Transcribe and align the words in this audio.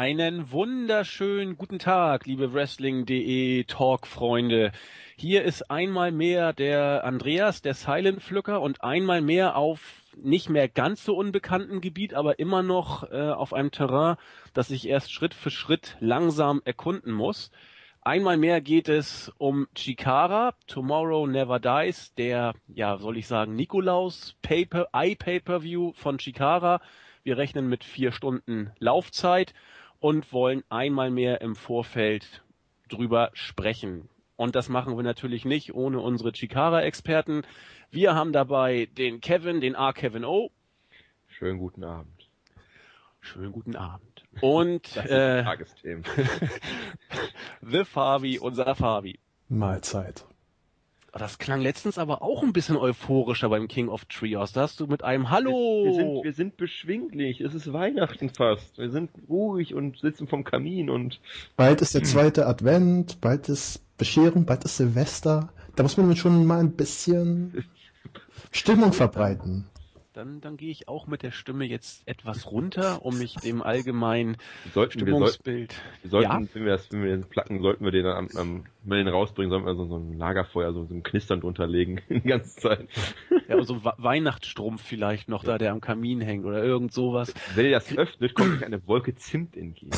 Einen 0.00 0.50
wunderschönen 0.50 1.58
guten 1.58 1.78
Tag, 1.78 2.24
liebe 2.24 2.54
Wrestling.de 2.54 3.64
Talk-Freunde. 3.64 4.72
Hier 5.14 5.44
ist 5.44 5.70
einmal 5.70 6.10
mehr 6.10 6.54
der 6.54 7.04
Andreas, 7.04 7.60
der 7.60 7.74
Silent 7.74 8.22
Pflücker 8.22 8.62
und 8.62 8.82
einmal 8.82 9.20
mehr 9.20 9.56
auf 9.56 10.00
nicht 10.16 10.48
mehr 10.48 10.68
ganz 10.70 11.04
so 11.04 11.14
unbekannten 11.14 11.82
Gebiet, 11.82 12.14
aber 12.14 12.38
immer 12.38 12.62
noch 12.62 13.12
äh, 13.12 13.28
auf 13.28 13.52
einem 13.52 13.72
Terrain, 13.72 14.16
das 14.54 14.70
ich 14.70 14.88
erst 14.88 15.12
Schritt 15.12 15.34
für 15.34 15.50
Schritt 15.50 15.98
langsam 16.00 16.62
erkunden 16.64 17.12
muss. 17.12 17.50
Einmal 18.00 18.38
mehr 18.38 18.62
geht 18.62 18.88
es 18.88 19.30
um 19.36 19.68
Chikara, 19.74 20.54
Tomorrow 20.66 21.26
Never 21.26 21.60
Dies, 21.60 22.14
der, 22.14 22.54
ja, 22.68 22.96
soll 22.96 23.18
ich 23.18 23.26
sagen, 23.26 23.54
Nikolaus 23.54 24.34
Paper, 24.40 24.88
I-Pay-Per-View 24.96 25.92
von 25.92 26.16
Chikara. 26.16 26.80
Wir 27.22 27.36
rechnen 27.36 27.68
mit 27.68 27.84
vier 27.84 28.12
Stunden 28.12 28.70
Laufzeit 28.78 29.52
und 30.00 30.32
wollen 30.32 30.64
einmal 30.68 31.10
mehr 31.10 31.40
im 31.40 31.54
Vorfeld 31.54 32.42
drüber 32.88 33.30
sprechen. 33.34 34.08
Und 34.36 34.56
das 34.56 34.68
machen 34.68 34.96
wir 34.96 35.02
natürlich 35.02 35.44
nicht 35.44 35.74
ohne 35.74 36.00
unsere 36.00 36.32
Chikara-Experten. 36.32 37.42
Wir 37.90 38.14
haben 38.14 38.32
dabei 38.32 38.88
den 38.96 39.20
Kevin, 39.20 39.60
den 39.60 39.76
A. 39.76 39.92
Kevin 39.92 40.24
O. 40.24 40.50
Schönen 41.28 41.58
guten 41.58 41.84
Abend. 41.84 42.28
Schönen 43.20 43.52
guten 43.52 43.76
Abend. 43.76 44.24
Und 44.40 44.96
äh, 44.96 45.42
Tagesthemen. 45.42 46.04
The 47.60 47.84
Fabi, 47.84 48.38
unser 48.38 48.74
Fabi. 48.74 49.18
Mahlzeit. 49.48 50.24
Das 51.12 51.38
klang 51.38 51.60
letztens 51.60 51.98
aber 51.98 52.22
auch 52.22 52.42
ein 52.42 52.52
bisschen 52.52 52.76
euphorischer 52.76 53.48
beim 53.48 53.68
King 53.68 53.88
of 53.88 54.04
Trios. 54.04 54.52
Da 54.52 54.62
hast 54.62 54.78
du 54.80 54.86
mit 54.86 55.02
einem 55.02 55.30
Hallo. 55.30 55.50
Wir, 55.50 55.84
wir, 55.86 55.94
sind, 55.94 56.24
wir 56.24 56.32
sind 56.32 56.56
beschwinglich. 56.56 57.40
Es 57.40 57.54
ist 57.54 57.72
Weihnachten 57.72 58.30
fast. 58.30 58.78
Wir 58.78 58.90
sind 58.90 59.10
ruhig 59.28 59.74
und 59.74 59.98
sitzen 59.98 60.28
vom 60.28 60.44
Kamin 60.44 60.88
und. 60.90 61.20
Bald 61.56 61.82
ist 61.82 61.94
der 61.94 62.04
zweite 62.04 62.46
Advent, 62.46 63.20
bald 63.20 63.48
ist 63.48 63.82
Bescherung, 63.98 64.44
bald 64.44 64.64
ist 64.64 64.76
Silvester. 64.76 65.52
Da 65.76 65.82
muss 65.82 65.96
man 65.96 66.14
schon 66.16 66.46
mal 66.46 66.60
ein 66.60 66.72
bisschen 66.72 67.64
Stimmung 68.52 68.92
verbreiten 68.92 69.69
dann, 70.12 70.40
dann 70.40 70.56
gehe 70.56 70.70
ich 70.70 70.88
auch 70.88 71.06
mit 71.06 71.22
der 71.22 71.30
Stimme 71.30 71.64
jetzt 71.64 72.06
etwas 72.06 72.50
runter, 72.50 73.04
um 73.04 73.18
mich 73.18 73.34
dem 73.34 73.62
allgemeinen 73.62 74.36
sollten, 74.74 75.00
Stimmungsbild. 75.00 75.74
Wir, 76.02 76.10
soll, 76.10 76.22
wir 76.22 76.28
sollten, 76.28 76.44
ja? 76.44 76.54
wenn 76.54 76.64
wir 76.64 76.72
das, 76.72 76.92
wenn 76.92 77.04
wir 77.04 77.10
den 77.10 77.24
placken, 77.28 77.62
sollten 77.62 77.84
wir 77.84 77.92
den 77.92 78.06
am, 78.06 78.28
am 78.36 78.64
wenn 78.82 78.98
wir 78.98 79.04
den 79.04 79.08
rausbringen, 79.08 79.50
sollten 79.50 79.66
wir 79.66 79.74
so, 79.76 79.84
so 79.86 79.96
ein 79.98 80.18
Lagerfeuer, 80.18 80.72
so, 80.72 80.84
so 80.84 80.94
ein 80.94 81.02
Knistern 81.02 81.40
drunter 81.40 81.66
legen, 81.66 82.00
die 82.08 82.20
ganze 82.20 82.56
Zeit. 82.56 82.88
Ja, 83.48 83.62
so 83.62 83.84
Weihnachtsstrumpf 83.84 84.82
vielleicht 84.82 85.28
noch 85.28 85.44
da, 85.44 85.58
der 85.58 85.70
am 85.72 85.80
Kamin 85.80 86.20
hängt 86.20 86.44
oder 86.44 86.62
irgend 86.62 86.92
sowas. 86.92 87.32
Wenn 87.54 87.66
ihr 87.66 87.72
das 87.72 87.96
öffnet, 87.96 88.34
kommt 88.34 88.64
eine 88.64 88.86
Wolke 88.88 89.14
Zimt 89.14 89.56
entgegen. 89.56 89.96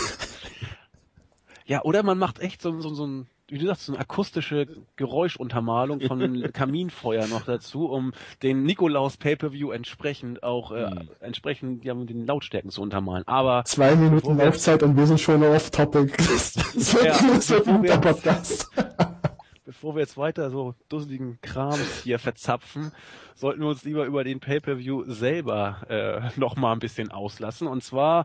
Ja, 1.65 1.83
oder 1.85 2.03
man 2.03 2.19
macht 2.19 2.39
echt 2.41 2.61
so, 2.61 2.79
so, 2.81 2.93
so 2.93 3.07
ein 3.07 3.27
wie 3.53 3.59
du 3.59 3.67
sagst, 3.67 3.85
so 3.85 3.93
eine 3.93 4.01
akustische 4.01 4.67
Geräuschuntermalung 4.97 6.01
von 6.01 6.43
Kaminfeuer 6.53 7.27
noch 7.27 7.43
dazu, 7.43 7.87
um 7.87 8.13
den 8.43 8.63
Nikolaus 8.63 9.19
Pay-Per-View 9.19 9.71
entsprechend 9.73 10.43
auch 10.43 10.73
äh, 10.73 10.89
mhm. 10.89 11.09
entsprechend 11.21 11.85
ja, 11.85 11.93
mit 11.93 12.09
den 12.09 12.27
Lautstärken 12.27 12.71
zu 12.71 12.81
untermalen. 12.81 13.25
Aber 13.27 13.65
zwei 13.67 13.95
Minuten 13.95 14.39
Laufzeit 14.39 14.83
und 14.83 14.97
wir 14.97 15.07
sind 15.07 15.21
schon 15.21 15.43
off 15.43 15.71
Topic. 15.71 16.13
das 16.17 16.57
wird, 16.95 17.05
ja, 17.05 17.13
das 17.13 17.51
wird 17.51 17.69
ein 17.69 17.83
guter 17.83 17.99
Podcast. 17.99 18.71
bevor 19.67 19.95
wir 19.95 20.01
jetzt 20.01 20.17
weiter 20.17 20.51
so 20.51 20.75
dusseligen 20.89 21.39
Krams 21.43 22.03
hier 22.03 22.19
verzapfen, 22.19 22.93
sollten 23.35 23.61
wir 23.61 23.69
uns 23.69 23.85
lieber 23.85 24.07
über 24.07 24.25
den 24.25 24.41
Pay-Per-View 24.41 25.05
selber 25.09 25.83
äh, 25.89 26.41
noch 26.41 26.57
mal 26.57 26.73
ein 26.73 26.79
bisschen 26.79 27.11
auslassen. 27.11 27.69
Und 27.69 27.85
zwar 27.85 28.25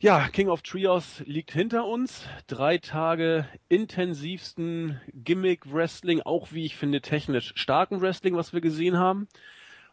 ja, 0.00 0.28
King 0.28 0.48
of 0.48 0.62
Trios 0.62 1.22
liegt 1.26 1.50
hinter 1.50 1.84
uns. 1.84 2.24
Drei 2.46 2.78
Tage 2.78 3.48
intensivsten 3.68 5.00
Gimmick-Wrestling, 5.12 6.22
auch 6.22 6.52
wie 6.52 6.64
ich 6.64 6.76
finde 6.76 7.00
technisch 7.00 7.52
starken 7.56 8.00
Wrestling, 8.00 8.36
was 8.36 8.52
wir 8.52 8.60
gesehen 8.60 8.96
haben. 8.96 9.26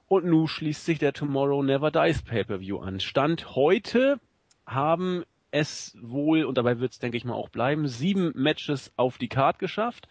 Und 0.07 0.25
nun 0.25 0.47
schließt 0.47 0.85
sich 0.85 0.99
der 0.99 1.13
Tomorrow 1.13 1.63
Never 1.63 1.89
Dies 1.89 2.21
Pay-Per-View 2.21 2.77
an. 2.77 2.99
Stand 2.99 3.55
heute 3.55 4.19
haben 4.67 5.23
es 5.49 5.97
wohl, 5.99 6.43
und 6.45 6.59
dabei 6.59 6.79
wird 6.79 6.91
es 6.91 6.99
denke 6.99 7.17
ich 7.17 7.25
mal 7.25 7.33
auch 7.33 7.49
bleiben, 7.49 7.87
sieben 7.87 8.31
Matches 8.35 8.91
auf 8.97 9.17
die 9.17 9.29
Card 9.29 9.57
geschafft. 9.57 10.07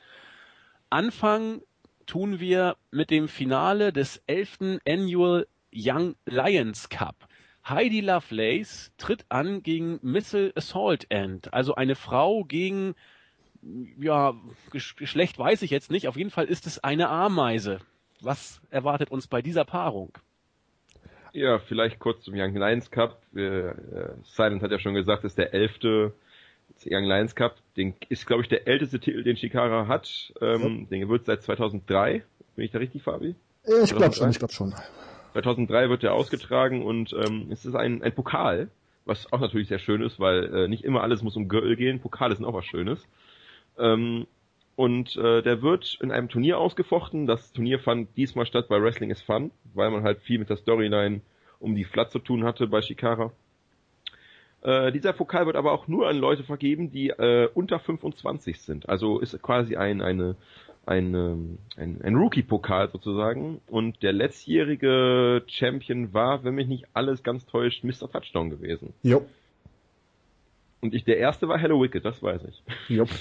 Anfang 0.90 1.60
tun 2.06 2.40
wir 2.40 2.76
mit 2.90 3.10
dem 3.10 3.28
Finale 3.28 3.92
des 3.92 4.20
elften 4.26 4.80
Annual 4.88 5.46
Young 5.72 6.16
Lions 6.26 6.88
Cup. 6.88 7.28
Heidi 7.66 8.00
Lovelace 8.00 8.92
tritt 8.98 9.24
an 9.30 9.62
gegen 9.62 9.98
Missile 10.02 10.52
Assault 10.54 11.06
End, 11.10 11.52
also 11.54 11.74
eine 11.74 11.94
Frau 11.94 12.44
gegen, 12.44 12.94
ja, 13.98 14.34
Geschlecht 14.70 15.38
weiß 15.38 15.62
ich 15.62 15.70
jetzt 15.70 15.90
nicht, 15.90 16.08
auf 16.08 16.16
jeden 16.16 16.30
Fall 16.30 16.44
ist 16.44 16.66
es 16.66 16.82
eine 16.84 17.08
Ameise. 17.08 17.78
Was 18.20 18.60
erwartet 18.70 19.10
uns 19.10 19.26
bei 19.26 19.42
dieser 19.42 19.64
Paarung? 19.64 20.12
Ja, 21.32 21.58
vielleicht 21.58 21.98
kurz 21.98 22.22
zum 22.22 22.34
Young 22.36 22.54
Lions 22.54 22.90
Cup. 22.90 23.20
Äh, 23.34 23.72
Silent 24.22 24.62
hat 24.62 24.70
ja 24.70 24.78
schon 24.78 24.94
gesagt, 24.94 25.24
ist 25.24 25.36
der 25.36 25.52
elfte 25.52 26.14
Young 26.86 27.04
Lions 27.04 27.34
Cup. 27.34 27.56
Den 27.76 27.94
ist, 28.08 28.26
glaube 28.26 28.42
ich, 28.42 28.48
der 28.48 28.68
älteste 28.68 29.00
Titel, 29.00 29.24
den 29.24 29.36
Shikara 29.36 29.88
hat. 29.88 30.32
Ähm, 30.40 30.86
ja. 30.90 30.98
Den 30.98 31.08
wird 31.08 31.26
seit 31.26 31.42
2003. 31.42 32.22
Bin 32.54 32.64
ich 32.64 32.70
da 32.70 32.78
richtig, 32.78 33.02
Fabi? 33.02 33.34
Ich 33.82 33.94
glaube 33.94 34.14
schon, 34.14 34.30
ich 34.30 34.38
glaube 34.38 34.52
schon. 34.54 34.74
2003 35.34 35.90
wird 35.90 36.04
er 36.04 36.14
ausgetragen 36.14 36.82
und 36.82 37.12
ähm, 37.12 37.48
es 37.50 37.66
ist 37.66 37.74
ein, 37.74 38.02
ein 38.02 38.14
Pokal, 38.14 38.68
was 39.04 39.32
auch 39.32 39.40
natürlich 39.40 39.66
sehr 39.66 39.80
schön 39.80 40.00
ist, 40.00 40.20
weil 40.20 40.54
äh, 40.54 40.68
nicht 40.68 40.84
immer 40.84 41.02
alles 41.02 41.22
muss 41.22 41.36
um 41.36 41.48
Gürtel 41.48 41.74
gehen. 41.74 42.00
Pokale 42.00 42.36
sind 42.36 42.44
auch 42.44 42.54
was 42.54 42.64
Schönes. 42.64 43.04
Ähm, 43.76 44.28
und 44.76 45.16
äh, 45.16 45.42
der 45.42 45.60
wird 45.60 45.98
in 46.00 46.12
einem 46.12 46.28
Turnier 46.28 46.58
ausgefochten. 46.58 47.26
Das 47.26 47.52
Turnier 47.52 47.80
fand 47.80 48.16
diesmal 48.16 48.46
statt 48.46 48.68
bei 48.68 48.80
Wrestling 48.80 49.10
is 49.10 49.22
Fun, 49.22 49.50
weil 49.74 49.90
man 49.90 50.04
halt 50.04 50.20
viel 50.20 50.38
mit 50.38 50.50
der 50.50 50.56
Storyline 50.56 51.20
um 51.58 51.74
die 51.74 51.84
Flat 51.84 52.12
zu 52.12 52.20
tun 52.20 52.44
hatte 52.44 52.68
bei 52.68 52.80
Shikara. 52.80 53.32
Äh, 54.62 54.92
dieser 54.92 55.12
Pokal 55.12 55.46
wird 55.46 55.56
aber 55.56 55.72
auch 55.72 55.88
nur 55.88 56.08
an 56.08 56.16
Leute 56.16 56.44
vergeben, 56.44 56.92
die 56.92 57.10
äh, 57.10 57.48
unter 57.54 57.80
25 57.80 58.60
sind. 58.60 58.88
Also 58.88 59.18
ist 59.18 59.40
quasi 59.42 59.74
ein, 59.74 60.00
eine 60.00 60.36
ein, 60.86 61.14
ähm, 61.14 61.58
ein, 61.76 62.00
ein 62.02 62.14
Rookie-Pokal 62.14 62.90
sozusagen. 62.90 63.60
Und 63.66 64.02
der 64.02 64.12
letztjährige 64.12 65.42
Champion 65.46 66.12
war, 66.12 66.44
wenn 66.44 66.54
mich 66.54 66.68
nicht 66.68 66.86
alles 66.92 67.22
ganz 67.22 67.46
täuscht, 67.46 67.84
Mr. 67.84 68.10
Touchdown 68.10 68.50
gewesen. 68.50 68.92
Jo. 69.02 69.24
Und 70.80 70.94
ich, 70.94 71.04
der 71.04 71.18
erste 71.18 71.48
war 71.48 71.58
Hello 71.58 71.82
Wicked, 71.82 72.04
das 72.04 72.22
weiß 72.22 72.42
ich. 72.44 72.62
Jo. 72.88 73.06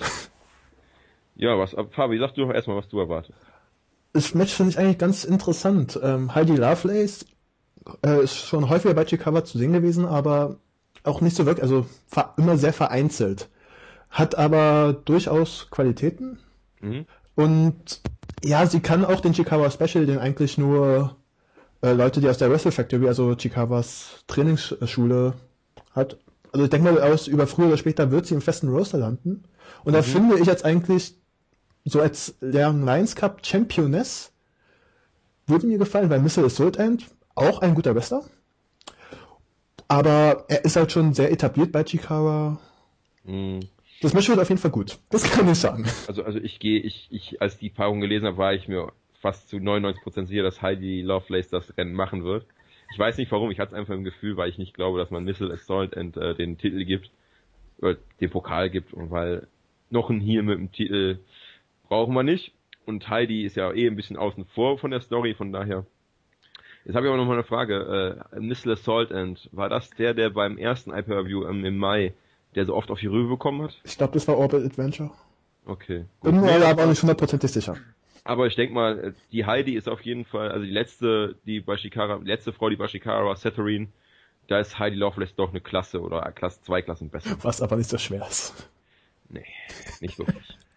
Ja, 1.35 1.57
was, 1.57 1.75
Fabi, 1.91 2.19
sag 2.19 2.35
du 2.35 2.41
doch 2.41 2.53
erstmal, 2.53 2.78
was 2.78 2.88
du 2.90 3.00
erwartest. 3.00 3.40
Das 4.13 4.35
Match 4.35 4.53
finde 4.53 4.69
ich 4.72 4.78
eigentlich 4.78 5.00
ganz 5.00 5.24
interessant. 5.24 6.00
Ähm, 6.01 6.35
Heidi 6.35 6.56
Lovelace 6.56 7.25
äh, 8.06 8.24
ist 8.24 8.35
schon 8.35 8.69
häufiger 8.69 8.94
bei 8.94 9.07
Chicago 9.07 9.41
zu 9.41 9.57
sehen 9.57 9.74
gewesen, 9.74 10.06
aber 10.06 10.57
auch 11.03 11.22
nicht 11.22 11.35
so 11.35 11.45
wirklich, 11.45 11.63
also 11.63 11.88
immer 12.38 12.57
sehr 12.57 12.74
vereinzelt. 12.74 13.50
Hat 14.09 14.35
aber 14.35 14.94
durchaus 15.06 15.69
Qualitäten. 15.72 16.38
Mhm. 16.81 17.06
Und 17.35 18.01
ja, 18.44 18.66
sie 18.66 18.79
kann 18.79 19.05
auch 19.05 19.21
den 19.21 19.33
Chikawa 19.33 19.71
Special, 19.71 20.05
den 20.05 20.19
eigentlich 20.19 20.57
nur 20.57 21.16
äh, 21.81 21.94
Leute, 21.94 22.21
die 22.21 22.29
aus 22.29 22.38
der 22.38 22.49
Wrestle 22.51 22.71
Factory, 22.71 23.07
also 23.07 23.35
Chikawas 23.35 24.23
Trainingsschule 24.27 25.33
hat. 25.91 26.17
Also 26.51 26.66
ich 26.66 26.69
denke 26.69 26.91
mal, 26.91 27.01
aus 27.01 27.27
über 27.27 27.47
früher 27.47 27.67
oder 27.67 27.77
später 27.77 28.11
wird 28.11 28.27
sie 28.27 28.35
im 28.35 28.41
festen 28.41 28.69
Roster 28.69 28.97
landen. 28.97 29.44
Und 29.83 29.94
mhm. 29.94 29.97
da 29.97 30.01
finde 30.01 30.39
ich 30.39 30.45
jetzt 30.45 30.65
eigentlich 30.65 31.15
so 31.85 32.00
als 32.00 32.35
Young 32.41 32.85
Lions 32.85 33.15
Cup 33.15 33.45
Championess 33.45 34.31
würde 35.45 35.68
mir 35.68 35.77
gefallen, 35.77 36.09
weil 36.09 36.21
Missile 36.21 36.45
Assault 36.45 36.77
End 36.77 37.06
auch 37.35 37.59
ein 37.59 37.75
guter 37.75 37.95
Wrestler. 37.95 38.24
Aber 39.88 40.45
er 40.47 40.63
ist 40.63 40.75
halt 40.75 40.91
schon 40.91 41.13
sehr 41.13 41.31
etabliert 41.31 41.71
bei 41.71 41.83
Chikawa. 41.83 42.59
Mhm. 43.25 43.62
Das 44.03 44.13
Match 44.13 44.27
wird 44.27 44.38
auf 44.38 44.50
jeden 44.50 44.59
Fall 44.59 44.71
gut. 44.71 45.00
Das 45.09 45.23
kann 45.31 45.47
ich 45.50 45.57
sagen. 45.57 45.85
Also, 46.07 46.23
also 46.23 46.38
ich 46.38 46.59
gehe, 46.59 46.81
ich, 46.81 47.07
ich, 47.09 47.41
als 47.41 47.57
die 47.57 47.69
Paarung 47.69 48.01
gelesen 48.01 48.27
habe, 48.27 48.38
war 48.38 48.53
ich 48.53 48.67
mir 48.67 48.91
fast 49.21 49.47
zu 49.47 49.55
99% 49.55 50.25
sicher, 50.25 50.44
dass 50.44 50.61
Heidi 50.61 51.01
Lovelace 51.01 51.47
das 51.47 51.77
Rennen 51.77 51.94
machen 51.94 52.25
wird. 52.25 52.45
Ich 52.91 53.00
weiß 53.00 53.17
nicht 53.17 53.31
warum, 53.31 53.50
ich 53.50 53.59
hatte 53.59 53.71
es 53.71 53.79
einfach 53.79 53.94
im 53.94 54.03
Gefühl, 54.03 54.35
weil 54.35 54.50
ich 54.50 54.57
nicht 54.57 54.73
glaube, 54.73 55.00
dass 55.00 55.09
man 55.09 55.23
Missile 55.23 55.53
Assault 55.53 55.95
and, 55.95 56.17
äh, 56.17 56.35
den 56.35 56.57
Titel 56.57 56.83
gibt, 56.83 57.11
oder 57.77 57.95
den 58.19 58.29
Pokal 58.29 58.69
gibt, 58.69 58.94
und 58.94 59.09
weil 59.09 59.47
noch 59.89 60.09
ein 60.09 60.19
Heal 60.19 60.44
mit 60.44 60.57
dem 60.57 60.73
Titel 60.73 61.19
brauchen 61.88 62.13
wir 62.13 62.23
nicht. 62.23 62.51
Und 62.85 63.07
Heidi 63.07 63.45
ist 63.45 63.56
ja 63.56 63.71
eh 63.71 63.88
ein 63.88 63.95
bisschen 63.95 64.17
außen 64.17 64.44
vor 64.53 64.77
von 64.79 64.91
der 64.91 64.99
Story, 64.99 65.33
von 65.33 65.53
daher. 65.53 65.85
Jetzt 66.83 66.95
habe 66.95 67.06
ich 67.06 67.09
aber 67.09 67.17
noch 67.17 67.27
mal 67.27 67.35
eine 67.35 67.45
Frage. 67.45 68.25
Äh, 68.33 68.39
Missile 68.41 68.73
Assault 68.73 69.11
End, 69.11 69.47
war 69.53 69.69
das 69.69 69.89
der, 69.91 70.13
der 70.13 70.29
beim 70.29 70.57
ersten 70.57 70.91
iPer-View 70.91 71.47
ähm, 71.47 71.63
im 71.63 71.77
Mai 71.77 72.13
der 72.55 72.65
so 72.65 72.75
oft 72.75 72.91
auf 72.91 73.00
die 73.00 73.07
Rübe 73.07 73.29
bekommen 73.29 73.63
hat? 73.63 73.79
Ich 73.83 73.97
glaube, 73.97 74.13
das 74.13 74.27
war 74.27 74.38
Orbit 74.38 74.65
Adventure. 74.65 75.11
Okay. 75.65 76.05
Bin 76.21 76.41
mir 76.41 76.59
nee, 76.59 76.65
aber 76.65 76.85
nicht 76.85 77.01
hundertprozentig 77.01 77.51
sicher. 77.51 77.77
Aber 78.25 78.47
ich 78.47 78.55
denke 78.55 78.73
mal, 78.73 79.13
die 79.31 79.45
Heidi 79.45 79.75
ist 79.75 79.89
auf 79.89 80.01
jeden 80.01 80.25
Fall, 80.25 80.51
also 80.51 80.65
die 80.65 80.71
letzte, 80.71 81.35
die 81.45 81.59
bei 81.59 81.77
Shikara, 81.77 82.19
letzte 82.23 82.53
Frau, 82.53 82.69
die 82.69 82.75
bei 82.75 82.88
Shikara 82.88 83.25
war, 83.25 83.35
Setterine, 83.35 83.88
da 84.47 84.59
ist 84.59 84.79
Heidi 84.79 84.95
Lovelace 84.95 85.35
doch 85.35 85.50
eine 85.50 85.61
Klasse 85.61 86.01
oder 86.01 86.21
Klasse, 86.31 86.61
zwei 86.61 86.81
Klassen 86.81 87.09
besser. 87.09 87.38
Was 87.41 87.61
aber 87.61 87.75
nicht 87.75 87.89
so 87.89 87.97
schwer 87.97 88.25
ist. 88.27 88.69
Nee, 89.29 89.45
nicht 89.99 90.19
wirklich. 90.19 90.57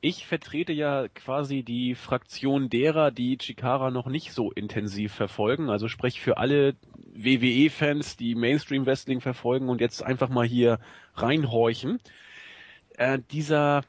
Ich 0.00 0.26
vertrete 0.26 0.72
ja 0.72 1.08
quasi 1.08 1.64
die 1.64 1.96
Fraktion 1.96 2.70
derer, 2.70 3.10
die 3.10 3.36
Chikara 3.36 3.90
noch 3.90 4.06
nicht 4.06 4.32
so 4.32 4.52
intensiv 4.52 5.12
verfolgen. 5.12 5.70
Also 5.70 5.88
sprich 5.88 6.20
für 6.20 6.36
alle 6.36 6.76
WWE-Fans, 7.14 8.16
die 8.16 8.36
Mainstream 8.36 8.86
Wrestling 8.86 9.20
verfolgen 9.20 9.68
und 9.68 9.80
jetzt 9.80 10.02
einfach 10.04 10.28
mal 10.28 10.46
hier 10.46 10.78
reinhorchen. 11.14 11.98
Äh, 12.96 13.18
dieser, 13.32 13.82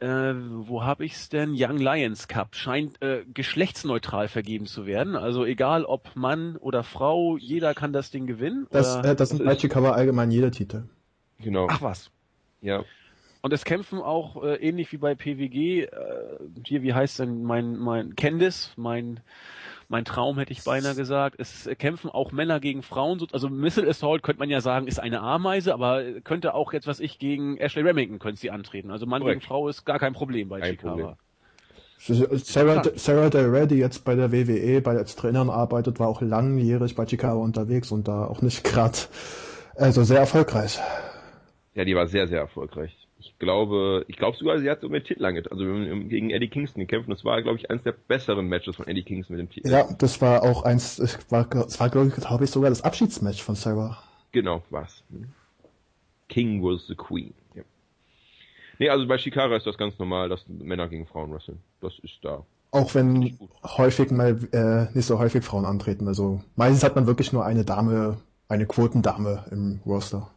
äh, 0.00 0.06
wo 0.06 0.84
habe 0.84 1.06
ich's 1.06 1.30
denn? 1.30 1.54
Young 1.54 1.78
Lions 1.78 2.28
Cup 2.28 2.54
scheint 2.54 3.00
äh, 3.00 3.24
geschlechtsneutral 3.32 4.28
vergeben 4.28 4.66
zu 4.66 4.84
werden. 4.84 5.16
Also 5.16 5.46
egal 5.46 5.86
ob 5.86 6.16
Mann 6.16 6.56
oder 6.56 6.82
Frau, 6.82 7.38
jeder 7.38 7.72
kann 7.72 7.94
das 7.94 8.10
Ding 8.10 8.26
gewinnen. 8.26 8.66
Das, 8.70 8.98
oder? 8.98 9.12
äh, 9.12 9.16
das 9.16 9.30
sind 9.30 9.42
bei 9.42 9.56
Chikawa 9.56 9.92
allgemein 9.92 10.30
jeder 10.30 10.50
Titel. 10.50 10.84
Genau. 11.38 11.66
Ach 11.70 11.80
was. 11.80 12.10
Ja. 12.60 12.84
Und 13.42 13.52
es 13.54 13.64
kämpfen 13.64 14.00
auch 14.00 14.42
äh, 14.42 14.56
ähnlich 14.56 14.92
wie 14.92 14.98
bei 14.98 15.14
PWG, 15.14 15.84
äh, 15.84 15.88
hier, 16.66 16.82
wie 16.82 16.92
heißt 16.92 17.20
denn 17.20 17.42
mein, 17.42 17.76
mein 17.78 18.14
Candice, 18.14 18.70
mein, 18.76 19.20
mein 19.88 20.04
Traum 20.04 20.38
hätte 20.38 20.52
ich 20.52 20.62
beinahe 20.62 20.94
gesagt. 20.94 21.36
Es 21.38 21.66
äh, 21.66 21.74
kämpfen 21.74 22.10
auch 22.10 22.32
Männer 22.32 22.60
gegen 22.60 22.82
Frauen. 22.82 23.18
so- 23.18 23.26
Also 23.32 23.48
Missile 23.48 23.88
Assault 23.88 24.22
könnte 24.22 24.40
man 24.40 24.50
ja 24.50 24.60
sagen, 24.60 24.86
ist 24.86 25.00
eine 25.00 25.20
Ameise, 25.22 25.72
aber 25.72 26.04
äh, 26.04 26.20
könnte 26.20 26.52
auch 26.54 26.72
jetzt, 26.74 26.86
was 26.86 27.00
ich 27.00 27.18
gegen 27.18 27.56
Ashley 27.56 27.82
Remington 27.82 28.18
könnte 28.18 28.40
sie 28.40 28.50
antreten. 28.50 28.90
Also 28.90 29.06
Mann 29.06 29.22
Korrekt. 29.22 29.40
gegen 29.40 29.48
Frau 29.48 29.68
ist 29.68 29.86
gar 29.86 29.98
kein 29.98 30.12
Problem 30.12 30.48
bei 30.50 30.60
Kein 30.60 30.72
Chikara. 30.76 30.92
Problem. 30.96 31.16
Sarah, 31.98 32.82
Sarah 32.96 33.28
Del 33.30 33.46
Rey, 33.50 33.66
die 33.66 33.74
jetzt 33.76 34.04
bei 34.04 34.14
der 34.14 34.32
WWE 34.32 34.80
bei 34.80 34.96
als 34.96 35.16
Trainerin 35.16 35.50
arbeitet, 35.50 35.98
war 36.00 36.08
auch 36.08 36.22
langjährig 36.22 36.94
bei 36.94 37.04
Chikawa 37.04 37.42
unterwegs 37.42 37.90
und 37.92 38.08
da 38.08 38.24
auch 38.26 38.40
nicht 38.42 38.64
gerade 38.64 38.96
also 39.76 40.02
sehr 40.02 40.18
erfolgreich. 40.18 40.78
Ja, 41.74 41.84
die 41.84 41.94
war 41.94 42.06
sehr, 42.06 42.26
sehr 42.26 42.40
erfolgreich. 42.40 42.96
Ich 43.20 43.38
glaube, 43.38 44.04
ich 44.08 44.16
glaube 44.16 44.36
sogar, 44.36 44.58
sie 44.58 44.70
hat 44.70 44.82
um 44.82 44.92
den 44.92 45.04
Titel 45.04 45.24
angetreten, 45.24 45.54
also 45.54 46.08
gegen 46.08 46.30
Eddie 46.30 46.48
Kingston 46.48 46.80
gekämpft. 46.80 47.08
Und 47.08 47.14
das 47.14 47.24
war, 47.24 47.42
glaube 47.42 47.58
ich, 47.58 47.70
eines 47.70 47.82
der 47.82 47.92
besseren 47.92 48.48
Matches 48.48 48.76
von 48.76 48.86
Eddie 48.86 49.02
Kingston 49.02 49.36
mit 49.36 49.46
dem 49.46 49.50
Titel. 49.52 49.68
Ja, 49.68 49.86
das 49.92 50.20
war 50.22 50.42
auch 50.42 50.62
eins, 50.62 50.98
es 50.98 51.18
war, 51.30 51.46
es 51.54 51.78
war 51.78 51.90
glaube 51.90 52.08
ich, 52.08 52.14
glaube 52.14 52.44
ich, 52.44 52.50
sogar 52.50 52.70
das 52.70 52.82
Abschiedsmatch 52.82 53.42
von 53.42 53.54
Sarah. 53.54 53.98
Genau, 54.32 54.62
war's. 54.70 55.02
King 56.28 56.62
was 56.62 56.86
the 56.86 56.94
Queen. 56.94 57.34
Ja. 57.54 57.62
Nee, 58.78 58.88
also 58.88 59.06
bei 59.06 59.18
Shikara 59.18 59.56
ist 59.56 59.66
das 59.66 59.76
ganz 59.76 59.98
normal, 59.98 60.28
dass 60.28 60.46
Männer 60.48 60.88
gegen 60.88 61.06
Frauen 61.06 61.32
wresteln. 61.32 61.58
Das 61.80 61.92
ist 62.02 62.18
da. 62.22 62.44
Auch 62.70 62.94
wenn 62.94 63.36
häufig 63.64 64.10
mal 64.10 64.38
äh, 64.52 64.96
nicht 64.96 65.06
so 65.06 65.18
häufig 65.18 65.44
Frauen 65.44 65.64
antreten. 65.64 66.06
Also 66.06 66.40
meistens 66.56 66.84
hat 66.84 66.94
man 66.94 67.06
wirklich 67.06 67.32
nur 67.32 67.44
eine 67.44 67.64
Dame, 67.64 68.18
eine 68.48 68.66
Quotendame 68.66 69.44
im 69.50 69.80
Roster. 69.84 70.30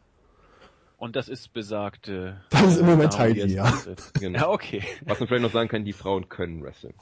Und 0.96 1.16
das 1.16 1.28
ist 1.28 1.52
besagte. 1.52 2.40
Das 2.50 2.62
ist 2.62 2.78
im 2.78 2.86
Moment 2.86 3.14
die 3.14 3.18
Heidi, 3.18 3.54
ja. 3.54 3.72
Genau. 4.18 4.38
Ja, 4.38 4.48
okay. 4.48 4.82
Was 5.04 5.18
man 5.20 5.28
vielleicht 5.28 5.42
noch 5.42 5.52
sagen 5.52 5.68
kann, 5.68 5.84
die 5.84 5.92
Frauen 5.92 6.28
können 6.28 6.62
wresteln. 6.62 6.94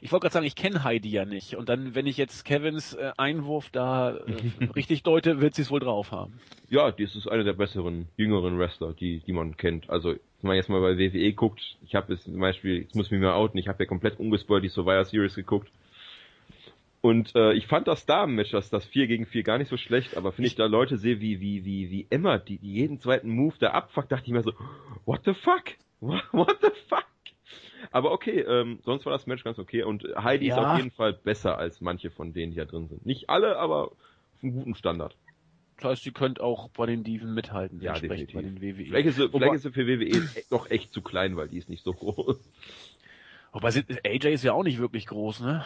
Ich 0.00 0.12
wollte 0.12 0.24
gerade 0.24 0.34
sagen, 0.34 0.46
ich 0.46 0.56
kenne 0.56 0.84
Heidi 0.84 1.08
ja 1.08 1.24
nicht. 1.24 1.56
Und 1.56 1.68
dann, 1.68 1.94
wenn 1.94 2.06
ich 2.06 2.16
jetzt 2.16 2.44
Kevins 2.44 2.94
äh, 2.94 3.12
Einwurf 3.16 3.70
da 3.70 4.16
äh, 4.16 4.64
richtig 4.76 5.02
deute, 5.02 5.40
wird 5.40 5.54
sie 5.54 5.62
es 5.62 5.70
wohl 5.70 5.80
drauf 5.80 6.10
haben. 6.10 6.40
Ja, 6.68 6.90
das 6.90 7.14
ist 7.14 7.28
eine 7.28 7.44
der 7.44 7.52
besseren, 7.52 8.08
jüngeren 8.16 8.58
Wrestler, 8.58 8.92
die, 8.92 9.20
die 9.20 9.32
man 9.32 9.56
kennt. 9.56 9.88
Also, 9.90 10.10
wenn 10.10 10.18
man 10.42 10.56
jetzt 10.56 10.68
mal 10.68 10.80
bei 10.80 10.98
WWE 10.98 11.32
guckt, 11.32 11.76
ich 11.84 11.94
habe 11.94 12.12
jetzt 12.12 12.24
zum 12.24 12.38
Beispiel, 12.38 12.82
jetzt 12.82 12.94
muss 12.94 13.06
ich 13.06 13.12
mich 13.12 13.20
mal 13.20 13.34
outen, 13.34 13.58
ich 13.58 13.68
habe 13.68 13.82
ja 13.82 13.88
komplett 13.88 14.18
ungespoilt 14.18 14.64
die 14.64 14.68
Survivor 14.68 15.04
Series 15.04 15.34
geguckt. 15.34 15.70
Und 17.04 17.34
äh, 17.34 17.52
ich 17.52 17.66
fand 17.66 17.86
das 17.86 18.06
Damen-Match, 18.06 18.50
das, 18.52 18.70
das 18.70 18.86
4 18.86 19.06
gegen 19.08 19.26
4 19.26 19.42
gar 19.42 19.58
nicht 19.58 19.68
so 19.68 19.76
schlecht, 19.76 20.16
aber 20.16 20.32
wenn 20.38 20.44
ich 20.46 20.54
da 20.54 20.64
Leute 20.64 20.96
sehe 20.96 21.20
wie, 21.20 21.38
wie, 21.38 21.62
wie, 21.66 21.90
wie 21.90 22.06
Emma, 22.08 22.38
die, 22.38 22.56
die 22.56 22.72
jeden 22.72 22.98
zweiten 22.98 23.28
Move 23.28 23.54
da 23.58 23.72
abfuckt, 23.72 24.10
dachte 24.10 24.24
ich 24.24 24.32
mir 24.32 24.42
so, 24.42 24.54
what 25.04 25.20
the 25.26 25.34
fuck? 25.34 25.64
What, 26.00 26.22
what 26.32 26.56
the 26.62 26.70
fuck? 26.88 27.04
Aber 27.90 28.10
okay, 28.12 28.40
ähm, 28.40 28.78
sonst 28.84 29.04
war 29.04 29.12
das 29.12 29.26
Match 29.26 29.44
ganz 29.44 29.58
okay 29.58 29.82
und 29.82 30.04
Heidi 30.16 30.46
ist 30.48 30.56
Ja. 30.56 30.72
auf 30.72 30.78
jeden 30.78 30.92
Fall 30.92 31.12
besser 31.12 31.58
als 31.58 31.82
manche 31.82 32.10
von 32.10 32.32
denen, 32.32 32.52
die 32.52 32.56
da 32.58 32.64
drin 32.64 32.88
sind. 32.88 33.04
Nicht 33.04 33.28
alle, 33.28 33.58
aber 33.58 33.88
auf 33.92 34.42
einem 34.42 34.54
guten 34.54 34.74
Standard. 34.74 35.14
Das 35.76 35.90
heißt, 35.90 36.04
sie 36.04 36.12
könnte 36.12 36.42
auch 36.42 36.70
bei 36.70 36.86
den 36.86 37.04
Diven 37.04 37.34
mithalten, 37.34 37.82
Ja, 37.82 37.90
entsprechend 37.96 38.32
bei 38.32 38.40
definitiv. 38.40 38.62
den 38.62 38.78
WWE. 38.78 38.84
Vielleicht 38.86 39.08
ist, 39.08 39.16
sie, 39.16 39.28
vielleicht 39.28 39.54
ist 39.56 39.62
sie 39.64 39.72
für 39.72 39.86
WWE 39.86 40.22
doch 40.48 40.70
echt 40.70 40.90
zu 40.94 41.02
klein, 41.02 41.36
weil 41.36 41.48
die 41.48 41.58
ist 41.58 41.68
nicht 41.68 41.84
so 41.84 41.92
groß. 41.92 42.38
Wobei 43.54 43.70
sie, 43.70 43.84
AJ 44.04 44.34
ist 44.34 44.42
ja 44.42 44.52
auch 44.52 44.64
nicht 44.64 44.80
wirklich 44.80 45.06
groß, 45.06 45.38
ne? 45.38 45.64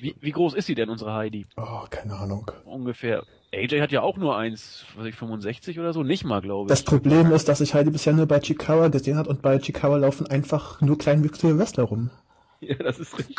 Wie, 0.00 0.16
wie 0.18 0.32
groß 0.32 0.54
ist 0.54 0.64
sie 0.64 0.74
denn, 0.74 0.88
unsere 0.88 1.12
Heidi? 1.12 1.44
Oh, 1.58 1.84
keine 1.90 2.14
Ahnung. 2.16 2.50
Ungefähr. 2.64 3.22
AJ 3.54 3.82
hat 3.82 3.92
ja 3.92 4.00
auch 4.00 4.16
nur 4.16 4.36
1, 4.38 4.86
was 4.96 5.04
weiß 5.04 5.08
ich, 5.10 5.14
65 5.14 5.78
oder 5.78 5.92
so, 5.92 6.02
nicht 6.02 6.24
mal, 6.24 6.40
glaube 6.40 6.70
Das 6.70 6.80
ich. 6.80 6.86
Problem 6.86 7.30
ist, 7.32 7.46
dass 7.48 7.60
ich 7.60 7.74
Heidi 7.74 7.90
bisher 7.90 8.14
nur 8.14 8.24
bei 8.26 8.40
Chikawa 8.40 8.88
gesehen 8.88 9.18
hat 9.18 9.28
und 9.28 9.42
bei 9.42 9.58
Chikawa 9.58 9.98
laufen 9.98 10.26
einfach 10.26 10.80
nur 10.80 10.96
kleinwüchsige 10.96 11.58
Wrestler 11.58 11.84
rum. 11.84 12.10
Ja, 12.60 12.74
das 12.74 12.98
ist 12.98 13.16
richtig. 13.16 13.36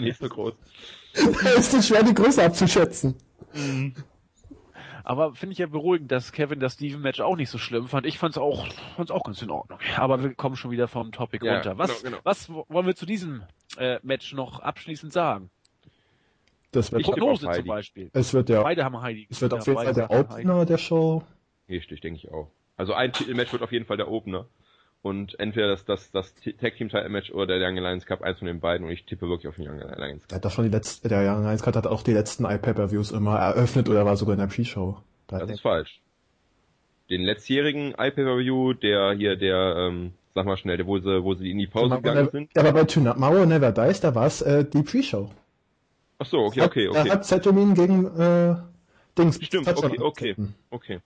nicht 0.00 0.20
so 0.20 0.28
groß. 0.28 0.54
da 1.42 1.48
ist 1.58 1.74
es 1.74 1.88
schwer, 1.88 2.04
die 2.04 2.14
Größe 2.14 2.44
abzuschätzen. 2.44 3.16
Aber 5.04 5.34
finde 5.34 5.52
ich 5.52 5.58
ja 5.58 5.66
beruhigend, 5.66 6.10
dass 6.12 6.32
Kevin 6.32 6.60
das 6.60 6.74
Steven-Match 6.74 7.20
auch 7.20 7.36
nicht 7.36 7.50
so 7.50 7.58
schlimm 7.58 7.88
fand. 7.88 8.06
Ich 8.06 8.18
fand's 8.18 8.38
auch, 8.38 8.66
fand's 8.96 9.10
auch 9.10 9.24
ganz 9.24 9.42
in 9.42 9.50
Ordnung. 9.50 9.78
Aber 9.96 10.22
wir 10.22 10.34
kommen 10.34 10.56
schon 10.56 10.70
wieder 10.70 10.88
vom 10.88 11.12
Topic 11.12 11.44
Ja, 11.44 11.54
runter. 11.54 11.78
Was, 11.78 12.02
genau, 12.02 12.10
genau. 12.16 12.20
was 12.24 12.48
wo- 12.52 12.64
wollen 12.68 12.86
wir 12.86 12.94
zu 12.94 13.06
diesem 13.06 13.42
äh, 13.78 13.98
Match 14.02 14.32
noch 14.32 14.60
abschließend 14.60 15.12
sagen? 15.12 15.50
Das 16.70 16.90
wird, 16.92 17.02
Prognose 17.02 17.50
zum. 17.50 17.64
Beispiel. 17.66 18.10
es 18.14 18.32
wird 18.32 18.48
ja, 18.48 18.62
Beide 18.62 18.84
haben 18.84 19.00
Heidi. 19.02 19.26
es 19.30 19.40
wird 19.42 19.52
auf 19.52 19.66
jeden 19.66 19.78
Fall 19.78 19.92
der. 19.92 20.10
Opener 20.10 20.64
der 20.64 20.78
Show. 20.78 21.22
Richtig, 21.68 22.00
denke 22.00 22.18
ich 22.18 22.30
auch. 22.32 22.50
Also 22.76 22.94
ein 22.94 23.12
Titelmatch 23.12 23.52
wird 23.52 23.62
auf 23.62 23.72
jeden 23.72 23.84
Fall 23.84 23.98
der 23.98 24.10
Opener. 24.10 24.46
Und 25.02 25.38
entweder 25.40 25.66
das, 25.68 25.84
das, 25.84 26.10
das 26.12 26.32
Tag 26.60 26.76
Team 26.76 26.88
Title 26.88 27.08
Match 27.08 27.32
oder 27.32 27.58
der 27.58 27.68
Young 27.68 27.76
Alliance 27.78 28.06
Cup, 28.06 28.22
eins 28.22 28.38
von 28.38 28.46
den 28.46 28.60
beiden. 28.60 28.86
Und 28.86 28.92
ich 28.92 29.04
tippe 29.04 29.28
wirklich 29.28 29.48
auf 29.48 29.56
den 29.56 29.68
Young 29.68 29.80
Alliance 29.82 30.26
Der 30.28 30.28
Cup. 30.28 30.34
hat 30.36 30.44
doch 30.44 30.50
schon 30.52 30.64
die 30.64 30.70
letzte, 30.70 31.08
der 31.08 31.20
Young 31.28 31.42
Lions 31.42 31.66
hat 31.66 31.86
auch 31.88 32.02
die 32.04 32.12
letzten 32.12 32.44
iPay-Per-Views 32.44 33.10
immer 33.10 33.36
eröffnet 33.38 33.88
oder 33.88 34.04
war 34.06 34.16
sogar 34.16 34.34
in 34.34 34.40
der 34.40 34.46
Pre-Show. 34.46 34.98
Da 35.26 35.40
Das 35.40 35.50
ist 35.50 35.60
falsch. 35.60 36.00
Den 37.10 37.22
letztjährigen 37.22 37.90
iPay-Per-View, 37.98 38.74
der 38.74 39.12
hier, 39.14 39.34
der, 39.36 39.74
ähm, 39.76 40.12
sag 40.36 40.46
mal 40.46 40.56
schnell, 40.56 40.76
der, 40.76 40.86
wo 40.86 40.98
sie, 40.98 41.24
wo 41.24 41.34
sie 41.34 41.50
in 41.50 41.58
die 41.58 41.66
Pause 41.66 41.96
gegangen 41.96 42.18
Never- 42.26 42.30
sind. 42.30 42.50
Ja, 42.54 42.62
aber 42.62 42.72
bei 42.72 42.84
Tomorrow 42.84 43.44
Never 43.44 43.72
Dies, 43.72 44.00
da 44.00 44.14
war 44.14 44.26
es 44.26 44.40
äh, 44.40 44.64
die 44.64 44.82
Pre-Show. 44.82 45.28
Ach 46.18 46.26
so, 46.26 46.38
okay, 46.44 46.62
okay, 46.62 46.88
Da 46.92 47.00
okay. 47.00 47.10
hat 47.10 47.24
Setomin 47.26 47.74
gegen 47.74 48.06
äh, 48.16 48.54
Dings. 49.18 49.44
Stimmt, 49.44 49.66
okay, 49.66 49.98
okay. 49.98 50.36
Okay. 50.70 51.00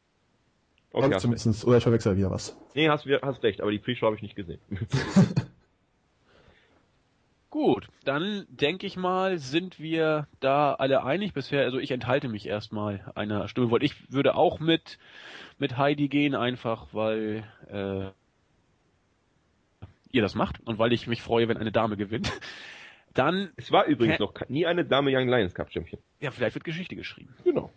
Oder 0.97 1.07
Okay, 1.07 1.15
hast, 1.17 1.23
zumindest, 1.23 1.65
oder 1.67 1.77
ich 1.77 1.83
verwechsel 1.83 2.17
wieder 2.17 2.31
was. 2.31 2.57
nee, 2.75 2.89
hast, 2.89 3.07
hast 3.23 3.43
recht, 3.43 3.61
aber 3.61 3.71
die 3.71 3.79
Pre-Show 3.79 4.07
habe 4.07 4.17
ich 4.17 4.23
nicht 4.23 4.35
gesehen. 4.35 4.61
Gut, 7.51 7.89
dann 8.05 8.47
denke 8.49 8.87
ich 8.87 8.97
mal, 8.97 9.39
sind 9.39 9.79
wir 9.79 10.27
da 10.41 10.75
alle 10.75 11.05
einig. 11.05 11.33
Bisher, 11.33 11.63
also 11.63 11.79
ich 11.79 11.91
enthalte 11.91 12.29
mich 12.29 12.47
erstmal 12.47 13.13
einer 13.15 13.47
Stimme, 13.49 13.71
ich 13.81 14.11
würde 14.13 14.35
auch 14.35 14.59
mit 14.59 14.99
mit 15.59 15.77
Heidi 15.77 16.09
gehen, 16.09 16.35
einfach 16.35 16.89
weil 16.93 17.45
äh, 17.69 18.11
ihr 20.11 20.23
das 20.23 20.35
macht 20.35 20.61
und 20.67 20.79
weil 20.79 20.93
ich 20.93 21.07
mich 21.07 21.23
freue, 21.23 21.49
wenn 21.49 21.57
eine 21.57 21.73
Dame 21.73 21.97
gewinnt. 21.97 22.33
Dann, 23.15 23.51
Es 23.57 23.73
war 23.73 23.87
übrigens 23.87 24.19
noch 24.19 24.35
nie 24.49 24.67
eine 24.67 24.85
Dame 24.85 25.11
Young 25.15 25.29
Lions 25.29 25.55
Cup 25.55 25.73
Champion. 25.73 26.01
ja, 26.21 26.31
vielleicht 26.31 26.55
wird 26.55 26.65
Geschichte 26.65 26.97
geschrieben. 26.97 27.35
Genau. 27.45 27.71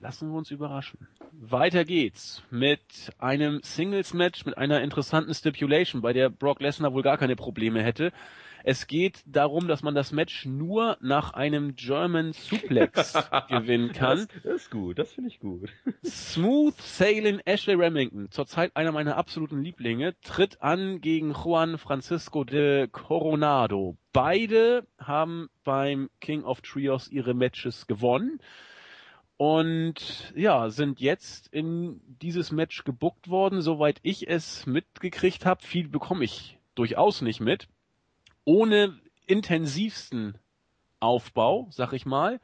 Lassen 0.00 0.30
wir 0.30 0.36
uns 0.36 0.50
überraschen. 0.50 1.08
Weiter 1.32 1.84
geht's 1.84 2.42
mit 2.50 2.80
einem 3.18 3.60
Singles-Match 3.62 4.44
mit 4.44 4.58
einer 4.58 4.82
interessanten 4.82 5.32
Stipulation, 5.34 6.02
bei 6.02 6.12
der 6.12 6.28
Brock 6.28 6.60
Lesnar 6.60 6.92
wohl 6.92 7.02
gar 7.02 7.16
keine 7.16 7.36
Probleme 7.36 7.82
hätte. 7.82 8.12
Es 8.68 8.88
geht 8.88 9.22
darum, 9.26 9.68
dass 9.68 9.82
man 9.82 9.94
das 9.94 10.10
Match 10.12 10.44
nur 10.44 10.96
nach 11.00 11.34
einem 11.34 11.76
German 11.76 12.32
Suplex 12.32 13.12
gewinnen 13.48 13.92
kann. 13.92 14.26
Das, 14.26 14.42
das 14.42 14.54
ist 14.62 14.70
gut, 14.70 14.98
das 14.98 15.12
finde 15.12 15.30
ich 15.30 15.38
gut. 15.38 15.70
Smooth 16.04 16.74
Sailing 16.76 17.40
Ashley 17.44 17.74
Remington, 17.74 18.28
zurzeit 18.30 18.74
einer 18.74 18.90
meiner 18.92 19.16
absoluten 19.16 19.62
Lieblinge, 19.62 20.14
tritt 20.20 20.62
an 20.62 21.00
gegen 21.00 21.32
Juan 21.32 21.78
Francisco 21.78 22.42
de 22.42 22.88
Coronado. 22.88 23.96
Beide 24.12 24.86
haben 24.98 25.48
beim 25.62 26.10
King 26.20 26.42
of 26.42 26.60
Trios 26.60 27.08
ihre 27.08 27.34
Matches 27.34 27.86
gewonnen 27.86 28.40
und 29.36 30.32
ja, 30.34 30.70
sind 30.70 31.00
jetzt 31.00 31.48
in 31.48 32.00
dieses 32.22 32.52
Match 32.52 32.84
gebuckt 32.84 33.28
worden, 33.28 33.60
soweit 33.60 33.98
ich 34.02 34.28
es 34.28 34.66
mitgekriegt 34.66 35.44
habe. 35.44 35.62
Viel 35.62 35.88
bekomme 35.88 36.24
ich 36.24 36.58
durchaus 36.74 37.20
nicht 37.20 37.40
mit. 37.40 37.68
Ohne 38.44 38.98
intensivsten 39.26 40.38
Aufbau, 41.00 41.68
sag 41.70 41.92
ich 41.92 42.06
mal. 42.06 42.40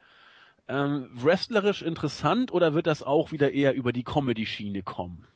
Ähm, 0.67 1.09
wrestlerisch 1.13 1.81
interessant 1.81 2.53
oder 2.53 2.73
wird 2.73 2.87
das 2.87 3.03
auch 3.03 3.31
wieder 3.31 3.51
eher 3.51 3.73
über 3.73 3.91
die 3.91 4.03
Comedy-Schiene 4.03 4.83
kommen? 4.83 5.27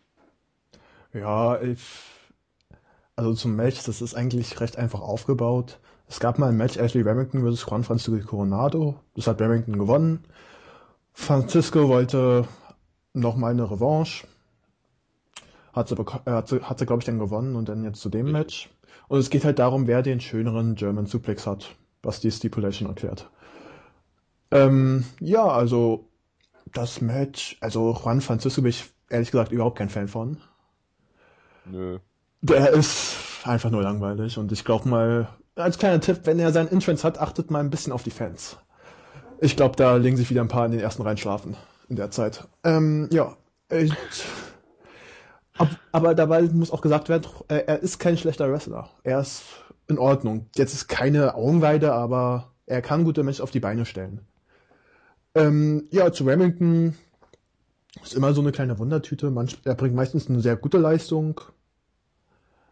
Ja, 1.11 1.59
ich, 1.59 1.79
also 3.15 3.33
zum 3.33 3.55
Match, 3.55 3.83
das 3.83 4.01
ist 4.01 4.13
eigentlich 4.13 4.59
recht 4.59 4.77
einfach 4.77 5.01
aufgebaut. 5.01 5.79
Es 6.07 6.19
gab 6.19 6.37
mal 6.37 6.49
ein 6.49 6.57
Match 6.57 6.77
Ashley 6.77 7.01
Remington 7.01 7.41
vs. 7.41 7.65
Juan 7.67 7.83
Francisco 7.83 8.25
Coronado. 8.25 9.01
Das 9.15 9.27
hat 9.27 9.41
Remington 9.41 9.77
gewonnen. 9.77 10.23
Francisco 11.19 11.89
wollte 11.89 12.47
nochmal 13.11 13.51
eine 13.51 13.69
Revanche. 13.69 14.27
Hat 15.73 15.89
sie, 15.89 15.95
hat 15.97 16.47
sie, 16.47 16.61
hat 16.61 16.79
sie 16.79 16.85
glaube 16.85 17.01
ich, 17.01 17.05
dann 17.05 17.19
gewonnen 17.19 17.55
und 17.55 17.67
dann 17.67 17.83
jetzt 17.83 17.99
zu 17.99 18.09
dem. 18.09 18.31
Match. 18.31 18.69
Und 19.09 19.19
es 19.19 19.29
geht 19.29 19.43
halt 19.43 19.59
darum, 19.59 19.87
wer 19.87 20.03
den 20.03 20.21
schöneren 20.21 20.75
German 20.75 21.07
Suplex 21.07 21.47
hat, 21.47 21.75
was 22.03 22.19
die 22.21 22.31
Stipulation 22.31 22.87
erklärt. 22.87 23.29
Ähm, 24.51 25.05
ja, 25.19 25.45
also 25.45 26.07
das 26.71 27.01
Match, 27.01 27.57
also 27.61 27.93
Juan 27.93 28.21
Francisco 28.21 28.61
bin 28.61 28.69
ich 28.69 28.85
ehrlich 29.09 29.31
gesagt 29.31 29.51
überhaupt 29.51 29.79
kein 29.79 29.89
Fan 29.89 30.07
von. 30.07 30.37
Nö. 31.65 31.97
Der 32.41 32.69
ist 32.69 33.17
einfach 33.43 33.71
nur 33.71 33.81
langweilig 33.81 34.37
und 34.37 34.51
ich 34.51 34.63
glaube 34.63 34.87
mal, 34.87 35.29
als 35.55 35.79
kleiner 35.79 35.99
Tipp, 35.99 36.21
wenn 36.25 36.39
er 36.39 36.53
seinen 36.53 36.69
Entrance 36.69 37.05
hat, 37.05 37.17
achtet 37.17 37.49
mal 37.49 37.59
ein 37.59 37.71
bisschen 37.71 37.91
auf 37.91 38.03
die 38.03 38.11
Fans. 38.11 38.57
Ich 39.39 39.55
glaube, 39.55 39.75
da 39.75 39.95
legen 39.95 40.17
sich 40.17 40.29
wieder 40.29 40.41
ein 40.41 40.47
paar 40.47 40.65
in 40.65 40.71
den 40.71 40.81
ersten 40.81 41.03
Reihen 41.03 41.17
schlafen 41.17 41.55
in 41.89 41.95
der 41.95 42.11
Zeit. 42.11 42.47
Ähm, 42.63 43.07
ja. 43.11 43.35
Ich, 43.69 43.93
ab, 45.57 45.69
aber 45.91 46.15
dabei 46.15 46.41
muss 46.43 46.71
auch 46.71 46.81
gesagt 46.81 47.09
werden, 47.09 47.27
äh, 47.49 47.63
er 47.67 47.79
ist 47.79 47.99
kein 47.99 48.17
schlechter 48.17 48.51
Wrestler. 48.51 48.89
Er 49.03 49.19
ist 49.19 49.43
in 49.87 49.99
Ordnung. 49.99 50.47
Jetzt 50.55 50.73
ist 50.73 50.87
keine 50.87 51.35
Augenweide, 51.35 51.93
aber 51.93 52.51
er 52.65 52.81
kann 52.81 53.03
gute 53.03 53.23
Matches 53.23 53.41
auf 53.41 53.51
die 53.51 53.59
Beine 53.59 53.85
stellen. 53.85 54.21
Ähm, 55.35 55.87
ja, 55.91 56.11
zu 56.11 56.23
Remington 56.23 56.95
ist 58.01 58.15
immer 58.15 58.33
so 58.33 58.41
eine 58.41 58.51
kleine 58.51 58.79
Wundertüte. 58.79 59.29
Manch, 59.29 59.59
er 59.65 59.75
bringt 59.75 59.95
meistens 59.95 60.29
eine 60.29 60.41
sehr 60.41 60.55
gute 60.55 60.77
Leistung. 60.77 61.41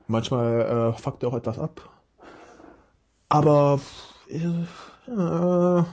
Manchmal 0.07 0.61
äh, 0.61 0.99
fuckt 0.99 1.23
er 1.23 1.29
auch 1.29 1.35
etwas 1.35 1.59
ab. 1.59 1.89
Aber 3.29 3.79
äh, 4.29 5.83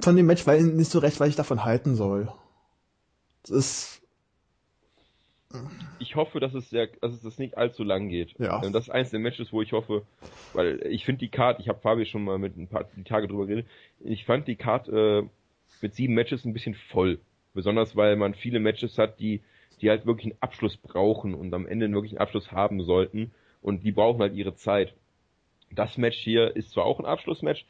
von 0.00 0.16
dem 0.16 0.26
Match 0.26 0.46
weiß 0.46 0.64
ich 0.64 0.72
nicht 0.72 0.90
so 0.90 0.98
recht, 0.98 1.20
was 1.20 1.28
ich 1.28 1.36
davon 1.36 1.64
halten 1.64 1.94
soll. 1.94 2.32
Das 3.42 3.50
ist 3.50 4.02
Ich 5.98 6.16
hoffe, 6.16 6.40
dass 6.40 6.54
es 6.54 6.70
sehr, 6.70 6.88
dass 7.00 7.12
es 7.12 7.22
das 7.22 7.38
nicht 7.38 7.56
allzu 7.56 7.84
lang 7.84 8.08
geht. 8.08 8.34
Ja. 8.38 8.62
Ähm, 8.62 8.72
Das 8.72 8.84
ist 8.84 8.90
eins 8.90 9.10
der 9.10 9.20
Matches, 9.20 9.52
wo 9.52 9.62
ich 9.62 9.72
hoffe, 9.72 10.02
weil 10.52 10.84
ich 10.86 11.04
finde 11.04 11.20
die 11.20 11.28
Card, 11.28 11.60
ich 11.60 11.68
habe 11.68 11.80
Fabi 11.80 12.06
schon 12.06 12.24
mal 12.24 12.38
mit 12.38 12.56
ein 12.56 12.68
paar 12.68 12.84
die 12.96 13.04
Tage 13.04 13.28
drüber 13.28 13.46
geredet, 13.46 13.66
ich 14.00 14.24
fand 14.24 14.48
die 14.48 14.56
Card 14.56 14.88
äh, 14.88 15.22
mit 15.80 15.94
sieben 15.94 16.14
Matches 16.14 16.44
ein 16.44 16.52
bisschen 16.52 16.74
voll. 16.74 17.20
Besonders 17.52 17.94
weil 17.94 18.16
man 18.16 18.34
viele 18.34 18.58
Matches 18.58 18.98
hat, 18.98 19.20
die, 19.20 19.42
die 19.80 19.90
halt 19.90 20.06
wirklich 20.06 20.32
einen 20.32 20.42
Abschluss 20.42 20.76
brauchen 20.76 21.34
und 21.34 21.54
am 21.54 21.66
Ende 21.66 21.90
wirklich 21.92 22.12
einen 22.12 22.22
Abschluss 22.22 22.50
haben 22.50 22.82
sollten. 22.82 23.32
Und 23.62 23.84
die 23.84 23.92
brauchen 23.92 24.20
halt 24.20 24.34
ihre 24.34 24.54
Zeit. 24.54 24.94
Das 25.70 25.96
Match 25.96 26.18
hier 26.18 26.56
ist 26.56 26.70
zwar 26.70 26.84
auch 26.84 26.98
ein 26.98 27.06
Abschlussmatch, 27.06 27.64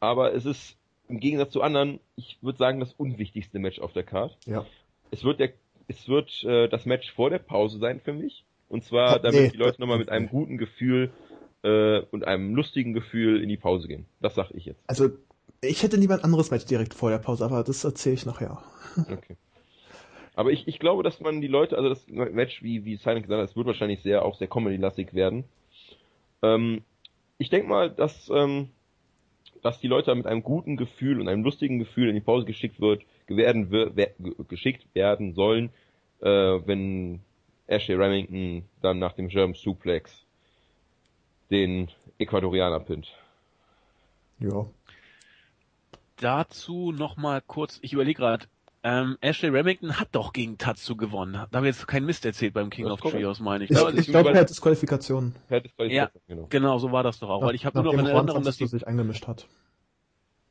aber 0.00 0.34
es 0.34 0.44
ist 0.44 0.77
im 1.08 1.20
Gegensatz 1.20 1.52
zu 1.52 1.62
anderen, 1.62 2.00
ich 2.16 2.38
würde 2.42 2.58
sagen, 2.58 2.80
das 2.80 2.92
unwichtigste 2.92 3.58
Match 3.58 3.78
auf 3.80 3.92
der 3.92 4.04
Card. 4.04 4.36
ja. 4.46 4.66
Es 5.10 5.24
wird 5.24 5.40
der, 5.40 5.52
es 5.86 6.06
wird 6.06 6.44
äh, 6.44 6.68
das 6.68 6.84
Match 6.84 7.10
vor 7.12 7.30
der 7.30 7.38
Pause 7.38 7.78
sein 7.78 8.00
für 8.00 8.12
mich. 8.12 8.44
Und 8.68 8.84
zwar, 8.84 9.18
damit 9.18 9.40
nee, 9.40 9.48
die 9.48 9.56
Leute 9.56 9.80
nochmal 9.80 9.96
mit 9.96 10.10
einem 10.10 10.28
guten 10.28 10.58
Gefühl 10.58 11.10
äh, 11.62 12.00
und 12.10 12.26
einem 12.26 12.54
lustigen 12.54 12.92
Gefühl 12.92 13.42
in 13.42 13.48
die 13.48 13.56
Pause 13.56 13.88
gehen. 13.88 14.04
Das 14.20 14.34
sag 14.34 14.50
ich 14.50 14.66
jetzt. 14.66 14.82
Also 14.86 15.08
ich 15.62 15.82
hätte 15.82 15.96
lieber 15.96 16.14
ein 16.14 16.24
anderes 16.24 16.50
Match 16.50 16.66
direkt 16.66 16.94
vor 16.94 17.10
der 17.10 17.18
Pause, 17.18 17.44
aber 17.44 17.64
das 17.64 17.84
erzähle 17.84 18.14
ich 18.14 18.26
nachher. 18.26 18.62
Okay. 19.10 19.36
Aber 20.34 20.52
ich, 20.52 20.68
ich 20.68 20.78
glaube, 20.78 21.02
dass 21.02 21.18
man 21.18 21.40
die 21.40 21.48
Leute, 21.48 21.76
also 21.76 21.88
das 21.88 22.06
Match, 22.06 22.62
wie, 22.62 22.84
wie 22.84 22.94
Silent 22.94 23.24
gesagt 23.24 23.42
hat, 23.42 23.50
es 23.50 23.56
wird 23.56 23.66
wahrscheinlich 23.66 24.02
sehr, 24.02 24.24
auch 24.24 24.36
sehr 24.36 24.46
comedy-lastig 24.46 25.12
werden. 25.12 25.42
Ähm, 26.42 26.82
ich 27.38 27.50
denke 27.50 27.68
mal, 27.68 27.90
dass, 27.90 28.30
ähm, 28.32 28.68
dass 29.62 29.80
die 29.80 29.88
Leute 29.88 30.14
mit 30.14 30.26
einem 30.26 30.42
guten 30.42 30.76
Gefühl 30.76 31.20
und 31.20 31.28
einem 31.28 31.42
lustigen 31.42 31.78
Gefühl 31.78 32.08
in 32.08 32.14
die 32.14 32.20
Pause 32.20 32.46
geschickt 32.46 32.80
wird, 32.80 33.02
werden, 33.26 33.70
wer, 33.70 34.10
geschickt 34.48 34.86
werden 34.94 35.34
sollen, 35.34 35.70
äh, 36.20 36.26
wenn 36.26 37.20
Ashley 37.66 37.96
Remington 37.96 38.64
dann 38.80 38.98
nach 38.98 39.12
dem 39.12 39.28
German 39.28 39.54
Suplex 39.54 40.24
den 41.50 41.90
Ecuadorianer 42.18 42.80
pinnt. 42.80 43.12
Ja. 44.40 44.66
Dazu 46.16 46.92
nochmal 46.92 47.42
kurz, 47.46 47.78
ich 47.82 47.92
überlege 47.92 48.18
gerade, 48.18 48.46
ähm, 48.90 49.18
Ashley 49.20 49.50
Remington 49.50 49.98
hat 50.00 50.08
doch 50.12 50.32
gegen 50.32 50.56
Tatsu 50.56 50.96
gewonnen. 50.96 51.32
Da 51.34 51.56
habe 51.58 51.68
ich 51.68 51.76
jetzt 51.76 51.86
keinen 51.86 52.06
Mist 52.06 52.24
erzählt 52.24 52.54
beim 52.54 52.70
King 52.70 52.86
Das 52.86 53.02
of. 53.02 53.10
Trios, 53.12 53.38
meine 53.40 53.64
ich. 53.64 53.70
Ich, 53.70 53.76
Ja, 53.76 53.82
Ja, 53.84 53.90
ich 53.90 53.98
ich 54.00 54.06
glaube, 54.06 54.30
über- 54.30 54.36
er 54.38 54.42
hat 54.42 54.50
Disqualifikation. 54.50 55.34
Per 55.48 55.60
Disqualifikation, 55.60 56.22
genau. 56.26 56.46
genau, 56.48 56.78
so 56.78 56.90
war 56.92 57.02
das 57.02 57.18
doch 57.18 57.28
auch. 57.28 57.42
Weil 57.42 57.54
ich 57.54 57.66
habe 57.66 57.76
nur 57.82 57.92
noch 57.92 58.00
in 58.00 58.06
Erinnerung, 58.06 58.42
dass 58.44 58.56
die 58.56 58.66
sich 58.66 58.86
eingemischt 58.86 59.26
hat. 59.26 59.46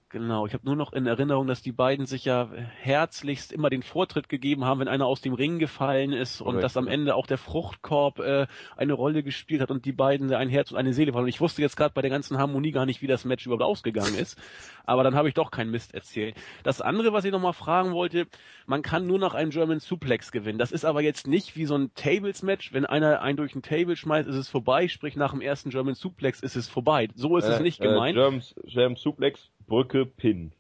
Genau, 0.10 0.46
ich 0.48 0.54
habe 0.54 0.66
nur 0.66 0.78
noch 0.78 0.94
in 0.94 1.06
Erinnerung, 1.06 1.48
dass 1.48 1.62
die 1.62 1.74
beiden 1.74 2.06
sich 2.06 2.24
ja 2.24 2.50
herzlichst 2.54 3.52
immer 3.52 3.70
den 3.70 3.84
Vortritt 3.84 4.30
gegeben 4.30 4.64
haben, 4.64 4.80
wenn 4.80 4.88
einer 4.88 5.06
aus 5.06 5.20
dem 5.20 5.34
Ring 5.34 5.60
gefallen 5.60 6.14
ist 6.14 6.40
und 6.40 6.46
Korrekt, 6.48 6.64
dass 6.64 6.78
am. 6.78 6.88
Ende 6.88 7.14
auch 7.14 7.28
der 7.28 7.38
Fruchtkorb 7.38 8.20
äh, 8.20 8.48
eine 8.78 8.94
Rolle 8.94 9.22
gespielt 9.22 9.60
hat 9.60 9.70
und 9.70 9.84
die 9.84 9.92
beiden 9.92 10.34
ein 10.34 10.48
Herz 10.48 10.72
und 10.72 10.78
eine 10.78 10.94
Seele 10.94 11.14
waren. 11.14 11.24
Und 11.24 11.28
ich 11.30 11.42
wusste 11.42 11.62
jetzt 11.62 11.76
gerade 11.76 11.94
bei 11.94 12.02
der 12.02 12.10
ganzen 12.10 12.38
Harmonie 12.38 12.72
gar 12.72 12.86
nicht, 12.86 13.02
wie 13.02 13.08
das 13.08 13.26
Match 13.26 13.46
überhaupt 13.46 13.64
ausgegangen 13.64 14.16
ist. 14.16 14.40
Aber 14.86 15.04
dann 15.04 15.16
habe 15.16 15.28
ich 15.28 15.34
doch 15.34 15.52
keinen 15.52 15.72
Mist 15.72 15.94
erzählt. 15.94 16.36
Das 16.64 16.80
andere, 16.80 17.12
was 17.12 17.26
ich 17.26 17.32
nochmal 17.34 17.52
fragen 17.52 17.92
wollte, 17.92 18.28
man 18.66 18.82
kann 18.84 19.08
nur 19.08 19.20
noch 19.20 19.34
einen 19.34 19.52
German 19.52 19.82
Suplex 19.82 20.32
gewinnen. 20.32 20.58
Das 20.58 20.72
ist 20.72 20.86
aber 20.86 21.02
jetzt 21.02 21.28
nicht 21.28 21.58
wie 21.58 21.66
so 21.66 21.76
ein 21.76 21.94
Tables-Match. 21.96 22.72
Wenn 22.72 22.86
einer 22.86 23.22
einen 23.22 23.36
durch 23.36 23.54
ein 23.56 23.62
Table 23.62 23.98
schmeißt, 23.98 24.30
ist 24.30 24.38
es 24.38 24.48
vorbei. 24.48 24.88
Sprich, 24.88 25.18
nach 25.18 25.32
dem 25.32 25.42
ersten 25.42 25.70
German 25.70 25.96
Suplex 25.96 26.40
ist 26.40 26.56
es 26.56 26.70
vorbei. 26.70 27.10
So 27.16 27.36
ist 27.36 27.50
es 27.50 27.60
Äh, 27.60 27.64
nicht 27.64 27.82
äh, 27.82 27.88
gemeint. 27.90 28.16
German, 28.16 28.42
German 28.64 28.96
Suplex, 28.96 29.50
Brücke, 29.68 30.06
Pin. 30.06 30.52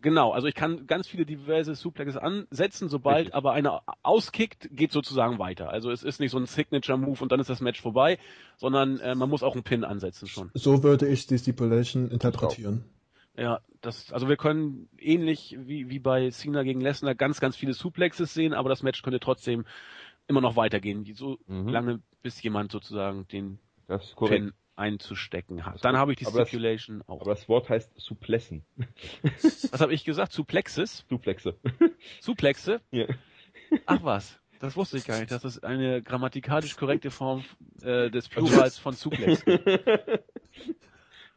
Genau, 0.00 0.30
also 0.30 0.46
ich 0.46 0.54
kann 0.54 0.86
ganz 0.86 1.08
viele 1.08 1.26
diverse 1.26 1.74
Suplexes 1.74 2.16
ansetzen, 2.16 2.88
sobald 2.88 3.18
Richtig. 3.18 3.34
aber 3.34 3.52
einer 3.52 3.82
auskickt, 4.04 4.68
geht 4.70 4.92
sozusagen 4.92 5.40
weiter. 5.40 5.70
Also 5.70 5.90
es 5.90 6.04
ist 6.04 6.20
nicht 6.20 6.30
so 6.30 6.38
ein 6.38 6.46
Signature-Move 6.46 7.20
und 7.20 7.32
dann 7.32 7.40
ist 7.40 7.50
das 7.50 7.60
Match 7.60 7.80
vorbei, 7.80 8.18
sondern 8.56 9.00
äh, 9.00 9.16
man 9.16 9.28
muss 9.28 9.42
auch 9.42 9.54
einen 9.54 9.64
Pin 9.64 9.82
ansetzen 9.82 10.28
schon. 10.28 10.50
So 10.54 10.84
würde 10.84 11.08
ich 11.08 11.26
die 11.26 11.38
Stipulation 11.38 12.10
interpretieren. 12.12 12.84
Ja, 13.36 13.60
das, 13.80 14.12
also 14.12 14.28
wir 14.28 14.36
können 14.36 14.88
ähnlich 14.98 15.56
wie, 15.58 15.88
wie 15.88 15.98
bei 15.98 16.30
Cena 16.30 16.62
gegen 16.62 16.80
Lesnar 16.80 17.16
ganz, 17.16 17.40
ganz 17.40 17.56
viele 17.56 17.72
Suplexes 17.72 18.34
sehen, 18.34 18.52
aber 18.54 18.68
das 18.68 18.82
Match 18.84 19.02
könnte 19.02 19.20
trotzdem 19.20 19.64
immer 20.28 20.40
noch 20.40 20.56
weitergehen, 20.56 21.04
so 21.14 21.38
Mhm. 21.48 21.70
lange 21.70 22.00
bis 22.22 22.40
jemand 22.42 22.70
sozusagen 22.70 23.26
den 23.28 23.58
Das 23.86 24.04
ist 24.04 24.16
korrekt. 24.16 24.42
Pin 24.42 24.52
einzustecken 24.78 25.66
hat. 25.66 25.74
Das 25.74 25.80
Dann 25.82 25.96
habe 25.96 26.12
ich 26.12 26.18
die 26.18 26.26
aber 26.26 26.38
das- 26.38 26.48
Stipulation 26.48 27.02
auch. 27.06 27.20
Aber 27.20 27.34
das 27.34 27.48
Wort 27.48 27.68
heißt 27.68 27.92
Suplessen. 27.96 28.64
Was 29.70 29.80
habe 29.80 29.92
ich 29.92 30.04
gesagt? 30.04 30.32
Suplexes? 30.32 31.04
Suplexe. 31.08 31.56
Suplexe? 32.20 32.80
ja. 32.90 33.06
Ach 33.84 34.02
was, 34.02 34.40
das 34.60 34.76
wusste 34.76 34.96
ich 34.96 35.04
gar 35.04 35.18
nicht. 35.18 35.30
Das 35.30 35.44
ist 35.44 35.62
eine 35.62 36.00
grammatikalisch 36.02 36.74
korrekte 36.76 37.10
Form 37.10 37.44
äh, 37.82 38.10
des 38.10 38.30
Plurals 38.30 38.78
von 38.78 38.94
Suplex. 38.94 39.42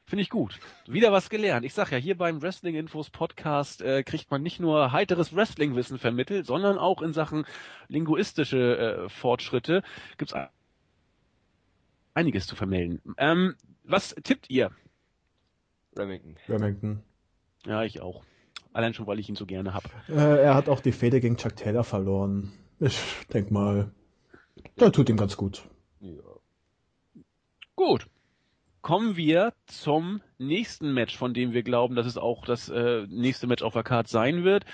Finde 0.05 0.23
ich 0.23 0.29
gut. 0.29 0.59
Wieder 0.87 1.11
was 1.11 1.29
gelernt. 1.29 1.65
Ich 1.65 1.73
sag 1.73 1.91
ja, 1.91 1.97
hier 1.97 2.17
beim 2.17 2.41
Wrestling 2.41 2.75
Infos 2.75 3.09
Podcast 3.09 3.81
äh, 3.81 4.03
kriegt 4.03 4.29
man 4.31 4.41
nicht 4.41 4.59
nur 4.59 4.91
heiteres 4.91 5.35
Wrestling-Wissen 5.35 5.99
vermittelt, 5.99 6.45
sondern 6.45 6.77
auch 6.77 7.01
in 7.01 7.13
Sachen 7.13 7.45
linguistische 7.87 9.05
äh, 9.05 9.09
Fortschritte 9.09 9.83
gibt's 10.17 10.33
ein- 10.33 10.49
einiges 12.13 12.47
zu 12.47 12.55
vermelden. 12.55 13.01
Ähm, 13.17 13.55
was 13.83 14.15
tippt 14.23 14.49
ihr? 14.49 14.71
Remington. 15.97 16.37
Remington. 16.47 17.03
Ja, 17.65 17.83
ich 17.83 18.01
auch. 18.01 18.23
Allein 18.73 18.93
schon, 18.93 19.07
weil 19.07 19.19
ich 19.19 19.27
ihn 19.27 19.35
so 19.35 19.45
gerne 19.45 19.73
hab. 19.73 19.83
Äh, 20.07 20.43
er 20.43 20.55
hat 20.55 20.69
auch 20.69 20.79
die 20.79 20.93
Fehde 20.93 21.19
gegen 21.19 21.37
Chuck 21.37 21.55
Taylor 21.55 21.83
verloren. 21.83 22.53
Ich 22.79 22.99
denk 23.33 23.51
mal, 23.51 23.91
das 24.77 24.91
tut 24.93 25.09
ihm 25.09 25.17
ganz 25.17 25.37
gut. 25.37 25.63
Ja. 25.99 26.21
Gut. 27.75 28.07
Kommen 28.81 29.15
wir 29.15 29.53
zum 29.67 30.21
nächsten 30.39 30.93
Match, 30.93 31.15
von 31.15 31.35
dem 31.35 31.53
wir 31.53 31.61
glauben, 31.61 31.95
dass 31.95 32.07
es 32.07 32.17
auch 32.17 32.45
das 32.45 32.67
äh, 32.69 33.05
nächste 33.09 33.45
Match 33.45 33.61
auf 33.61 33.73
der 33.73 33.83
Card 33.83 34.07
sein 34.07 34.43
wird. 34.43 34.65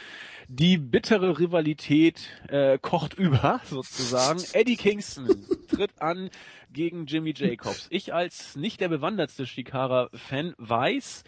Die 0.47 0.77
bittere 0.77 1.39
Rivalität 1.39 2.29
äh, 2.47 2.77
kocht 2.79 3.13
über, 3.17 3.59
sozusagen. 3.65 4.41
Eddie 4.53 4.77
Kingston 4.77 5.45
tritt 5.67 6.01
an 6.01 6.29
gegen 6.71 7.05
Jimmy 7.05 7.33
Jacobs. 7.35 7.87
Ich 7.89 8.13
als 8.13 8.55
nicht 8.55 8.79
der 8.79 8.87
bewandertste 8.87 9.45
Shikara-Fan 9.45 10.55
weiß, 10.57 11.25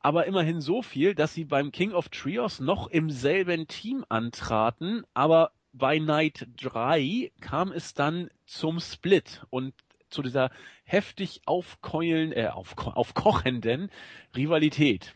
aber 0.00 0.26
immerhin 0.26 0.60
so 0.60 0.82
viel, 0.82 1.14
dass 1.14 1.34
sie 1.34 1.44
beim 1.44 1.70
King 1.70 1.92
of 1.92 2.08
Trios 2.08 2.58
noch 2.58 2.88
im 2.88 3.10
selben 3.10 3.68
Team 3.68 4.04
antraten, 4.08 5.04
aber 5.14 5.52
bei 5.72 6.00
Night 6.00 6.48
3 6.60 7.30
kam 7.40 7.70
es 7.70 7.94
dann 7.94 8.28
zum 8.44 8.80
Split 8.80 9.46
und 9.50 9.72
zu 10.12 10.22
dieser 10.22 10.50
heftig 10.84 11.42
aufkeulen, 11.46 12.32
äh, 12.32 12.48
aufko 12.48 12.90
aufkochenden 12.90 13.90
Rivalität. 14.36 15.14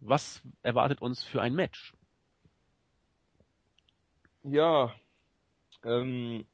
Was 0.00 0.42
erwartet 0.62 1.02
uns 1.02 1.24
für 1.24 1.42
ein 1.42 1.54
Match? 1.54 1.92
Ja, 4.44 4.94
ähm, 5.84 6.44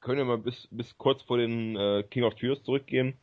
können 0.00 0.18
wir 0.18 0.24
mal 0.24 0.38
bis, 0.38 0.68
bis 0.70 0.96
kurz 0.96 1.22
vor 1.22 1.38
den 1.38 1.76
äh, 1.76 2.04
King 2.08 2.24
of 2.24 2.34
Trios 2.34 2.62
zurückgehen. 2.62 3.14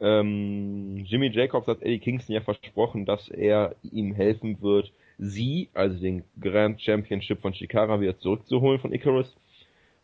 Ähm, 0.00 1.04
Jimmy 1.06 1.28
Jacobs 1.28 1.66
hat 1.66 1.82
Eddie 1.82 1.98
Kingston 1.98 2.34
ja 2.34 2.40
versprochen, 2.40 3.04
dass 3.04 3.28
er 3.28 3.76
ihm 3.82 4.14
helfen 4.14 4.60
wird, 4.62 4.92
sie, 5.18 5.68
also 5.74 5.98
den 6.00 6.24
Grand 6.40 6.80
Championship 6.80 7.40
von 7.42 7.54
Shikara, 7.54 8.00
wieder 8.00 8.18
zurückzuholen 8.18 8.80
von 8.80 8.92
Icarus. 8.92 9.36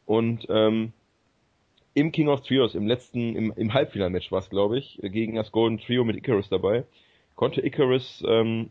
Und 0.04 0.46
ähm, 0.50 0.92
im 1.96 2.12
King 2.12 2.28
of 2.28 2.42
Trios, 2.42 2.74
im 2.74 2.86
letzten, 2.86 3.34
im, 3.34 3.54
im 3.56 3.72
Halbfinalmatch 3.72 4.30
war 4.30 4.40
es, 4.40 4.50
glaube 4.50 4.78
ich, 4.78 5.00
gegen 5.02 5.34
das 5.34 5.50
Golden 5.50 5.78
Trio 5.78 6.04
mit 6.04 6.14
Icarus 6.14 6.50
dabei, 6.50 6.84
konnte 7.36 7.64
Icarus 7.64 8.22
ähm, 8.28 8.68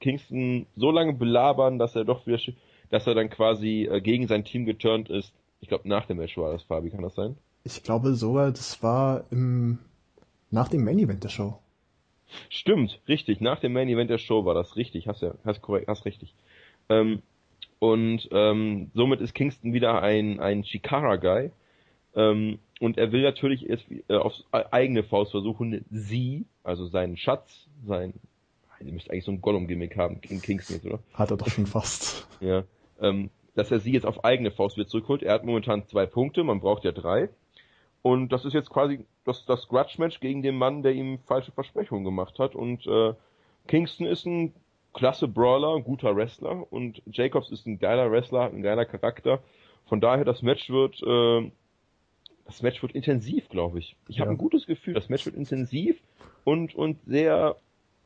Kingston 0.00 0.66
so 0.76 0.90
lange 0.90 1.14
belabern, 1.14 1.78
dass 1.78 1.96
er 1.96 2.04
doch 2.04 2.26
wieder, 2.26 2.38
dass 2.90 3.06
er 3.06 3.14
dann 3.14 3.30
quasi 3.30 3.88
äh, 3.90 4.02
gegen 4.02 4.28
sein 4.28 4.44
Team 4.44 4.66
geturnt 4.66 5.08
ist. 5.08 5.32
Ich 5.62 5.68
glaube, 5.68 5.88
nach 5.88 6.04
dem 6.04 6.18
Match 6.18 6.36
war 6.36 6.52
das, 6.52 6.62
Fabi, 6.64 6.90
kann 6.90 7.00
das 7.00 7.14
sein? 7.14 7.38
Ich 7.64 7.82
glaube 7.82 8.12
sogar, 8.14 8.50
das 8.50 8.82
war 8.82 9.24
im, 9.30 9.78
nach 10.50 10.68
dem 10.68 10.84
Main 10.84 10.98
Event 10.98 11.24
der 11.24 11.30
Show. 11.30 11.58
Stimmt, 12.50 13.00
richtig. 13.08 13.40
Nach 13.40 13.60
dem 13.60 13.72
Main 13.72 13.88
Event 13.88 14.10
der 14.10 14.18
Show 14.18 14.44
war 14.44 14.52
das 14.52 14.76
richtig. 14.76 15.08
Hast 15.08 15.22
ja, 15.22 15.32
hast 15.46 15.62
korrekt, 15.62 15.88
hast 15.88 16.04
richtig. 16.04 16.34
Ähm, 16.90 17.22
und 17.78 18.28
ähm, 18.30 18.90
somit 18.92 19.22
ist 19.22 19.34
Kingston 19.34 19.72
wieder 19.72 20.02
ein 20.02 20.38
ein 20.38 20.64
Chikara 20.64 21.16
Guy. 21.16 21.50
Ähm, 22.16 22.58
und 22.80 22.98
er 22.98 23.12
will 23.12 23.22
natürlich 23.22 23.68
erst 23.68 23.86
äh, 24.08 24.14
auf 24.14 24.32
eigene 24.52 25.04
Faust 25.04 25.30
versuchen, 25.30 25.84
sie, 25.90 26.46
also 26.64 26.86
seinen 26.86 27.16
Schatz, 27.16 27.68
sein, 27.86 28.14
ihr 28.80 28.92
müsst 28.92 29.10
eigentlich 29.10 29.24
so 29.24 29.32
ein 29.32 29.40
Gollum-Gimmick 29.40 29.96
haben 29.96 30.20
in 30.28 30.42
Kingston 30.42 30.76
jetzt, 30.76 30.86
oder? 30.86 30.98
Hat 31.14 31.30
er 31.30 31.36
doch 31.36 31.48
schon 31.48 31.66
fast. 31.66 32.26
Ja. 32.40 32.64
Ähm, 33.00 33.30
dass 33.54 33.70
er 33.70 33.80
sie 33.80 33.92
jetzt 33.92 34.04
auf 34.04 34.24
eigene 34.24 34.50
Faust 34.50 34.76
wieder 34.76 34.86
zurückholt. 34.86 35.22
Er 35.22 35.32
hat 35.32 35.44
momentan 35.44 35.86
zwei 35.86 36.04
Punkte, 36.04 36.44
man 36.44 36.60
braucht 36.60 36.84
ja 36.84 36.92
drei. 36.92 37.30
Und 38.02 38.28
das 38.28 38.44
ist 38.44 38.52
jetzt 38.52 38.68
quasi 38.68 39.00
das, 39.24 39.46
das 39.46 39.68
Grudge-Match 39.68 40.20
gegen 40.20 40.42
den 40.42 40.56
Mann, 40.56 40.82
der 40.82 40.92
ihm 40.92 41.18
falsche 41.26 41.52
Versprechungen 41.52 42.04
gemacht 42.04 42.38
hat. 42.38 42.54
Und 42.54 42.86
äh, 42.86 43.14
Kingston 43.66 44.06
ist 44.06 44.26
ein 44.26 44.52
klasse 44.92 45.28
Brawler, 45.28 45.74
ein 45.74 45.84
guter 45.84 46.14
Wrestler 46.14 46.70
und 46.70 47.02
Jacobs 47.06 47.50
ist 47.50 47.66
ein 47.66 47.78
geiler 47.78 48.10
Wrestler, 48.10 48.50
ein 48.50 48.62
geiler 48.62 48.84
Charakter. 48.84 49.42
Von 49.86 50.00
daher, 50.00 50.24
das 50.24 50.42
Match 50.42 50.68
wird, 50.70 51.02
äh, 51.02 51.50
das 52.46 52.62
Match 52.62 52.82
wird 52.82 52.92
intensiv, 52.92 53.48
glaube 53.48 53.78
ich. 53.78 53.96
Ich 54.08 54.16
ja. 54.16 54.22
habe 54.22 54.32
ein 54.32 54.38
gutes 54.38 54.66
Gefühl, 54.66 54.94
das 54.94 55.08
Match 55.08 55.26
wird 55.26 55.36
intensiv 55.36 55.96
und 56.44 56.74
und 56.74 56.98
sehr, 57.06 57.56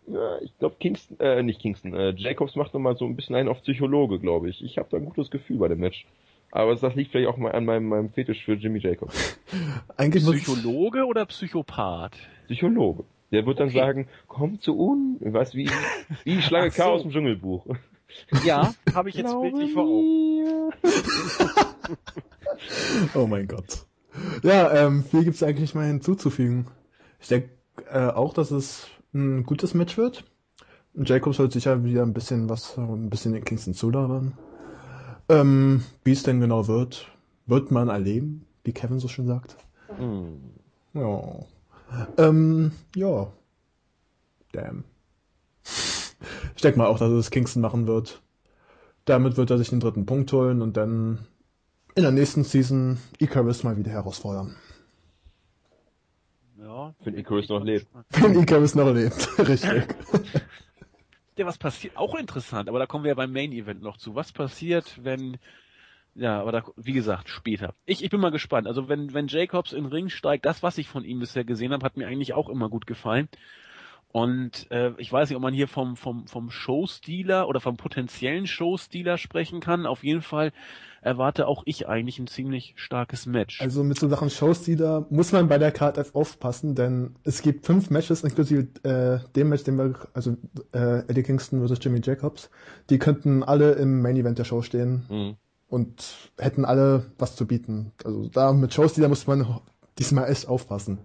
ja, 0.07 0.39
ich 0.41 0.57
glaube 0.59 0.77
Kingston, 0.81 1.21
äh, 1.21 1.43
nicht 1.43 1.61
Kingston, 1.61 1.95
äh, 1.95 2.11
Jacobs 2.17 2.57
macht 2.57 2.75
nochmal 2.75 2.97
so 2.97 3.05
ein 3.05 3.17
bisschen 3.17 3.37
einen 3.37 3.49
auf 3.49 3.63
Psychologe, 3.63 4.19
glaube 4.19 4.49
ich. 4.49 4.65
Ich 4.65 4.79
habe 4.79 4.89
da 4.91 4.97
ein 4.97 5.05
gutes 5.05 5.31
Gefühl 5.31 5.59
bei 5.59 5.69
dem 5.69 5.81
Match. 5.81 6.07
Aber 6.53 6.75
das 6.75 6.95
liegt 6.97 7.13
vielleicht 7.13 7.29
auch 7.29 7.37
mal 7.37 7.53
an 7.53 7.65
meinem, 7.65 7.87
meinem 7.87 8.11
Fetisch 8.11 8.45
für 8.45 8.55
Jimmy 8.55 8.81
Jacobs. 8.81 9.39
Eigentlich 9.97 10.25
Psychologe 10.25 11.05
oder 11.05 11.25
Psychopath? 11.27 12.17
Psychologe. 12.47 13.05
Der 13.31 13.47
wird 13.47 13.61
dann 13.61 13.69
okay. 13.69 13.79
sagen, 13.79 14.09
komm 14.27 14.61
zu 14.61 14.77
uns. 14.77 15.21
Weißt 15.21 15.55
wie, 15.55 15.71
wie 16.25 16.43
Schlange 16.43 16.71
K 16.71 16.85
so. 16.85 16.91
aus 16.91 17.03
dem 17.03 17.13
Dschungelbuch. 17.13 17.67
Ja, 18.45 18.75
habe 18.93 19.09
ich 19.09 19.15
jetzt 19.15 19.33
wirklich 19.33 19.73
vor 19.73 19.85
Augen. 19.85 20.73
oh 23.15 23.27
mein 23.29 23.47
Gott. 23.47 23.87
Ja, 24.43 24.73
ähm, 24.73 25.05
viel 25.05 25.25
gibt's 25.25 25.43
eigentlich 25.43 25.75
mal 25.75 25.87
hinzuzufügen. 25.87 26.67
Ich 27.21 27.29
denke 27.29 27.51
äh, 27.91 28.09
auch, 28.09 28.35
dass 28.35 28.51
es 28.51 28.87
ein 29.13 29.45
gutes 29.45 29.75
Match 29.75 29.97
wird. 29.97 30.25
Jacobs 30.95 31.39
wird 31.39 31.53
sicher 31.53 31.85
wieder 31.85 32.03
ein 32.03 32.13
bisschen 32.13 32.49
was, 32.49 32.77
ein 32.77 33.11
bisschen 33.11 33.35
in 33.35 33.45
Kingston 33.45 33.75
zulabern. 33.75 34.37
Ähm, 35.29 35.85
Wie 36.03 36.13
es 36.13 36.23
denn 36.23 36.41
genau 36.41 36.67
wird, 36.67 37.09
wird 37.47 37.71
man 37.71 37.89
erleben, 37.89 38.47
wie 38.65 38.73
Kevin 38.73 38.99
so 38.99 39.09
schön 39.09 39.27
sagt. 39.27 39.57
Mm. 39.99 40.99
Ja. 40.99 41.47
Ähm, 42.19 42.73
ja. 42.97 43.33
Damn. 44.53 44.85
Ich 46.57 46.63
denke 46.63 46.79
mal 46.79 46.87
auch, 46.87 46.99
dass 46.99 47.11
es 47.11 47.31
Kingston 47.31 47.63
machen 47.63 47.87
wird. 47.87 48.23
Damit 49.05 49.37
wird 49.37 49.51
er 49.51 49.59
sich 49.59 49.71
den 49.71 49.81
dritten 49.81 50.07
Punkt 50.07 50.33
holen 50.33 50.63
und 50.63 50.77
dann 50.77 51.27
in 51.95 52.03
der 52.03 52.13
nächsten 52.13 52.45
Season 52.45 52.99
Icarus 53.19 53.63
mal 53.63 53.77
wieder 53.77 53.91
herausfordern. 53.91 54.57
Ja. 56.59 56.95
Wenn 57.05 57.17
Icarus 57.17 57.49
noch 57.49 57.65
lebt. 57.65 57.87
Wenn 58.11 58.39
Icarus 58.41 58.75
noch 58.75 58.93
lebt, 58.93 59.39
richtig. 59.49 59.85
ja, 61.37 61.47
was 61.47 61.59
passiert, 61.59 61.97
auch 61.97 62.15
interessant, 62.15 62.69
aber 62.69 62.79
da 62.79 62.87
kommen 62.87 63.05
wir 63.05 63.11
ja 63.11 63.15
beim 63.15 63.33
Main 63.33 63.53
Event 63.53 63.83
noch 63.83 63.97
zu. 63.97 64.15
Was 64.15 64.33
passiert, 64.33 64.99
wenn, 65.03 65.39
ja, 66.15 66.41
aber 66.41 66.53
da, 66.53 66.65
wie 66.77 66.93
gesagt, 66.93 67.29
später. 67.29 67.75
Ich, 67.87 68.05
ich 68.05 68.11
bin 68.11 68.21
mal 68.21 68.31
gespannt. 68.31 68.67
Also 68.67 68.89
wenn, 68.89 69.15
wenn 69.15 69.29
Jacobs 69.29 69.73
in 69.73 69.85
den 69.85 69.93
Ring 69.93 70.09
steigt, 70.11 70.45
das, 70.45 70.63
was 70.63 70.79
ich 70.79 70.89
von 70.89 71.05
ihm 71.05 71.21
bisher 71.21 71.45
gesehen 71.45 71.73
habe, 71.73 71.85
hat 71.85 71.97
mir 71.97 72.07
eigentlich 72.07 72.35
auch 72.35 72.49
immer 72.49 72.69
gut 72.69 72.87
gefallen. 72.87 73.29
Und 74.13 74.71
äh, 74.73 74.93
ich 74.99 75.11
weiß 75.11 75.29
nicht, 75.29 75.37
ob 75.37 75.43
man 75.43 75.55
hier 75.55 75.69
vom, 75.69 75.97
vom, 75.97 76.27
vom 76.27 76.51
Showstealer 76.51 77.49
oder 77.49 77.61
vom 77.61 77.77
potenziellen 77.77 78.47
Showstealer 78.47 79.19
sprechen 79.19 79.61
kann. 79.61 79.87
Auf 79.87 80.03
jeden 80.03 80.23
Fall 80.23 80.53
erwarte 81.01 81.47
auch 81.47 81.63
ich 81.67 81.89
eigentlich 81.89 82.19
ein 82.19 82.27
ziemlich 82.27 82.75
starkes 82.77 83.27
Match. 83.27 83.61
Also 83.61 83.83
mit 83.85 83.99
so 83.99 84.09
Sachen 84.09 84.31
Showstealer 84.31 85.07
muss 85.11 85.33
man 85.33 85.49
bei 85.49 85.59
der 85.59 85.73
Card 85.73 86.15
aufpassen, 86.15 86.75
denn 86.75 87.17
es 87.25 87.43
gibt 87.43 87.67
fünf 87.67 87.91
Matches, 87.91 88.23
inklusive 88.23 88.69
äh, 88.83 89.21
dem 89.35 89.49
Match, 89.49 89.65
den 89.65 89.77
wir, 89.77 89.95
also 90.13 90.37
äh, 90.73 91.01
Eddie 91.09 91.23
Kingston 91.23 91.61
versus 91.61 91.79
Jimmy 91.81 92.01
Jacobs, 92.03 92.51
die 92.91 92.99
könnten 92.99 93.43
alle 93.43 93.73
im 93.73 94.03
Main 94.03 94.17
Event 94.17 94.39
der 94.39 94.45
Show 94.45 94.63
stehen 94.63 95.07
mhm. 95.09 95.37
und 95.69 96.31
hätten 96.39 96.65
alle 96.65 97.11
was 97.19 97.37
zu 97.37 97.47
bieten. 97.47 97.93
Also 98.05 98.29
da 98.29 98.53
mit 98.53 98.75
Showstealer 98.75 99.09
muss 99.09 99.27
man 99.27 99.61
diesmal 99.99 100.31
echt 100.31 100.49
aufpassen. 100.49 100.99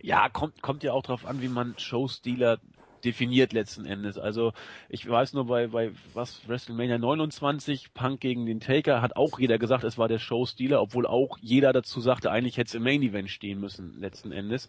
Ja, 0.00 0.28
kommt, 0.28 0.62
kommt 0.62 0.82
ja 0.82 0.92
auch 0.92 1.02
drauf 1.02 1.26
an, 1.26 1.40
wie 1.40 1.48
man 1.48 1.74
Showstealer 1.78 2.58
definiert 3.04 3.52
letzten 3.52 3.84
Endes. 3.84 4.18
Also 4.18 4.52
ich 4.88 5.08
weiß 5.08 5.32
nur 5.34 5.46
bei, 5.46 5.68
bei 5.68 5.92
was 6.14 6.48
WrestleMania 6.48 6.98
29, 6.98 7.94
Punk 7.94 8.20
gegen 8.20 8.46
den 8.46 8.60
Taker, 8.60 9.02
hat 9.02 9.16
auch 9.16 9.38
jeder 9.38 9.58
gesagt, 9.58 9.84
es 9.84 9.98
war 9.98 10.08
der 10.08 10.18
Showstealer, 10.18 10.80
obwohl 10.80 11.06
auch 11.06 11.38
jeder 11.40 11.72
dazu 11.72 12.00
sagte, 12.00 12.30
eigentlich 12.30 12.56
hätte 12.56 12.68
es 12.68 12.74
im 12.74 12.82
Main 12.82 13.02
Event 13.02 13.30
stehen 13.30 13.60
müssen, 13.60 13.98
letzten 14.00 14.32
Endes. 14.32 14.68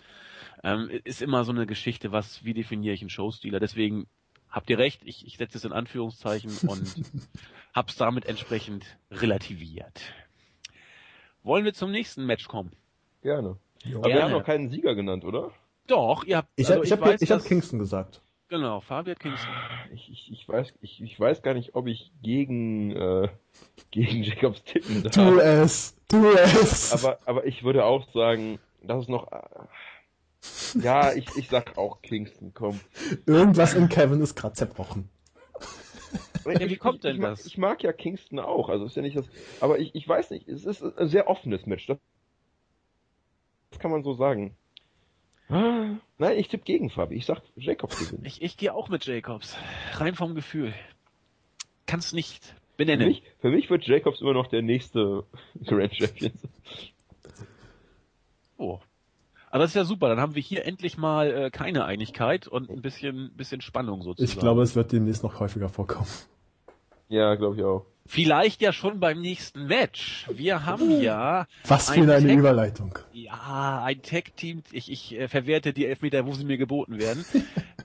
Ähm, 0.63 0.89
ist 1.04 1.21
immer 1.21 1.43
so 1.43 1.52
eine 1.52 1.65
Geschichte, 1.65 2.12
was, 2.12 2.43
wie 2.43 2.54
definiere 2.54 2.93
ich 2.93 3.02
einen 3.02 3.10
Showstealer? 3.10 3.60
Deswegen 3.60 4.08
habt 4.50 4.69
ihr 4.69 4.78
recht, 4.78 5.02
ich, 5.06 5.26
ich 5.26 5.38
setze 5.38 5.58
es 5.58 5.65
in 5.65 5.74
Anführungszeichen 5.74 6.52
und 6.67 6.95
hab's 7.74 7.95
damit 7.95 8.26
entsprechend 8.26 8.86
relativiert. 9.12 10.02
Wollen 11.43 11.65
wir 11.65 11.74
zum 11.74 11.91
nächsten 11.91 12.26
Match 12.26 12.48
kommen? 12.48 12.71
Gerne. 13.21 13.58
Jo. 13.84 14.00
Aber 14.00 14.08
Gerne. 14.08 14.15
wir 14.15 14.24
haben 14.24 14.32
noch 14.32 14.43
keinen 14.43 14.69
Sieger 14.69 14.95
genannt, 14.95 15.24
oder? 15.24 15.52
Doch, 15.88 16.24
ihr 16.24 16.38
habt. 16.38 16.50
Ich, 16.56 16.67
also 16.67 16.82
ich, 16.82 16.91
ich 16.91 16.91
habe 16.91 17.13
hab 17.13 17.43
Kingston 17.43 17.80
gesagt. 17.80 18.21
Genau, 18.47 18.79
Fabian 18.81 19.17
Kingston. 19.17 19.51
Ich, 19.91 20.12
ich, 20.12 20.31
ich, 20.31 20.47
weiß, 20.47 20.73
ich, 20.81 21.01
ich 21.01 21.19
weiß 21.19 21.41
gar 21.41 21.55
nicht, 21.55 21.73
ob 21.73 21.88
ich 21.88 22.12
gegen, 22.21 22.95
äh, 22.95 23.29
gegen 23.91 24.23
Jacobs 24.23 24.63
tippen 24.63 25.03
darf. 25.03 25.13
Tu 25.13 25.39
es, 25.39 25.97
tu 26.08 26.27
es. 26.27 26.93
Aber, 26.93 27.17
aber 27.25 27.45
ich 27.47 27.63
würde 27.63 27.86
auch 27.86 28.08
sagen, 28.13 28.60
das 28.84 29.03
ist 29.03 29.10
noch. 29.10 29.31
Äh, 29.31 30.79
ja, 30.79 31.13
ich, 31.13 31.27
ich 31.36 31.49
sag 31.49 31.77
auch 31.77 32.03
Kingston, 32.03 32.51
komm. 32.53 32.79
Irgendwas 33.25 33.73
in 33.73 33.89
Kevin 33.89 34.21
ist 34.21 34.36
gerade 34.36 34.53
zerbrochen. 34.53 35.10
Ja, 36.45 36.60
wie 36.69 36.77
kommt 36.77 37.03
denn 37.03 37.15
ich, 37.15 37.21
das? 37.21 37.45
Ich 37.47 37.58
mag 37.58 37.81
ja 37.81 37.91
Kingston 37.91 38.38
auch, 38.39 38.69
also 38.69 38.86
ist 38.86 38.95
ja 38.95 39.01
nicht 39.01 39.17
das. 39.17 39.25
Aber 39.60 39.79
ich, 39.79 39.95
ich 39.95 40.08
weiß 40.08 40.29
nicht, 40.29 40.47
es 40.47 40.65
ist 40.65 40.84
ein 40.84 41.08
sehr 41.08 41.27
offenes 41.27 41.65
Match. 41.65 41.88
Das 41.88 41.97
kann 43.79 43.89
man 43.89 44.03
so 44.03 44.13
sagen. 44.13 44.55
Nein, 45.49 46.38
ich 46.38 46.47
tippe 46.47 46.63
gegen 46.63 46.89
Fabi. 46.89 47.15
Ich 47.15 47.25
sag, 47.25 47.41
Jacobs 47.55 47.99
gewinnt. 47.99 48.25
Ich, 48.25 48.41
ich 48.41 48.58
gehe 48.58 48.73
auch 48.73 48.89
mit 48.89 49.05
Jacobs. 49.05 49.55
Rein 49.93 50.15
vom 50.15 50.36
Gefühl. 50.36 50.73
Kannst 51.86 52.13
nicht 52.13 52.55
benennen. 52.77 53.01
Für 53.01 53.10
mich, 53.10 53.23
für 53.39 53.49
mich 53.51 53.69
wird 53.69 53.86
Jacobs 53.86 54.21
immer 54.21 54.34
noch 54.34 54.47
der 54.47 54.62
nächste 54.62 55.25
Grand 55.65 55.95
Champion. 55.95 56.31
Oh. 58.58 58.79
Aber 59.51 59.60
das 59.63 59.71
ist 59.71 59.75
ja 59.75 59.86
super. 59.86 60.10
Dann 60.10 60.19
haben 60.19 60.36
wir 60.36 60.41
hier 60.41 60.65
endlich 60.65 60.97
mal 60.97 61.31
äh, 61.31 61.49
keine 61.51 61.86
Einigkeit 61.86 62.47
und 62.47 62.69
ein 62.69 62.81
bisschen, 62.81 63.31
bisschen 63.36 63.62
Spannung 63.62 64.01
sozusagen. 64.01 64.38
Ich 64.38 64.39
glaube, 64.39 64.63
es 64.63 64.75
wird 64.75 64.91
demnächst 64.91 65.23
noch 65.23 65.39
häufiger 65.39 65.69
vorkommen. 65.69 66.08
Ja, 67.08 67.36
glaube 67.36 67.55
ich 67.55 67.63
auch. 67.63 67.86
Vielleicht 68.07 68.61
ja 68.61 68.71
schon 68.71 68.99
beim 68.99 69.19
nächsten 69.19 69.65
Match. 69.65 70.27
Wir 70.31 70.63
haben 70.63 71.01
ja. 71.01 71.47
Was 71.65 71.89
für 71.89 72.01
ein 72.01 72.09
eine 72.09 72.27
Tag 72.27 72.37
Überleitung. 72.37 72.99
Ja, 73.13 73.81
ein 73.83 74.03
Tag-Team. 74.03 74.61
Ich, 74.71 74.91
ich 74.91 75.15
äh, 75.15 75.27
verwerte 75.27 75.73
die 75.73 75.87
Elfmeter, 75.87 76.25
wo 76.27 76.33
sie 76.33 76.45
mir 76.45 76.57
geboten 76.57 76.99
werden. 76.99 77.25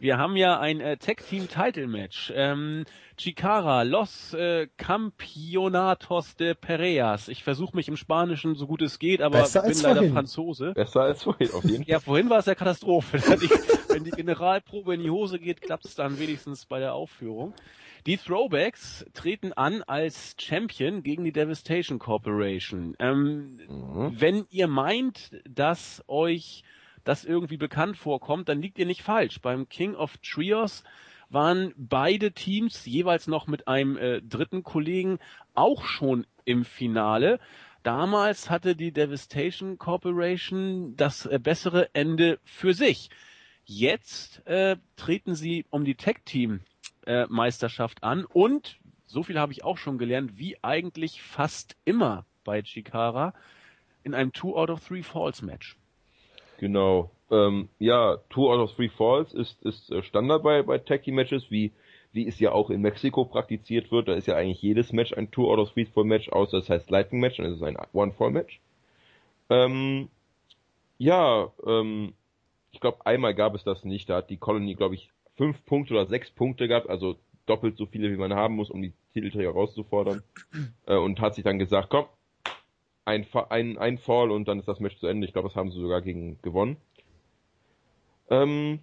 Wir 0.00 0.16
haben 0.16 0.36
ja 0.36 0.58
ein 0.58 0.80
äh, 0.80 0.96
Tag-Team-Title-Match. 0.96 2.32
Ähm, 2.34 2.84
Chikara, 3.18 3.82
Los 3.82 4.32
äh, 4.32 4.66
Campeonatos 4.78 6.36
de 6.36 6.54
Pereas. 6.54 7.28
Ich 7.28 7.44
versuche 7.44 7.76
mich 7.76 7.88
im 7.88 7.98
Spanischen 7.98 8.54
so 8.54 8.66
gut 8.66 8.80
es 8.80 8.98
geht, 8.98 9.20
aber 9.20 9.40
Besser 9.40 9.62
bin 9.62 9.74
leider 9.74 9.96
vorhin. 9.96 10.12
Franzose. 10.14 10.72
Besser 10.72 11.02
als 11.02 11.22
vorhin, 11.22 11.50
auf 11.52 11.64
jeden 11.64 11.84
Fall. 11.84 11.92
Ja, 11.92 12.00
vorhin 12.00 12.30
war 12.30 12.38
es 12.38 12.46
ja 12.46 12.54
Katastrophe. 12.54 13.18
Wenn 13.88 14.04
die 14.04 14.10
Generalprobe 14.10 14.94
in 14.94 15.02
die 15.02 15.10
Hose 15.10 15.38
geht, 15.38 15.60
klappt 15.60 15.84
es 15.84 15.94
dann 15.94 16.18
wenigstens 16.18 16.64
bei 16.64 16.78
der 16.78 16.94
Aufführung. 16.94 17.52
Die 18.06 18.16
Throwbacks 18.16 19.04
treten 19.12 19.52
an 19.52 19.82
als 19.82 20.09
Champion 20.38 21.02
gegen 21.02 21.24
die 21.24 21.32
Devastation 21.32 21.98
Corporation. 21.98 22.94
Ähm, 22.98 23.60
mhm. 23.68 24.12
Wenn 24.20 24.46
ihr 24.50 24.66
meint, 24.66 25.30
dass 25.48 26.04
euch 26.08 26.64
das 27.04 27.24
irgendwie 27.24 27.56
bekannt 27.56 27.96
vorkommt, 27.96 28.48
dann 28.48 28.60
liegt 28.60 28.78
ihr 28.78 28.86
nicht 28.86 29.02
falsch. 29.02 29.40
Beim 29.40 29.68
King 29.68 29.94
of 29.94 30.18
Trios 30.18 30.84
waren 31.30 31.72
beide 31.76 32.32
Teams 32.32 32.84
jeweils 32.86 33.26
noch 33.26 33.46
mit 33.46 33.68
einem 33.68 33.96
äh, 33.96 34.20
dritten 34.20 34.62
Kollegen 34.62 35.18
auch 35.54 35.84
schon 35.84 36.26
im 36.44 36.64
Finale. 36.64 37.38
Damals 37.82 38.50
hatte 38.50 38.76
die 38.76 38.92
Devastation 38.92 39.78
Corporation 39.78 40.96
das 40.96 41.24
äh, 41.26 41.38
bessere 41.38 41.94
Ende 41.94 42.38
für 42.44 42.74
sich. 42.74 43.10
Jetzt 43.64 44.44
äh, 44.46 44.76
treten 44.96 45.34
sie 45.34 45.64
um 45.70 45.84
die 45.84 45.94
Tag 45.94 46.24
Team 46.26 46.60
äh, 47.06 47.26
Meisterschaft 47.28 48.02
an 48.02 48.24
und 48.24 48.79
so 49.10 49.22
viel 49.22 49.38
habe 49.38 49.52
ich 49.52 49.64
auch 49.64 49.76
schon 49.76 49.98
gelernt, 49.98 50.38
wie 50.38 50.56
eigentlich 50.62 51.20
fast 51.20 51.76
immer 51.84 52.24
bei 52.44 52.62
Chikara 52.62 53.34
in 54.04 54.14
einem 54.14 54.32
Two 54.32 54.56
out 54.56 54.70
of 54.70 54.86
Three 54.86 55.02
Falls 55.02 55.42
Match. 55.42 55.76
Genau. 56.58 57.10
Ähm, 57.30 57.68
ja, 57.78 58.18
Two 58.28 58.50
out 58.50 58.60
of 58.60 58.74
Three 58.74 58.88
Falls 58.88 59.32
ist, 59.34 59.62
ist 59.62 59.90
äh, 59.90 60.02
Standard 60.02 60.42
bei, 60.42 60.62
bei 60.62 60.78
Team 60.78 61.16
Matches, 61.16 61.50
wie, 61.50 61.72
wie 62.12 62.26
es 62.26 62.38
ja 62.38 62.52
auch 62.52 62.70
in 62.70 62.80
Mexiko 62.80 63.24
praktiziert 63.24 63.90
wird. 63.90 64.08
Da 64.08 64.14
ist 64.14 64.26
ja 64.26 64.36
eigentlich 64.36 64.62
jedes 64.62 64.92
Match 64.92 65.12
ein 65.12 65.30
Two 65.30 65.50
out 65.50 65.58
of 65.58 65.72
Three 65.72 65.86
Fall 65.86 66.04
Match, 66.04 66.28
außer 66.28 66.58
es 66.58 66.70
heißt 66.70 66.90
Lightning 66.90 67.20
Match, 67.20 67.38
es 67.38 67.62
ein 67.62 67.76
One 67.92 68.12
Fall 68.12 68.30
Match. 68.30 68.60
Ähm, 69.48 70.08
ja, 70.98 71.50
ähm, 71.66 72.14
ich 72.72 72.80
glaube, 72.80 73.04
einmal 73.04 73.34
gab 73.34 73.54
es 73.54 73.64
das 73.64 73.84
nicht. 73.84 74.08
Da 74.08 74.18
hat 74.18 74.30
die 74.30 74.36
Colony, 74.36 74.74
glaube 74.74 74.94
ich, 74.94 75.10
fünf 75.36 75.64
Punkte 75.64 75.94
oder 75.94 76.06
sechs 76.06 76.30
Punkte 76.30 76.68
gehabt, 76.68 76.88
also 76.88 77.16
doppelt 77.50 77.76
so 77.76 77.86
viele, 77.86 78.10
wie 78.10 78.16
man 78.16 78.32
haben 78.32 78.54
muss, 78.54 78.70
um 78.70 78.80
die 78.80 78.92
Titelträger 79.12 79.50
rauszufordern. 79.50 80.22
Äh, 80.86 80.96
und 80.96 81.20
hat 81.20 81.34
sich 81.34 81.44
dann 81.44 81.58
gesagt, 81.58 81.90
komm, 81.90 82.06
ein, 83.04 83.26
ein, 83.48 83.78
ein 83.78 83.98
Fall 83.98 84.30
und 84.30 84.46
dann 84.48 84.58
ist 84.58 84.68
das 84.68 84.80
Match 84.80 84.98
zu 84.98 85.06
Ende. 85.06 85.26
Ich 85.26 85.32
glaube, 85.32 85.48
das 85.48 85.56
haben 85.56 85.70
sie 85.70 85.80
sogar 85.80 86.00
gegen 86.00 86.40
gewonnen. 86.42 86.76
Ähm, 88.28 88.80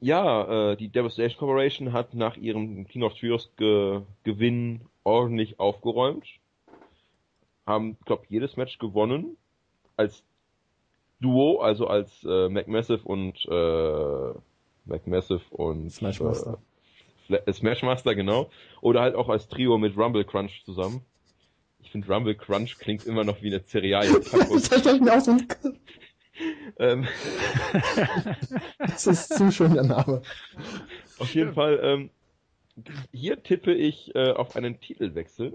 ja, 0.00 0.72
äh, 0.72 0.76
die 0.76 0.88
Devastation 0.88 1.38
Corporation 1.38 1.92
hat 1.92 2.14
nach 2.14 2.36
ihrem 2.36 2.86
King 2.86 3.04
of 3.04 3.14
Trios 3.14 3.50
ge 3.56 4.02
Gewinn 4.24 4.82
ordentlich 5.04 5.58
aufgeräumt. 5.60 6.26
Haben, 7.66 7.96
glaube 8.04 8.24
jedes 8.28 8.56
Match 8.56 8.78
gewonnen. 8.78 9.36
Als 9.96 10.22
Duo, 11.20 11.60
also 11.60 11.86
als 11.86 12.24
äh, 12.24 12.48
McMassive 12.48 13.02
und 13.04 13.46
äh, 13.46 14.38
McMassive 14.84 15.42
und 15.50 15.90
Smashmaster. 15.90 16.58
Äh, 17.28 17.52
Smashmaster, 17.52 18.14
genau. 18.14 18.50
Oder 18.80 19.00
halt 19.00 19.14
auch 19.14 19.28
als 19.28 19.48
Trio 19.48 19.78
mit 19.78 19.96
Rumble 19.96 20.24
Crunch 20.24 20.62
zusammen. 20.64 21.02
Ich 21.80 21.90
finde 21.90 22.12
Rumble 22.12 22.34
Crunch 22.34 22.78
klingt 22.78 23.06
immer 23.06 23.24
noch 23.24 23.42
wie 23.42 23.48
eine 23.48 23.64
Cerealie. 23.64 24.20
das 24.20 24.72
ist 24.72 25.00
mir 25.00 25.16
auch 25.16 25.20
so 25.20 25.32
ein 25.32 25.46
ähm, 26.78 27.06
das 28.78 29.06
ist 29.06 29.34
zu 29.36 29.50
schön 29.50 29.74
der 29.74 29.84
Name. 29.84 30.22
Auf 31.18 31.34
jeden 31.34 31.54
Fall, 31.54 31.80
ähm, 31.82 32.10
hier 33.12 33.42
tippe 33.42 33.72
ich 33.72 34.14
äh, 34.14 34.32
auf 34.32 34.56
einen 34.56 34.80
Titelwechsel, 34.80 35.54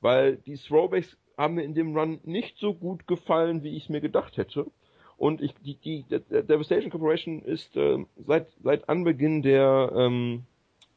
weil 0.00 0.36
die 0.36 0.56
Throwbacks 0.56 1.16
haben 1.36 1.54
mir 1.54 1.64
in 1.64 1.74
dem 1.74 1.96
Run 1.96 2.20
nicht 2.24 2.58
so 2.58 2.74
gut 2.74 3.06
gefallen, 3.06 3.62
wie 3.62 3.76
ich 3.76 3.84
es 3.84 3.88
mir 3.88 4.00
gedacht 4.00 4.36
hätte. 4.36 4.66
Und 5.16 5.40
ich, 5.40 5.52
die, 5.54 5.74
die, 5.74 6.04
der 6.08 6.42
Devastation 6.42 6.90
Corporation 6.90 7.42
ist 7.42 7.76
äh, 7.76 7.98
seit, 8.24 8.48
seit 8.62 8.88
Anbeginn 8.88 9.42
der, 9.42 9.92
ähm, 9.96 10.44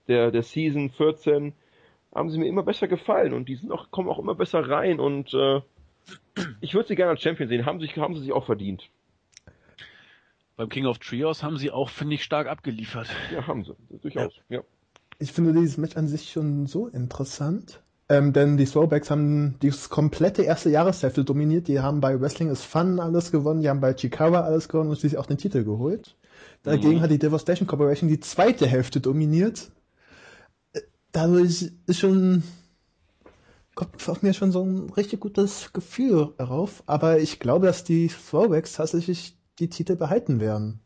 der, 0.08 0.32
der 0.32 0.44
Season 0.44 0.90
14 0.90 1.54
haben 2.14 2.30
sie 2.30 2.40
mir 2.40 2.48
immer 2.48 2.64
besser 2.64 2.88
gefallen 2.88 3.34
und 3.34 3.48
die 3.48 3.56
sind 3.56 3.72
auch, 3.72 3.92
kommen 3.92 4.10
auch 4.10 4.20
immer 4.20 4.36
besser 4.36 4.68
rein 4.68 5.00
und 5.00 5.34
äh, 5.34 5.62
ich 6.60 6.74
würde 6.74 6.90
sie 6.90 6.96
gerne 6.96 7.12
als 7.12 7.22
Champion 7.22 7.48
sehen, 7.48 7.66
haben, 7.66 7.80
sich, 7.80 7.98
haben 7.98 8.16
sie 8.16 8.22
sich 8.22 8.32
auch 8.34 8.46
verdient. 8.46 8.90
Beim 10.58 10.70
King 10.70 10.86
of 10.86 11.00
Trios 11.00 11.44
haben 11.44 11.58
sie 11.58 11.72
auch, 11.72 11.90
finde 11.90 12.16
ich, 12.16 12.24
stark 12.24 12.48
abgeliefert. 12.48 13.08
Ja, 13.34 13.48
haben 13.48 13.64
sie, 13.64 13.76
durchaus, 14.02 14.34
ja. 14.50 14.58
ja. 14.58 14.64
Ich 15.20 15.32
finde 15.32 15.54
dieses 15.54 15.78
Match 15.78 15.96
an 15.96 16.08
sich 16.08 16.32
schon 16.32 16.66
so 16.66 16.88
interessant. 16.88 17.82
Ähm, 18.10 18.34
denn 18.34 18.58
die 18.58 18.66
Throwbacks 18.66 19.10
haben 19.10 19.56
das 19.62 19.90
komplette 19.90 20.44
erste 20.44 20.70
Jahreshälfte 20.70 21.24
dominiert. 21.24 21.70
Die 21.70 21.80
haben 21.80 22.02
bei 22.02 22.20
Wrestling 22.20 22.50
is 22.50 22.62
Fun 22.62 23.00
alles 23.00 23.32
gewonnen, 23.32 23.62
die 23.62 23.70
haben 23.70 23.80
bei 23.80 23.94
Chikawa 23.94 24.42
alles 24.42 24.68
gewonnen 24.68 24.90
und 24.90 25.00
schließlich 25.00 25.18
auch 25.18 25.28
den 25.28 25.38
Titel 25.38 25.64
geholt. 25.64 26.18
Dagegen 26.64 26.96
mhm. 26.96 27.02
hat 27.02 27.12
die 27.12 27.20
Devastation 27.20 27.68
Corporation 27.68 28.10
die 28.10 28.20
zweite 28.20 28.68
Hälfte 28.68 29.00
dominiert. 29.00 29.72
Dadurch 31.12 31.72
ist 31.88 32.00
schon 32.00 32.44
kommt 33.76 34.10
auf 34.10 34.22
mir 34.22 34.34
schon 34.34 34.52
so 34.52 34.64
ein 34.64 34.90
richtig 34.92 35.20
gutes 35.22 35.72
Gefühl 35.74 36.34
darauf. 36.38 36.84
Aber 36.86 37.20
ich 37.20 37.40
glaube, 37.40 37.68
dass 37.68 37.84
die 37.84 38.10
Throwbacks 38.10 38.74
tatsächlich 38.74 39.38
die 39.60 39.70
Titel 39.70 39.96
behalten 39.96 40.40
werden. 40.40 40.82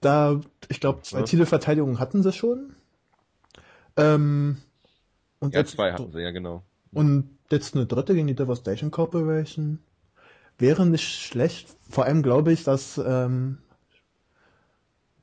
Da, 0.00 0.40
ich 0.68 0.80
glaube, 0.80 1.02
zwei 1.02 1.20
ja. 1.20 1.24
Titelverteidigungen 1.24 1.98
hatten 1.98 2.22
sie 2.22 2.32
schon. 2.32 2.74
Ähm, 3.96 4.58
und 5.40 5.54
ja, 5.54 5.64
zwei 5.64 5.92
hatten 5.92 6.12
sie, 6.12 6.20
ja 6.20 6.30
genau. 6.30 6.62
Und 6.92 7.30
jetzt 7.50 7.74
eine 7.74 7.86
dritte 7.86 8.14
gegen 8.14 8.26
die 8.26 8.34
Devastation 8.34 8.90
Corporation 8.90 9.80
wäre 10.58 10.86
nicht 10.86 11.08
schlecht. 11.08 11.76
Vor 11.88 12.04
allem 12.04 12.22
glaube 12.22 12.52
ich, 12.52 12.64
dass 12.64 12.98
ähm, 12.98 13.58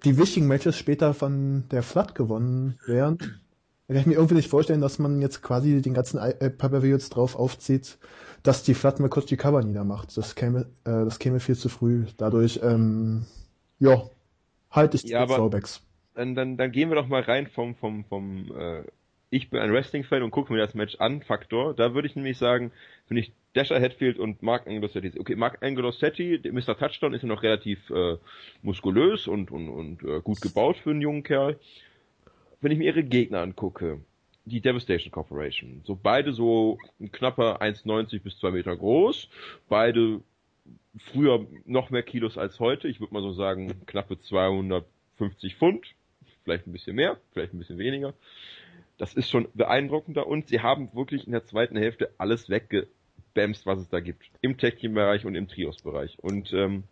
die 0.03 0.17
wichtigen 0.17 0.47
Matches 0.47 0.77
später 0.77 1.13
von 1.13 1.67
der 1.69 1.83
Flood 1.83 2.15
gewonnen 2.15 2.79
werden. 2.85 3.41
Kann 3.87 3.97
ich 3.97 4.05
mir 4.07 4.13
irgendwie 4.13 4.35
nicht 4.35 4.49
vorstellen, 4.49 4.81
dass 4.81 4.97
man 4.97 5.21
jetzt 5.21 5.43
quasi 5.43 5.81
den 5.81 5.93
ganzen 5.93 6.17
äh, 6.17 6.49
Pay-Per-View 6.49 6.93
jetzt 6.93 7.09
drauf 7.09 7.35
aufzieht, 7.35 7.99
dass 8.41 8.63
die 8.63 8.73
Flood 8.73 8.99
mal 8.99 9.09
kurz 9.09 9.27
die 9.27 9.37
Cover 9.37 9.61
niedermacht. 9.61 10.17
Das 10.17 10.33
käme, 10.33 10.61
äh, 10.85 11.05
das 11.05 11.19
käme 11.19 11.39
viel 11.39 11.55
zu 11.55 11.69
früh. 11.69 12.05
Dadurch, 12.17 12.59
ähm, 12.63 13.25
ja, 13.79 14.03
halte 14.71 14.97
ich 14.97 15.03
die 15.03 15.11
ja, 15.11 15.25
Throwbacks. 15.27 15.81
Dann, 16.15 16.33
dann, 16.33 16.57
dann 16.57 16.71
gehen 16.71 16.89
wir 16.89 16.95
doch 16.95 17.07
mal 17.07 17.21
rein 17.21 17.47
vom, 17.47 17.75
vom, 17.75 18.05
vom 18.05 18.51
äh, 18.57 18.83
ich 19.29 19.49
bin 19.49 19.59
ein 19.59 19.71
Wrestling-Fan 19.71 20.23
und 20.23 20.31
gucke 20.31 20.53
mir 20.53 20.59
das 20.59 20.73
Match 20.73 20.95
an, 20.99 21.21
Faktor. 21.21 21.73
Da 21.73 21.93
würde 21.93 22.07
ich 22.07 22.15
nämlich 22.15 22.37
sagen, 22.37 22.71
finde 23.07 23.21
ich 23.21 23.33
Dasher 23.53 23.81
Hatfield 23.81 24.17
und 24.17 24.41
Mark 24.41 24.67
Angelosetti. 24.67 25.19
Okay, 25.19 25.35
Mark 25.35 25.61
Angelosetti, 25.61 26.41
Mr. 26.51 26.77
Touchdown 26.77 27.13
ist 27.13 27.21
ja 27.21 27.27
noch 27.27 27.43
relativ 27.43 27.89
äh, 27.89 28.17
muskulös 28.61 29.27
und, 29.27 29.51
und, 29.51 29.69
und 29.69 30.03
äh, 30.03 30.21
gut 30.21 30.41
gebaut 30.41 30.77
für 30.77 30.91
einen 30.91 31.01
jungen 31.01 31.23
Kerl. 31.23 31.59
Wenn 32.61 32.71
ich 32.71 32.77
mir 32.77 32.85
ihre 32.85 33.03
Gegner 33.03 33.41
angucke, 33.41 34.01
die 34.45 34.61
Devastation 34.61 35.11
Corporation, 35.11 35.81
so 35.83 35.97
beide 36.01 36.31
so 36.33 36.77
ein 36.99 37.11
knapper 37.11 37.61
1,90 37.61 38.21
bis 38.21 38.37
2 38.39 38.51
Meter 38.51 38.75
groß, 38.75 39.29
beide 39.69 40.21
früher 41.11 41.45
noch 41.65 41.89
mehr 41.89 42.03
Kilos 42.03 42.37
als 42.37 42.59
heute, 42.59 42.87
ich 42.87 42.99
würde 42.99 43.13
mal 43.13 43.21
so 43.21 43.33
sagen 43.33 43.85
knappe 43.85 44.19
250 44.19 45.55
Pfund, 45.55 45.85
vielleicht 46.43 46.67
ein 46.67 46.71
bisschen 46.71 46.95
mehr, 46.95 47.17
vielleicht 47.33 47.53
ein 47.53 47.59
bisschen 47.59 47.77
weniger. 47.77 48.13
Das 48.97 49.13
ist 49.13 49.29
schon 49.29 49.47
beeindruckender 49.53 50.25
und 50.25 50.47
sie 50.47 50.61
haben 50.61 50.89
wirklich 50.93 51.25
in 51.25 51.33
der 51.33 51.45
zweiten 51.45 51.75
Hälfte 51.75 52.11
alles 52.17 52.49
weggebämst, 52.49 53.65
was 53.65 53.79
es 53.79 53.89
da 53.89 53.99
gibt. 53.99 54.29
Im 54.41 54.57
Tech-Team-Bereich 54.57 55.25
und 55.25 55.35
im 55.35 55.47
Trios-Bereich. 55.49 56.17
Und 56.19 56.53
ähm, 56.53 56.83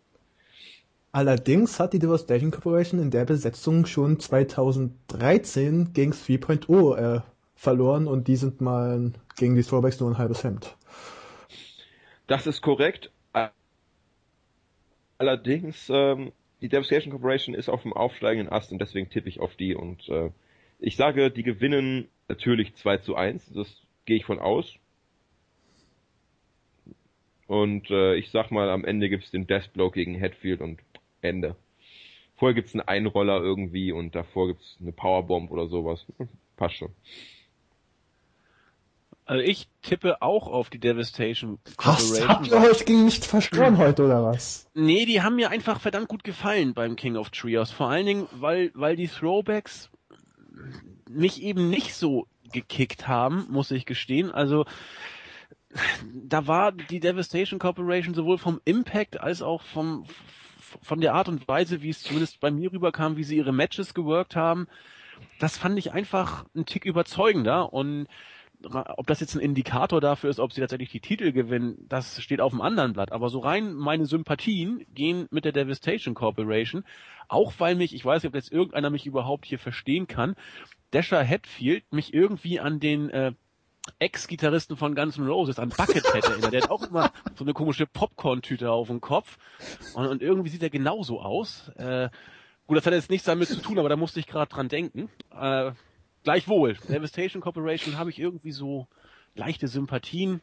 Allerdings 1.14 1.78
hat 1.78 1.92
die 1.92 2.00
Devastation 2.00 2.50
Corporation 2.50 3.00
in 3.00 3.12
der 3.12 3.24
Besetzung 3.24 3.86
schon 3.86 4.18
2013 4.18 5.92
gegen 5.92 6.10
3.0 6.10 6.96
äh, 6.96 7.20
verloren 7.54 8.08
und 8.08 8.26
die 8.26 8.34
sind 8.34 8.60
mal 8.60 9.12
gegen 9.36 9.54
die 9.54 9.62
Throwbacks 9.62 10.00
nur 10.00 10.10
ein 10.10 10.18
halbes 10.18 10.42
Hemd. 10.42 10.76
Das 12.26 12.48
ist 12.48 12.62
korrekt. 12.62 13.12
Allerdings, 15.16 15.88
ähm, 15.88 16.32
die 16.60 16.68
Devastation 16.68 17.12
Corporation 17.12 17.54
ist 17.54 17.68
auf 17.68 17.82
dem 17.82 17.92
aufsteigenden 17.92 18.52
Ast 18.52 18.72
und 18.72 18.80
deswegen 18.80 19.08
tippe 19.08 19.28
ich 19.28 19.38
auf 19.38 19.54
die 19.54 19.76
und 19.76 20.08
äh, 20.08 20.32
ich 20.80 20.96
sage, 20.96 21.30
die 21.30 21.44
gewinnen 21.44 22.08
natürlich 22.26 22.74
2 22.74 22.96
zu 22.96 23.14
1, 23.14 23.52
das 23.54 23.68
gehe 24.04 24.16
ich 24.16 24.24
von 24.24 24.40
aus. 24.40 24.74
Und 27.46 27.88
äh, 27.90 28.16
ich 28.16 28.32
sag 28.32 28.50
mal, 28.50 28.68
am 28.68 28.84
Ende 28.84 29.08
gibt's 29.08 29.30
den 29.30 29.46
Deathblow 29.46 29.92
gegen 29.92 30.16
Headfield 30.16 30.60
und 30.60 30.80
Ende. 31.24 31.56
Vorher 32.36 32.54
gibt's 32.54 32.74
einen 32.74 32.82
Einroller 32.82 33.40
irgendwie 33.40 33.92
und 33.92 34.14
davor 34.14 34.48
gibt's 34.48 34.76
eine 34.80 34.92
Powerbomb 34.92 35.50
oder 35.50 35.68
sowas. 35.68 36.04
Passt 36.56 36.76
schon. 36.76 36.90
Also 39.26 39.42
ich 39.42 39.68
tippe 39.80 40.20
auch 40.20 40.48
auf 40.48 40.68
die 40.68 40.78
Devastation 40.78 41.58
Corporation. 41.76 42.18
Was, 42.18 42.28
habt 42.28 42.46
ihr 42.48 42.56
euch 42.56 42.84
gegen 42.84 43.06
nicht 43.06 43.24
verstanden 43.24 43.78
heute 43.78 44.04
oder 44.04 44.22
was? 44.22 44.68
Nee, 44.74 45.06
die 45.06 45.22
haben 45.22 45.36
mir 45.36 45.50
einfach 45.50 45.80
verdammt 45.80 46.08
gut 46.08 46.24
gefallen 46.24 46.74
beim 46.74 46.94
King 46.94 47.16
of 47.16 47.30
Trios. 47.30 47.70
Vor 47.70 47.88
allen 47.88 48.04
Dingen, 48.04 48.26
weil, 48.32 48.70
weil 48.74 48.96
die 48.96 49.08
Throwbacks 49.08 49.88
mich 51.08 51.42
eben 51.42 51.70
nicht 51.70 51.94
so 51.94 52.26
gekickt 52.52 53.08
haben, 53.08 53.46
muss 53.48 53.70
ich 53.70 53.86
gestehen. 53.86 54.30
Also 54.30 54.66
da 56.12 56.46
war 56.46 56.72
die 56.72 57.00
Devastation 57.00 57.58
Corporation 57.58 58.14
sowohl 58.14 58.36
vom 58.36 58.60
Impact 58.64 59.20
als 59.20 59.40
auch 59.40 59.62
vom 59.62 60.04
von 60.82 61.00
der 61.00 61.14
Art 61.14 61.28
und 61.28 61.46
Weise, 61.48 61.82
wie 61.82 61.90
es 61.90 62.02
zumindest 62.02 62.40
bei 62.40 62.50
mir 62.50 62.72
rüberkam, 62.72 63.16
wie 63.16 63.24
sie 63.24 63.36
ihre 63.36 63.52
Matches 63.52 63.94
geworkt 63.94 64.36
haben, 64.36 64.66
das 65.38 65.56
fand 65.56 65.78
ich 65.78 65.92
einfach 65.92 66.44
ein 66.54 66.66
Tick 66.66 66.84
überzeugender 66.84 67.72
und 67.72 68.06
ob 68.62 69.06
das 69.06 69.20
jetzt 69.20 69.34
ein 69.34 69.40
Indikator 69.40 70.00
dafür 70.00 70.30
ist, 70.30 70.40
ob 70.40 70.52
sie 70.52 70.60
tatsächlich 70.60 70.90
die 70.90 71.00
Titel 71.00 71.32
gewinnen, 71.32 71.84
das 71.88 72.22
steht 72.22 72.40
auf 72.40 72.52
dem 72.52 72.62
anderen 72.62 72.94
Blatt. 72.94 73.12
Aber 73.12 73.28
so 73.28 73.40
rein 73.40 73.74
meine 73.74 74.06
Sympathien 74.06 74.86
gehen 74.94 75.26
mit 75.30 75.44
der 75.44 75.52
Devastation 75.52 76.14
Corporation, 76.14 76.84
auch 77.28 77.52
weil 77.58 77.74
mich, 77.74 77.94
ich 77.94 78.04
weiß 78.04 78.22
nicht, 78.22 78.28
ob 78.28 78.34
jetzt 78.34 78.52
irgendeiner 78.52 78.90
mich 78.90 79.06
überhaupt 79.06 79.44
hier 79.44 79.58
verstehen 79.58 80.06
kann, 80.06 80.34
Dasher 80.92 81.26
Hatfield 81.26 81.92
mich 81.92 82.14
irgendwie 82.14 82.60
an 82.60 82.78
den 82.80 83.10
äh, 83.10 83.32
Ex-Gitarristen 83.98 84.76
von 84.76 84.94
Guns 84.94 85.18
N' 85.18 85.26
Roses, 85.26 85.58
an 85.58 85.68
Buckethead 85.68 86.24
erinnert. 86.24 86.52
Der 86.52 86.62
hat 86.62 86.70
auch 86.70 86.82
immer 86.82 87.12
so 87.36 87.44
eine 87.44 87.52
komische 87.52 87.86
Popcorn-Tüte 87.86 88.70
auf 88.70 88.88
dem 88.88 89.00
Kopf. 89.00 89.38
Und, 89.94 90.06
und, 90.06 90.22
irgendwie 90.22 90.48
sieht 90.48 90.62
er 90.62 90.70
genauso 90.70 91.20
aus. 91.20 91.68
Äh, 91.76 92.08
gut, 92.66 92.78
das 92.78 92.86
hat 92.86 92.94
jetzt 92.94 93.10
nichts 93.10 93.26
damit 93.26 93.48
zu 93.48 93.60
tun, 93.60 93.78
aber 93.78 93.88
da 93.88 93.96
musste 93.96 94.20
ich 94.20 94.26
gerade 94.26 94.50
dran 94.50 94.68
denken. 94.68 95.10
Äh, 95.30 95.72
gleichwohl, 96.22 96.74
Devastation 96.88 97.42
Corporation 97.42 97.98
habe 97.98 98.10
ich 98.10 98.18
irgendwie 98.18 98.52
so 98.52 98.88
leichte 99.34 99.68
Sympathien. 99.68 100.40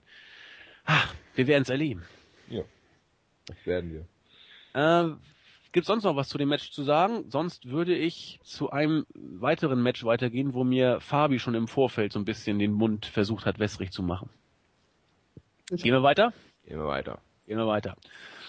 Ah, 0.85 1.03
wir 1.35 1.47
werden 1.47 1.63
es 1.63 1.69
erleben. 1.69 2.03
Ja, 2.49 2.63
das 3.45 3.57
werden 3.65 3.91
wir. 3.91 4.05
Äh, 4.73 5.15
Gibt 5.71 5.87
sonst 5.87 6.03
noch 6.03 6.17
was 6.17 6.27
zu 6.27 6.37
dem 6.37 6.49
Match 6.49 6.71
zu 6.71 6.83
sagen? 6.83 7.29
Sonst 7.29 7.69
würde 7.69 7.95
ich 7.95 8.39
zu 8.43 8.71
einem 8.71 9.05
weiteren 9.13 9.81
Match 9.81 10.03
weitergehen, 10.03 10.53
wo 10.53 10.65
mir 10.65 10.99
Fabi 10.99 11.39
schon 11.39 11.55
im 11.55 11.67
Vorfeld 11.67 12.11
so 12.11 12.19
ein 12.19 12.25
bisschen 12.25 12.59
den 12.59 12.73
Mund 12.73 13.05
versucht 13.05 13.45
hat, 13.45 13.57
wässrig 13.57 13.91
zu 13.91 14.03
machen. 14.03 14.29
Gehen 15.69 15.93
wir 15.93 16.03
weiter? 16.03 16.33
Gehen 16.65 16.77
wir 16.77 16.87
weiter. 16.87 17.19
Gehen 17.47 17.57
wir 17.57 17.67
weiter. 17.67 17.95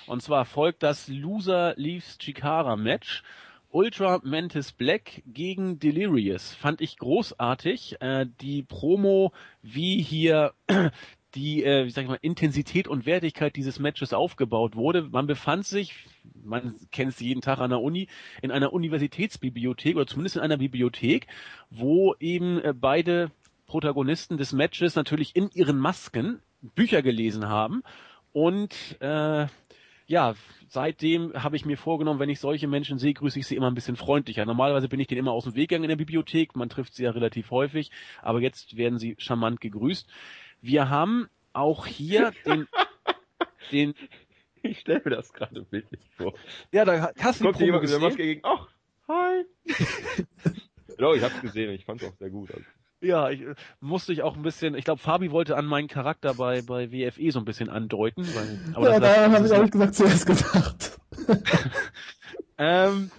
Und 0.06 0.20
zwar 0.22 0.44
folgt 0.44 0.82
das 0.82 1.06
Loser 1.06 1.74
Leaves 1.76 2.18
Chikara 2.18 2.74
Match. 2.76 3.22
Ultra 3.70 4.20
Mantis 4.22 4.72
Black 4.72 5.22
gegen 5.24 5.78
Delirious. 5.78 6.54
Fand 6.54 6.80
ich 6.80 6.98
großartig. 6.98 8.02
Äh, 8.02 8.26
die 8.40 8.64
Promo, 8.64 9.32
wie 9.62 10.02
hier 10.02 10.52
die, 11.34 11.64
äh, 11.64 11.86
wie 11.86 11.90
sag 11.90 12.02
ich 12.02 12.08
mal, 12.08 12.18
Intensität 12.20 12.88
und 12.88 13.06
Wertigkeit 13.06 13.56
dieses 13.56 13.78
Matches 13.78 14.12
aufgebaut 14.12 14.76
wurde. 14.76 15.02
Man 15.02 15.26
befand 15.26 15.66
sich, 15.66 15.94
man 16.42 16.76
kennt 16.90 17.12
es 17.12 17.20
jeden 17.20 17.40
Tag 17.40 17.58
an 17.58 17.70
der 17.70 17.80
Uni, 17.80 18.08
in 18.42 18.50
einer 18.50 18.72
Universitätsbibliothek 18.72 19.96
oder 19.96 20.06
zumindest 20.06 20.36
in 20.36 20.42
einer 20.42 20.58
Bibliothek, 20.58 21.26
wo 21.70 22.14
eben 22.20 22.60
äh, 22.60 22.74
beide 22.78 23.30
Protagonisten 23.66 24.36
des 24.36 24.52
Matches 24.52 24.94
natürlich 24.94 25.34
in 25.34 25.50
ihren 25.54 25.78
Masken 25.78 26.40
Bücher 26.74 27.02
gelesen 27.02 27.48
haben 27.48 27.82
und 28.32 28.74
äh, 29.00 29.46
ja, 30.06 30.34
seitdem 30.68 31.32
habe 31.34 31.56
ich 31.56 31.64
mir 31.64 31.76
vorgenommen, 31.76 32.20
wenn 32.20 32.28
ich 32.28 32.40
solche 32.40 32.66
Menschen 32.66 32.98
sehe, 32.98 33.14
grüße 33.14 33.38
ich 33.38 33.46
sie 33.46 33.56
immer 33.56 33.70
ein 33.70 33.74
bisschen 33.74 33.96
freundlicher. 33.96 34.44
Normalerweise 34.44 34.88
bin 34.88 35.00
ich 35.00 35.06
denen 35.06 35.20
immer 35.20 35.32
aus 35.32 35.44
dem 35.44 35.54
Weg 35.54 35.70
gegangen 35.70 35.84
in 35.84 35.88
der 35.88 35.96
Bibliothek, 35.96 36.56
man 36.56 36.68
trifft 36.68 36.94
sie 36.94 37.04
ja 37.04 37.10
relativ 37.12 37.50
häufig, 37.50 37.90
aber 38.20 38.40
jetzt 38.40 38.76
werden 38.76 38.98
sie 38.98 39.14
charmant 39.18 39.60
gegrüßt. 39.60 40.08
Wir 40.62 40.88
haben 40.88 41.28
auch 41.52 41.86
hier 41.86 42.32
den, 42.46 42.68
den 43.72 43.94
ich 44.62 44.78
stelle 44.78 45.02
mir 45.04 45.10
das 45.16 45.32
gerade 45.32 45.62
bildlich 45.62 46.00
vor. 46.16 46.34
Ja, 46.70 46.84
da 46.84 47.12
hast 47.18 47.40
du 47.40 47.44
Kommt 47.44 47.58
die 47.58 47.64
jemand 47.64 47.82
mit 47.82 47.92
der 47.92 47.98
Maske 47.98 48.22
gegen, 48.22 48.40
ach, 48.44 48.68
hi. 49.08 49.44
genau, 50.96 51.14
ich 51.14 51.22
hab's 51.22 51.40
gesehen, 51.40 51.72
ich 51.72 51.84
fand's 51.84 52.04
auch 52.04 52.14
sehr 52.18 52.30
gut. 52.30 52.52
Also. 52.52 52.64
Ja, 53.00 53.30
ich 53.30 53.40
äh, 53.40 53.54
musste 53.80 54.12
ich 54.12 54.22
auch 54.22 54.36
ein 54.36 54.42
bisschen, 54.42 54.76
ich 54.76 54.84
glaube, 54.84 55.00
Fabi 55.00 55.32
wollte 55.32 55.56
an 55.56 55.66
meinen 55.66 55.88
Charakter 55.88 56.34
bei, 56.34 56.62
bei 56.62 56.92
WFE 56.92 57.32
so 57.32 57.40
ein 57.40 57.44
bisschen 57.44 57.68
andeuten. 57.68 58.24
Weil, 58.24 58.60
aber 58.74 58.90
ja, 58.90 59.00
da 59.00 59.32
habe 59.32 59.46
ich 59.46 59.52
auch 59.52 59.68
gesagt 59.68 59.96
zuerst 59.96 60.26
gedacht. 60.26 61.00
ähm, 62.58 63.10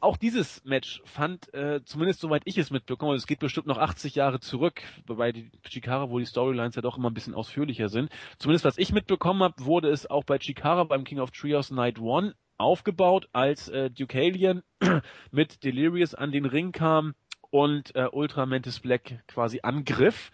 auch 0.00 0.16
dieses 0.16 0.64
Match 0.64 1.02
fand, 1.04 1.52
äh, 1.54 1.80
zumindest 1.84 2.20
soweit 2.20 2.42
ich 2.44 2.58
es 2.58 2.70
mitbekomme, 2.70 3.14
es 3.14 3.26
geht 3.26 3.40
bestimmt 3.40 3.66
noch 3.66 3.78
80 3.78 4.14
Jahre 4.14 4.40
zurück, 4.40 4.82
bei 5.06 5.32
die 5.32 5.50
Chikara, 5.68 6.10
wo 6.10 6.18
die 6.18 6.26
Storylines 6.26 6.76
ja 6.76 6.82
doch 6.82 6.98
immer 6.98 7.10
ein 7.10 7.14
bisschen 7.14 7.34
ausführlicher 7.34 7.88
sind. 7.88 8.10
Zumindest 8.38 8.64
was 8.64 8.78
ich 8.78 8.92
mitbekommen 8.92 9.42
habe, 9.42 9.64
wurde 9.64 9.90
es 9.90 10.08
auch 10.08 10.24
bei 10.24 10.38
Chikara 10.38 10.84
beim 10.84 11.04
King 11.04 11.20
of 11.20 11.30
Trios 11.30 11.70
Night 11.70 11.98
One 11.98 12.34
aufgebaut, 12.58 13.28
als 13.32 13.68
äh, 13.68 13.90
Duke 13.90 14.62
mit 15.30 15.64
Delirious 15.64 16.14
an 16.14 16.32
den 16.32 16.44
Ring 16.44 16.72
kam 16.72 17.14
und 17.50 17.94
äh, 17.94 18.08
Ultra 18.10 18.46
Mantis 18.46 18.80
Black 18.80 19.22
quasi 19.26 19.60
angriff. 19.62 20.30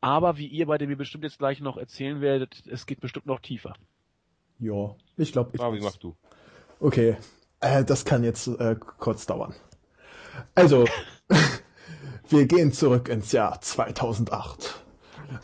Aber 0.00 0.36
wie 0.38 0.46
ihr 0.46 0.66
beide 0.66 0.86
mir 0.86 0.96
bestimmt 0.96 1.24
jetzt 1.24 1.38
gleich 1.38 1.60
noch 1.60 1.76
erzählen 1.76 2.20
werdet, 2.20 2.64
es 2.66 2.86
geht 2.86 3.00
bestimmt 3.00 3.26
noch 3.26 3.40
tiefer. 3.40 3.74
Ja, 4.58 4.94
ich 5.16 5.32
glaube. 5.32 5.50
Ich 5.54 5.60
Fabi, 5.60 5.80
mach 5.80 5.96
du. 5.96 6.14
Okay, 6.78 7.16
äh, 7.60 7.84
das 7.84 8.04
kann 8.04 8.24
jetzt 8.24 8.46
äh, 8.48 8.76
kurz 8.98 9.26
dauern. 9.26 9.54
Also, 10.54 10.86
wir 12.28 12.46
gehen 12.46 12.72
zurück 12.72 13.08
ins 13.08 13.32
Jahr 13.32 13.60
2008. 13.60 14.82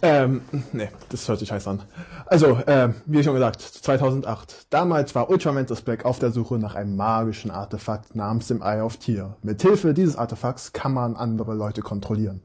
Ähm, 0.01 0.42
nee, 0.72 0.88
das 1.09 1.29
hört 1.29 1.40
sich 1.40 1.51
heiß 1.51 1.66
an. 1.66 1.83
Also, 2.27 2.57
äh, 2.66 2.92
wie 3.07 3.22
schon 3.22 3.35
gesagt, 3.35 3.61
2008. 3.61 4.66
Damals 4.70 5.14
war 5.14 5.29
Ultramantis 5.29 5.83
Black 5.83 6.05
auf 6.05 6.18
der 6.18 6.31
Suche 6.31 6.59
nach 6.59 6.75
einem 6.75 6.96
magischen 6.96 7.51
Artefakt 7.51 8.14
namens 8.14 8.48
dem 8.48 8.62
Eye 8.62 8.81
of 8.81 8.96
Tear. 8.98 9.37
Mit 9.42 9.62
Hilfe 9.62 9.94
dieses 9.94 10.16
Artefakts 10.16 10.72
kann 10.72 10.94
man 10.94 11.16
andere 11.16 11.55
Leute 11.55 11.83
kontrollieren. 11.83 12.42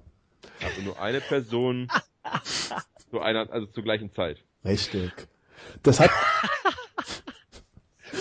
Also 0.63 0.81
nur 0.81 0.99
eine 0.99 1.21
Person 1.21 1.89
zu 3.11 3.19
einer, 3.19 3.51
also 3.51 3.67
zur 3.67 3.83
gleichen 3.83 4.11
Zeit. 4.13 4.43
Richtig. 4.65 5.11
Das 5.83 5.99
hat, 5.99 6.09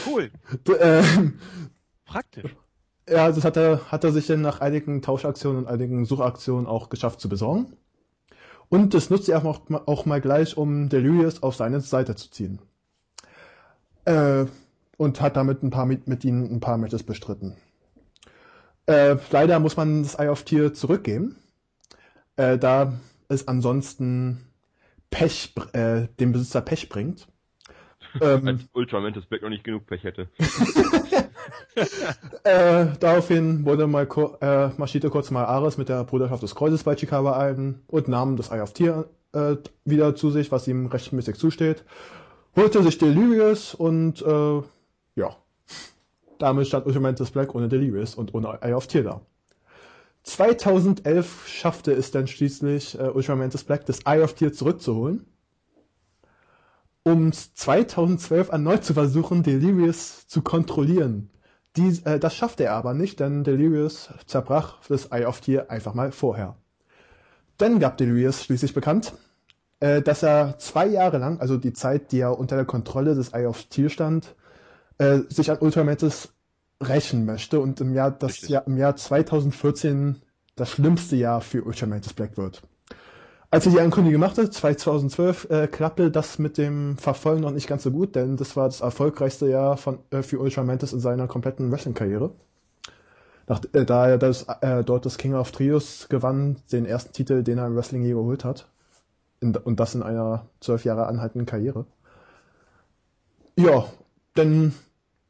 Cool. 0.07 0.31
äh, 0.79 1.03
Praktisch. 2.05 2.55
ja, 3.09 3.31
das 3.31 3.45
hat 3.45 3.57
er, 3.57 3.91
hat 3.91 4.05
er 4.05 4.13
sich 4.13 4.27
dann 4.27 4.41
nach 4.43 4.61
einigen 4.61 5.03
Tauschaktionen 5.03 5.65
und 5.65 5.69
einigen 5.69 6.05
Suchaktionen 6.07 6.67
auch 6.67 6.89
geschafft 6.89 7.21
zu 7.21 7.29
besorgen. 7.29 7.77
Und 8.69 8.95
das 8.95 9.11
nutzt 9.11 9.29
er 9.29 9.45
auch, 9.45 9.61
auch 9.87 10.07
mal 10.07 10.21
gleich, 10.21 10.57
um 10.57 10.89
Delirious 10.89 11.43
auf 11.43 11.55
seine 11.57 11.81
Seite 11.81 12.17
zu 12.17 12.31
ziehen. 12.31 12.61
Äh, 14.05 14.47
und 14.97 15.21
hat 15.21 15.37
damit 15.37 15.63
ein 15.63 15.71
paar 15.71 15.87
mit, 15.87 16.09
mit 16.09 16.25
ihnen 16.25 16.51
ein 16.51 16.61
paar 16.61 16.79
Matches 16.79 17.03
bestritten. 17.03 17.57
Äh, 18.87 19.17
leider 19.31 19.59
muss 19.61 19.77
man 19.77 20.03
das 20.03 20.15
Eye 20.15 20.29
of 20.29 20.45
Tier 20.45 20.73
zurückgeben, 20.73 21.37
äh, 22.37 22.59
da 22.59 22.95
es 23.29 23.49
ansonsten 23.49 24.47
Pech, 25.11 25.55
äh, 25.73 26.09
dem 26.21 26.33
Besitzer 26.33 26.61
Pech 26.61 26.89
bringt. 26.89 27.29
Ähm, 28.21 28.49
Als 28.49 28.61
Ultramantis 28.73 29.27
Black 29.27 29.43
noch 29.43 29.51
nicht 29.51 29.65
genug 29.65 29.87
Pech 29.87 30.05
hätte. 30.05 30.29
äh, 32.45 32.87
daraufhin 33.01 33.65
wurde 33.65 33.87
mal 33.87 34.09
äh, 34.41 34.69
marschierte 34.79 35.11
kurz 35.11 35.31
mal 35.31 35.45
Ares 35.45 35.79
mit 35.79 35.89
der 35.89 36.05
Bruderschaft 36.05 36.43
des 36.43 36.55
Kreuzes 36.55 36.85
bei 36.85 36.95
Chikawa 36.95 37.39
ein 37.39 37.83
und 37.87 38.09
nahm 38.09 38.37
das 38.37 38.51
Eye 38.51 38.61
of 38.61 38.73
Tier 38.73 39.09
äh, 39.33 39.57
wieder 39.85 40.15
zu 40.15 40.31
sich, 40.31 40.51
was 40.53 40.69
ihm 40.69 40.87
rechtmäßig 40.87 41.37
zusteht. 41.37 41.85
Holte 42.55 42.83
sich 42.83 42.99
Delirious 42.99 43.75
und 43.75 44.23
äh, 44.23 44.63
ja, 45.17 45.37
damit 46.39 46.67
stand 46.67 46.87
Ultramantis 46.87 47.31
Black 47.31 47.55
ohne 47.55 47.69
Delirious 47.69 48.15
und 48.15 48.35
ohne 48.35 48.59
Eye 48.63 48.75
of 48.75 48.87
Tier 48.87 49.05
da. 49.05 49.21
2011 50.23 51.47
schaffte 51.47 51.93
es 51.93 52.11
dann 52.11 52.27
schließlich 52.27 52.99
äh, 52.99 53.03
Ultramantis 53.03 53.65
Black 53.65 53.87
das 53.87 54.01
Eye 54.07 54.23
of 54.23 54.35
Tier 54.35 54.53
zurückzuholen 54.53 55.27
um 57.07 57.33
2012 57.33 58.49
erneut 58.49 58.85
zu 58.85 58.93
versuchen, 58.93 59.45
Delirious 59.45 60.27
zu 60.27 60.43
kontrollieren. 60.43 61.31
Dies, 61.77 62.01
äh, 62.01 62.19
das 62.19 62.35
schaffte 62.35 62.65
er 62.65 62.73
aber 62.73 62.95
nicht, 62.95 63.21
denn 63.21 63.45
Delirious 63.45 64.11
zerbrach 64.27 64.81
das 64.89 65.13
Eye 65.13 65.25
of 65.25 65.41
Tear 65.41 65.71
einfach 65.71 65.95
mal 65.95 66.11
vorher. 66.11 66.57
Dann 67.59 67.79
gab 67.79 67.97
Delirious 67.97 68.43
schließlich 68.43 68.75
bekannt, 68.75 69.13
äh, 69.79 70.03
dass 70.03 70.25
er 70.25 70.59
zwei 70.59 70.89
Jahre 70.89 71.19
lang, 71.19 71.39
also 71.39 71.57
die 71.59 71.73
Zeit, 71.73 72.11
die 72.11 72.19
er 72.19 72.37
unter 72.41 72.57
der 72.57 72.65
Kontrolle 72.65 73.15
des 73.15 73.33
Eye 73.33 73.47
of 73.47 73.63
Tear 73.67 73.89
stand, 73.89 74.35
äh, 74.99 75.21
sich 75.29 75.49
an 75.53 75.59
Ultramantis 75.59 76.31
rächen 76.83 77.25
möchte 77.25 77.61
und 77.61 77.81
im 77.81 77.95
Jahr, 77.95 78.11
das 78.11 78.49
Jahr, 78.49 78.67
im 78.67 78.79
Jahr 78.79 78.97
2014 78.97 80.23
das 80.57 80.71
schlimmste 80.71 81.15
Jahr 81.15 81.41
für 81.41 81.63
Ultramantis 81.63 82.15
Black 82.15 82.37
wird. 82.37 82.63
Als 83.51 83.67
ich 83.67 83.73
die 83.73 83.81
Ankündigung 83.81 84.21
machte, 84.21 84.51
2012, 84.51 85.51
äh, 85.51 85.67
klappte 85.69 86.11
das 86.11 86.39
mit 86.39 86.59
dem 86.59 86.99
Verfolgen 86.99 87.43
noch 87.43 87.53
nicht 87.53 87.69
ganz 87.69 87.85
so 87.85 87.91
gut, 87.91 88.15
denn 88.17 88.37
das 88.37 88.57
war 88.57 88.67
das 88.67 88.81
erfolgreichste 88.81 89.49
Jahr 89.49 89.77
von, 89.77 89.99
äh, 90.11 90.23
für 90.23 90.41
Ultramantis 90.41 90.93
in 90.93 91.01
seiner 91.01 91.29
kompletten 91.29 91.71
Wrestling-Karriere. 91.71 92.33
Äh, 93.73 93.85
da 93.85 94.09
er 94.09 94.19
das, 94.19 94.47
äh, 94.61 94.83
dort 94.85 95.07
das 95.07 95.19
King 95.19 95.35
of 95.35 95.53
Trios 95.53 96.09
gewann, 96.09 96.57
den 96.73 96.85
ersten 96.87 97.13
Titel, 97.13 97.43
den 97.43 97.59
er 97.59 97.67
im 97.67 97.77
Wrestling 97.77 98.03
je 98.03 98.13
geholt 98.13 98.45
hat. 98.45 98.69
In, 99.41 99.55
und 99.57 99.79
das 99.81 99.95
in 99.95 100.03
einer 100.03 100.47
zwölf 100.61 100.85
Jahre 100.85 101.07
anhaltenden 101.07 101.47
Karriere. 101.47 101.87
Ja, 103.57 103.87
dann 104.35 104.75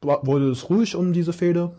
wurde 0.03 0.51
es 0.51 0.69
ruhig 0.71 0.97
um 0.97 1.13
diese 1.13 1.33
Fehde. 1.33 1.73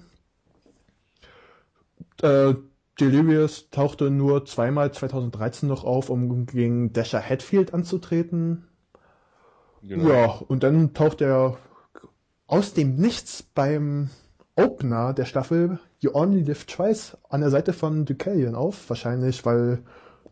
Delirious 2.99 3.69
tauchte 3.69 4.09
nur 4.09 4.45
zweimal 4.45 4.91
2013 4.91 5.69
noch 5.69 5.83
auf, 5.83 6.09
um 6.09 6.45
gegen 6.45 6.93
Dasher 6.93 7.21
Hatfield 7.21 7.73
anzutreten. 7.73 8.67
Genau. 9.83 10.09
Ja, 10.09 10.25
und 10.47 10.63
dann 10.63 10.93
taucht 10.93 11.21
er 11.21 11.57
aus 12.47 12.73
dem 12.73 12.95
Nichts 12.95 13.43
beim 13.43 14.09
Opener 14.55 15.13
der 15.13 15.25
Staffel 15.25 15.79
You 15.99 16.11
Only 16.13 16.41
Live 16.41 16.65
Twice 16.65 17.17
an 17.29 17.41
der 17.41 17.51
Seite 17.51 17.73
von 17.73 18.05
Ducalion 18.05 18.55
auf. 18.55 18.89
Wahrscheinlich, 18.89 19.45
weil 19.45 19.83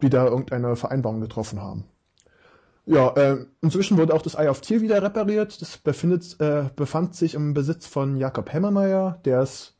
die 0.01 0.09
da 0.09 0.25
irgendeine 0.25 0.75
Vereinbarung 0.75 1.21
getroffen 1.21 1.61
haben. 1.61 1.85
Ja, 2.87 3.09
äh, 3.15 3.45
inzwischen 3.61 3.97
wurde 3.97 4.13
auch 4.13 4.21
das 4.21 4.35
Eye 4.35 4.49
of 4.49 4.61
Tear 4.61 4.81
wieder 4.81 5.01
repariert. 5.01 5.61
Das 5.61 5.77
befindet, 5.77 6.39
äh, 6.39 6.65
befand 6.75 7.15
sich 7.15 7.33
im 7.33 7.53
Besitz 7.53 7.87
von 7.87 8.15
Jakob 8.15 8.51
Hemmermeier, 8.51 9.19
der 9.25 9.39
es 9.41 9.75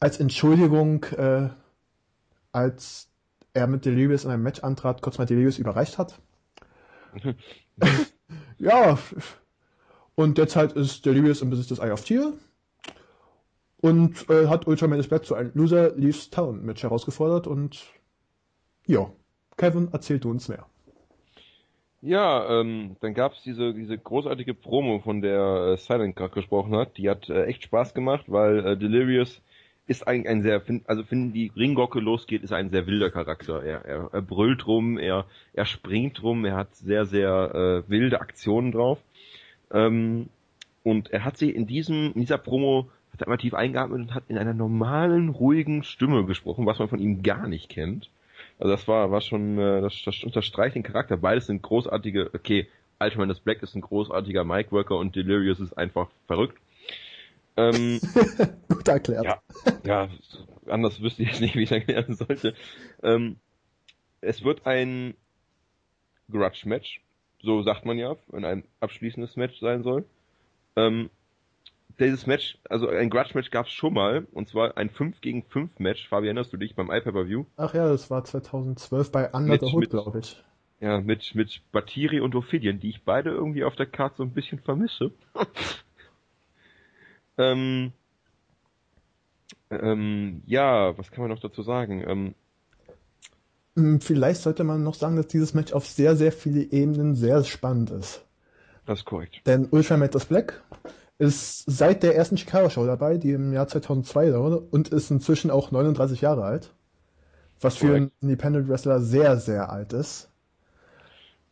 als 0.00 0.18
Entschuldigung, 0.18 1.04
äh, 1.16 1.50
als 2.52 3.08
er 3.54 3.66
mit 3.66 3.84
Delirious 3.84 4.24
in 4.24 4.30
einem 4.30 4.42
Match 4.42 4.60
antrat, 4.60 5.02
kurz 5.02 5.18
mal 5.18 5.26
Delirious 5.26 5.58
überreicht 5.58 5.98
hat. 5.98 6.20
ja, 8.58 8.98
und 10.14 10.38
derzeit 10.38 10.72
ist 10.72 11.04
Delirious 11.04 11.42
im 11.42 11.50
Besitz 11.50 11.68
des 11.68 11.78
Eye 11.78 11.92
of 11.92 12.04
Tear 12.04 12.32
und 13.80 14.28
äh, 14.30 14.46
hat 14.46 14.66
Ultraman 14.66 15.02
Black 15.02 15.26
zu 15.26 15.34
einem 15.34 15.50
Loser 15.54 15.94
Leaves 15.96 16.30
Town 16.30 16.64
Match 16.64 16.82
herausgefordert 16.82 17.46
und 17.46 17.84
ja, 18.86 19.10
Kevin, 19.56 19.88
erzähl 19.92 20.18
du 20.18 20.30
uns 20.30 20.48
mehr. 20.48 20.66
Ja, 22.00 22.60
ähm, 22.60 22.96
dann 23.00 23.14
gab's 23.14 23.42
diese, 23.44 23.74
diese 23.74 23.96
großartige 23.96 24.54
Promo, 24.54 24.98
von 24.98 25.20
der 25.20 25.74
äh, 25.74 25.76
Silent 25.76 26.16
gerade 26.16 26.34
gesprochen 26.34 26.74
hat. 26.74 26.96
Die 26.96 27.08
hat 27.08 27.28
äh, 27.28 27.44
echt 27.44 27.62
Spaß 27.62 27.94
gemacht, 27.94 28.24
weil 28.26 28.66
äh, 28.66 28.76
Delirious 28.76 29.40
ist 29.92 30.08
eigentlich 30.08 30.28
ein 30.28 30.42
sehr, 30.42 30.62
also 30.86 31.04
wenn 31.10 31.32
die 31.32 31.52
Ringgocke 31.56 32.00
losgeht, 32.00 32.42
ist 32.42 32.52
ein 32.52 32.70
sehr 32.70 32.86
wilder 32.86 33.10
Charakter. 33.10 33.62
Er, 33.62 33.84
er, 33.84 34.10
er 34.12 34.22
brüllt 34.22 34.66
rum, 34.66 34.98
er, 34.98 35.26
er 35.52 35.64
springt 35.64 36.22
rum, 36.22 36.44
er 36.44 36.56
hat 36.56 36.74
sehr, 36.74 37.04
sehr 37.06 37.84
äh, 37.86 37.90
wilde 37.90 38.20
Aktionen 38.20 38.72
drauf. 38.72 38.98
Ähm, 39.72 40.28
und 40.82 41.10
er 41.10 41.24
hat 41.24 41.36
sie 41.36 41.50
in 41.50 41.66
diesem, 41.66 42.12
in 42.14 42.20
dieser 42.20 42.38
Promo 42.38 42.90
hat 43.12 43.22
er 43.22 43.28
mal 43.28 43.36
tief 43.36 43.54
eingeatmet 43.54 44.00
und 44.00 44.14
hat 44.14 44.24
in 44.28 44.38
einer 44.38 44.54
normalen, 44.54 45.28
ruhigen 45.28 45.84
Stimme 45.84 46.24
gesprochen, 46.24 46.66
was 46.66 46.78
man 46.78 46.88
von 46.88 46.98
ihm 46.98 47.22
gar 47.22 47.46
nicht 47.46 47.68
kennt. 47.68 48.10
Also 48.58 48.72
das 48.72 48.88
war, 48.88 49.10
war 49.10 49.20
schon, 49.20 49.58
äh, 49.58 49.80
das, 49.80 50.02
das 50.04 50.24
unterstreicht 50.24 50.74
den 50.74 50.82
Charakter. 50.82 51.16
Beides 51.16 51.46
sind 51.46 51.62
großartige, 51.62 52.30
okay, 52.34 52.66
Ultraman 53.00 53.28
das 53.28 53.40
Black 53.40 53.62
ist 53.62 53.74
ein 53.74 53.80
großartiger 53.80 54.44
Mic-Worker 54.44 54.96
und 54.96 55.16
Delirious 55.16 55.60
ist 55.60 55.76
einfach 55.76 56.08
verrückt. 56.26 56.58
Ähm, 57.56 58.00
Gut 58.68 58.88
erklärt. 58.88 59.24
Ja, 59.24 59.42
ja, 59.84 60.08
anders 60.66 61.00
wüsste 61.02 61.22
ich 61.22 61.28
jetzt 61.28 61.40
nicht, 61.40 61.54
wie 61.54 61.62
ich 61.62 61.72
erklären 61.72 62.14
sollte. 62.14 62.54
Ähm, 63.02 63.36
es 64.20 64.44
wird 64.44 64.66
ein 64.66 65.14
Grudge-Match, 66.30 67.02
so 67.42 67.62
sagt 67.62 67.84
man 67.84 67.98
ja, 67.98 68.16
wenn 68.28 68.44
ein 68.44 68.64
abschließendes 68.80 69.36
Match 69.36 69.60
sein 69.60 69.82
soll. 69.82 70.04
Ähm, 70.76 71.10
dieses 71.98 72.26
Match, 72.26 72.58
also 72.68 72.88
ein 72.88 73.10
Grudge-Match 73.10 73.50
gab 73.50 73.66
es 73.66 73.72
schon 73.72 73.92
mal, 73.92 74.26
und 74.32 74.48
zwar 74.48 74.76
ein 74.76 74.88
5 74.88 75.20
gegen 75.20 75.42
5 75.44 75.78
Match. 75.78 76.08
Fabi, 76.08 76.26
erinnerst 76.26 76.52
du 76.52 76.56
dich 76.56 76.74
beim 76.74 76.90
iPay-Per-View? 76.90 77.44
Ach 77.56 77.74
ja, 77.74 77.86
das 77.86 78.10
war 78.10 78.24
2012 78.24 79.12
bei 79.12 79.30
Under 79.32 79.58
the 79.58 79.66
Hood, 79.66 79.90
glaube 79.90 80.20
ich. 80.20 80.42
Ja, 80.80 81.00
mit, 81.00 81.34
mit 81.34 81.62
Batiri 81.70 82.20
und 82.20 82.34
Ophidian, 82.34 82.80
die 82.80 82.88
ich 82.88 83.04
beide 83.04 83.30
irgendwie 83.30 83.64
auf 83.64 83.76
der 83.76 83.86
Karte 83.86 84.16
so 84.16 84.22
ein 84.24 84.32
bisschen 84.32 84.58
vermisse. 84.58 85.12
Ähm, 87.38 87.92
ähm, 89.70 90.42
ja, 90.46 90.96
was 90.98 91.10
kann 91.10 91.22
man 91.22 91.30
noch 91.30 91.40
dazu 91.40 91.62
sagen? 91.62 92.04
Ähm, 92.06 92.34
hm, 93.76 94.00
Vielleicht 94.00 94.42
sollte 94.42 94.64
man 94.64 94.82
noch 94.82 94.94
sagen, 94.94 95.16
dass 95.16 95.28
dieses 95.28 95.54
Match 95.54 95.72
auf 95.72 95.86
sehr, 95.86 96.16
sehr 96.16 96.32
viele 96.32 96.62
Ebenen 96.62 97.14
sehr 97.14 97.42
spannend 97.44 97.90
ist. 97.90 98.24
Das 98.86 99.00
ist 99.00 99.04
korrekt. 99.04 99.40
Denn 99.46 99.68
Ultra 99.70 99.96
Matters 99.96 100.26
Black 100.26 100.62
ist 101.18 101.64
seit 101.70 102.02
der 102.02 102.16
ersten 102.16 102.36
Chicago 102.36 102.68
Show 102.68 102.84
dabei, 102.84 103.16
die 103.16 103.30
im 103.32 103.52
Jahr 103.52 103.68
2002 103.68 104.34
wurde, 104.34 104.60
und 104.60 104.88
ist 104.88 105.10
inzwischen 105.10 105.50
auch 105.50 105.70
39 105.70 106.20
Jahre 106.20 106.44
alt. 106.44 106.74
Was 107.60 107.76
für 107.76 107.94
einen 107.94 108.10
Independent 108.20 108.68
Wrestler 108.68 109.00
sehr, 109.00 109.36
sehr 109.36 109.70
alt 109.70 109.92
ist. 109.92 110.28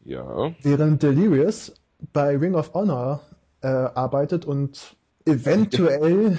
Ja. 0.04 0.52
Während 0.62 1.02
Delirious 1.04 1.72
bei 2.12 2.36
Ring 2.36 2.54
of 2.56 2.74
Honor 2.74 3.20
äh, 3.60 3.68
arbeitet 3.68 4.44
und 4.44 4.96
eventuell. 5.24 6.38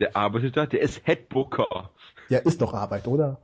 Der 0.00 0.16
arbeitet 0.16 0.56
da, 0.56 0.66
der 0.66 0.80
ist 0.80 1.06
Headbooker. 1.06 1.90
Ja, 2.28 2.38
ist 2.38 2.60
doch 2.60 2.74
Arbeit, 2.74 3.06
oder? 3.06 3.38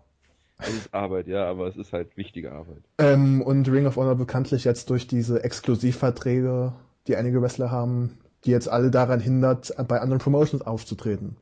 Es 0.58 0.70
ist 0.74 0.94
Arbeit, 0.94 1.28
ja, 1.28 1.48
aber 1.48 1.68
es 1.68 1.76
ist 1.76 1.92
halt 1.92 2.16
wichtige 2.16 2.52
Arbeit. 2.52 2.82
Ähm, 2.98 3.42
und 3.42 3.68
Ring 3.68 3.86
of 3.86 3.96
Honor 3.96 4.16
bekanntlich 4.16 4.64
jetzt 4.64 4.90
durch 4.90 5.06
diese 5.06 5.44
Exklusivverträge, 5.44 6.72
die 7.06 7.16
einige 7.16 7.40
Wrestler 7.40 7.70
haben, 7.70 8.18
die 8.44 8.50
jetzt 8.50 8.68
alle 8.68 8.90
daran 8.90 9.20
hindert, 9.20 9.72
bei 9.86 10.00
anderen 10.00 10.20
Promotions 10.20 10.62
aufzutreten. 10.62 11.36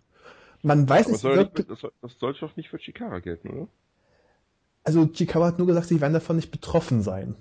Man 0.63 0.89
weiß 0.89 1.09
nicht, 1.09 1.21
soll 1.21 1.37
nicht 1.39 1.71
das, 1.71 1.87
das 2.03 2.19
soll 2.19 2.35
doch 2.35 2.57
nicht 2.57 2.69
für 2.69 2.79
Chikara 2.79 3.21
gelten, 3.21 3.49
oder? 3.49 3.69
Also 4.85 5.07
Chikara 5.07 5.47
hat 5.47 5.59
nur 5.59 5.67
gesagt, 5.67 5.87
sie 5.87 6.01
werden 6.01 6.13
davon 6.13 6.37
nicht 6.37 6.51
betroffen 6.51 7.03
sein. 7.03 7.37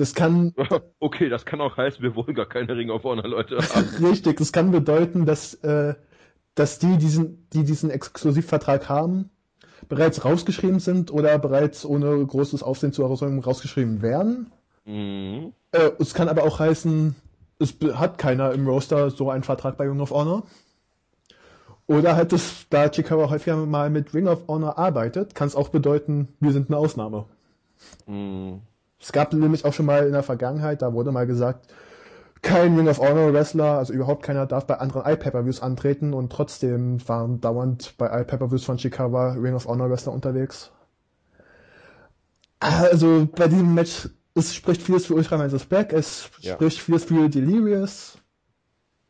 Das 0.00 0.14
kann. 0.14 0.54
Okay, 0.98 1.28
das 1.28 1.44
kann 1.44 1.60
auch 1.60 1.76
heißen, 1.76 2.02
wir 2.02 2.16
wollen 2.16 2.34
gar 2.34 2.46
keine 2.46 2.74
Ring 2.74 2.88
of 2.90 3.04
Honor 3.04 3.28
Leute 3.28 3.58
haben. 3.58 3.88
Richtig, 4.06 4.38
das 4.38 4.50
kann 4.50 4.70
bedeuten, 4.70 5.26
dass, 5.26 5.54
äh, 5.56 5.94
dass 6.54 6.78
die 6.78 6.96
diesen, 6.96 7.48
die 7.50 7.64
diesen 7.64 7.90
Exklusivvertrag 7.90 8.88
haben, 8.88 9.28
bereits 9.90 10.24
rausgeschrieben 10.24 10.80
sind 10.80 11.12
oder 11.12 11.38
bereits 11.38 11.84
ohne 11.84 12.24
großes 12.24 12.62
Aufsehen 12.62 12.94
zu 12.94 13.02
Herausforderung 13.02 13.44
rausgeschrieben 13.44 14.00
werden. 14.00 14.50
Mhm. 14.86 15.52
Äh, 15.72 15.90
es 15.98 16.14
kann 16.14 16.30
aber 16.30 16.44
auch 16.44 16.58
heißen, 16.58 17.14
es 17.58 17.76
hat 17.92 18.16
keiner 18.16 18.52
im 18.52 18.66
Roster 18.66 19.10
so 19.10 19.28
einen 19.28 19.42
Vertrag 19.42 19.76
bei 19.76 19.86
Ring 19.86 20.00
of 20.00 20.12
Honor. 20.12 20.44
Oder 21.86 22.16
halt 22.16 22.32
das, 22.32 22.66
da 22.70 22.88
Chikara 22.88 23.28
häufiger 23.28 23.56
mal 23.66 23.90
mit 23.90 24.14
Ring 24.14 24.28
of 24.28 24.48
Honor 24.48 24.78
arbeitet, 24.78 25.34
kann 25.34 25.48
es 25.48 25.56
auch 25.56 25.68
bedeuten, 25.68 26.28
wir 26.40 26.52
sind 26.52 26.70
eine 26.70 26.78
Ausnahme. 26.78 27.26
Mhm. 28.06 28.62
Es 29.00 29.12
gab 29.12 29.32
nämlich 29.32 29.64
auch 29.64 29.72
schon 29.72 29.86
mal 29.86 30.06
in 30.06 30.12
der 30.12 30.22
Vergangenheit, 30.22 30.82
da 30.82 30.92
wurde 30.92 31.10
mal 31.10 31.26
gesagt, 31.26 31.72
kein 32.42 32.76
Ring 32.76 32.88
of 32.88 32.98
Honor 32.98 33.32
Wrestler, 33.32 33.78
also 33.78 33.92
überhaupt 33.92 34.22
keiner 34.22 34.46
darf 34.46 34.66
bei 34.66 34.78
anderen 34.78 35.02
iPay-Per-Views 35.10 35.60
antreten 35.60 36.14
und 36.14 36.32
trotzdem 36.32 37.06
waren 37.08 37.40
dauernd 37.40 37.94
bei 37.98 38.06
iPay-Per-Views 38.06 38.64
von 38.64 38.78
Chicago 38.78 39.32
Ring 39.32 39.54
of 39.54 39.66
Honor 39.66 39.90
Wrestler 39.90 40.12
unterwegs. 40.12 40.70
Also 42.60 43.26
bei 43.34 43.48
diesem 43.48 43.74
Match 43.74 44.08
es 44.34 44.54
spricht 44.54 44.82
vieles 44.82 45.06
für 45.06 45.14
Ultraman 45.14 45.52
is 45.52 45.64
Back, 45.64 45.92
es 45.92 46.30
ja. 46.40 46.54
spricht 46.54 46.80
vieles 46.80 47.04
für 47.04 47.28
Delirious. 47.28 48.18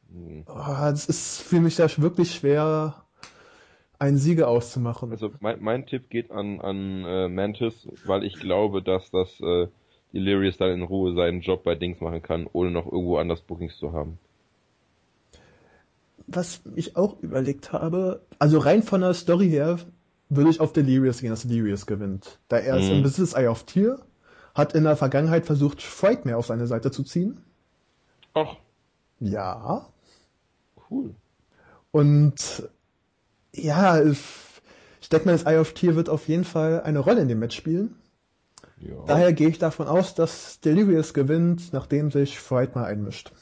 Mhm. 0.09 0.45
Oh, 0.47 0.91
es 0.93 1.07
ist 1.07 1.43
für 1.43 1.61
mich 1.61 1.77
da 1.77 1.89
wirklich 1.99 2.35
schwer, 2.35 3.05
einen 3.99 4.17
Sieger 4.17 4.49
auszumachen. 4.49 5.11
Also 5.11 5.31
mein, 5.41 5.63
mein 5.63 5.87
Tipp 5.87 6.09
geht 6.09 6.31
an, 6.31 6.61
an 6.61 7.05
äh, 7.05 7.29
Mantis, 7.29 7.87
weil 8.07 8.25
ich 8.25 8.35
glaube, 8.35 8.83
dass 8.83 9.11
das 9.11 9.29
äh, 9.41 9.69
Delirious 10.13 10.57
dann 10.57 10.71
in 10.71 10.83
Ruhe 10.83 11.15
seinen 11.15 11.41
Job 11.41 11.65
bei 11.65 11.75
Dings 11.75 12.01
machen 12.01 12.23
kann, 12.23 12.49
ohne 12.53 12.71
noch 12.71 12.87
irgendwo 12.87 13.19
anders 13.19 13.41
Bookings 13.43 13.77
zu 13.79 13.93
haben. 13.93 14.19
Was 16.27 16.63
ich 16.77 16.97
auch 16.97 17.21
überlegt 17.21 17.73
habe, 17.73 18.21
also 18.39 18.59
rein 18.59 18.83
von 18.83 19.01
der 19.01 19.15
Story 19.15 19.49
her, 19.49 19.79
würde 20.29 20.51
ich 20.51 20.61
auf 20.61 20.73
Delirious 20.73 21.21
gehen, 21.21 21.31
dass 21.31 21.43
Delirious 21.43 21.87
gewinnt. 21.87 22.39
Da 22.49 22.59
er 22.59 22.77
mhm. 22.77 22.83
ist 22.83 22.91
im 22.91 23.03
Besitz 23.03 23.35
Eye 23.35 23.49
of 23.49 23.65
Tier, 23.65 23.99
hat 24.55 24.75
in 24.75 24.85
der 24.85 24.97
Vergangenheit 24.97 25.47
versucht, 25.47 25.83
Frightmare 25.83 26.37
auf 26.37 26.47
seine 26.47 26.67
Seite 26.67 26.91
zu 26.91 27.03
ziehen. 27.03 27.41
Ach. 28.35 28.57
Ja. 29.19 29.87
Cool. 30.89 31.15
Und 31.91 32.69
ja, 33.53 34.03
ich 34.03 35.09
denke 35.11 35.27
mal, 35.27 35.33
das 35.33 35.45
Eye 35.45 35.59
of 35.59 35.73
Tier 35.75 35.97
wird 35.97 36.09
auf 36.09 36.29
jeden 36.29 36.45
Fall 36.45 36.83
eine 36.83 37.01
Rolle 37.01 37.23
in 37.23 37.29
dem 37.29 37.41
Match 37.41 37.57
spielen. 37.57 37.97
Ja. 38.81 39.05
Daher 39.07 39.33
gehe 39.33 39.49
ich 39.49 39.59
davon 39.59 39.87
aus, 39.87 40.15
dass 40.15 40.61
Delirious 40.61 41.13
gewinnt, 41.13 41.73
nachdem 41.73 42.11
sich 42.11 42.39
Frightmare 42.39 42.87
einmischt. 42.87 43.33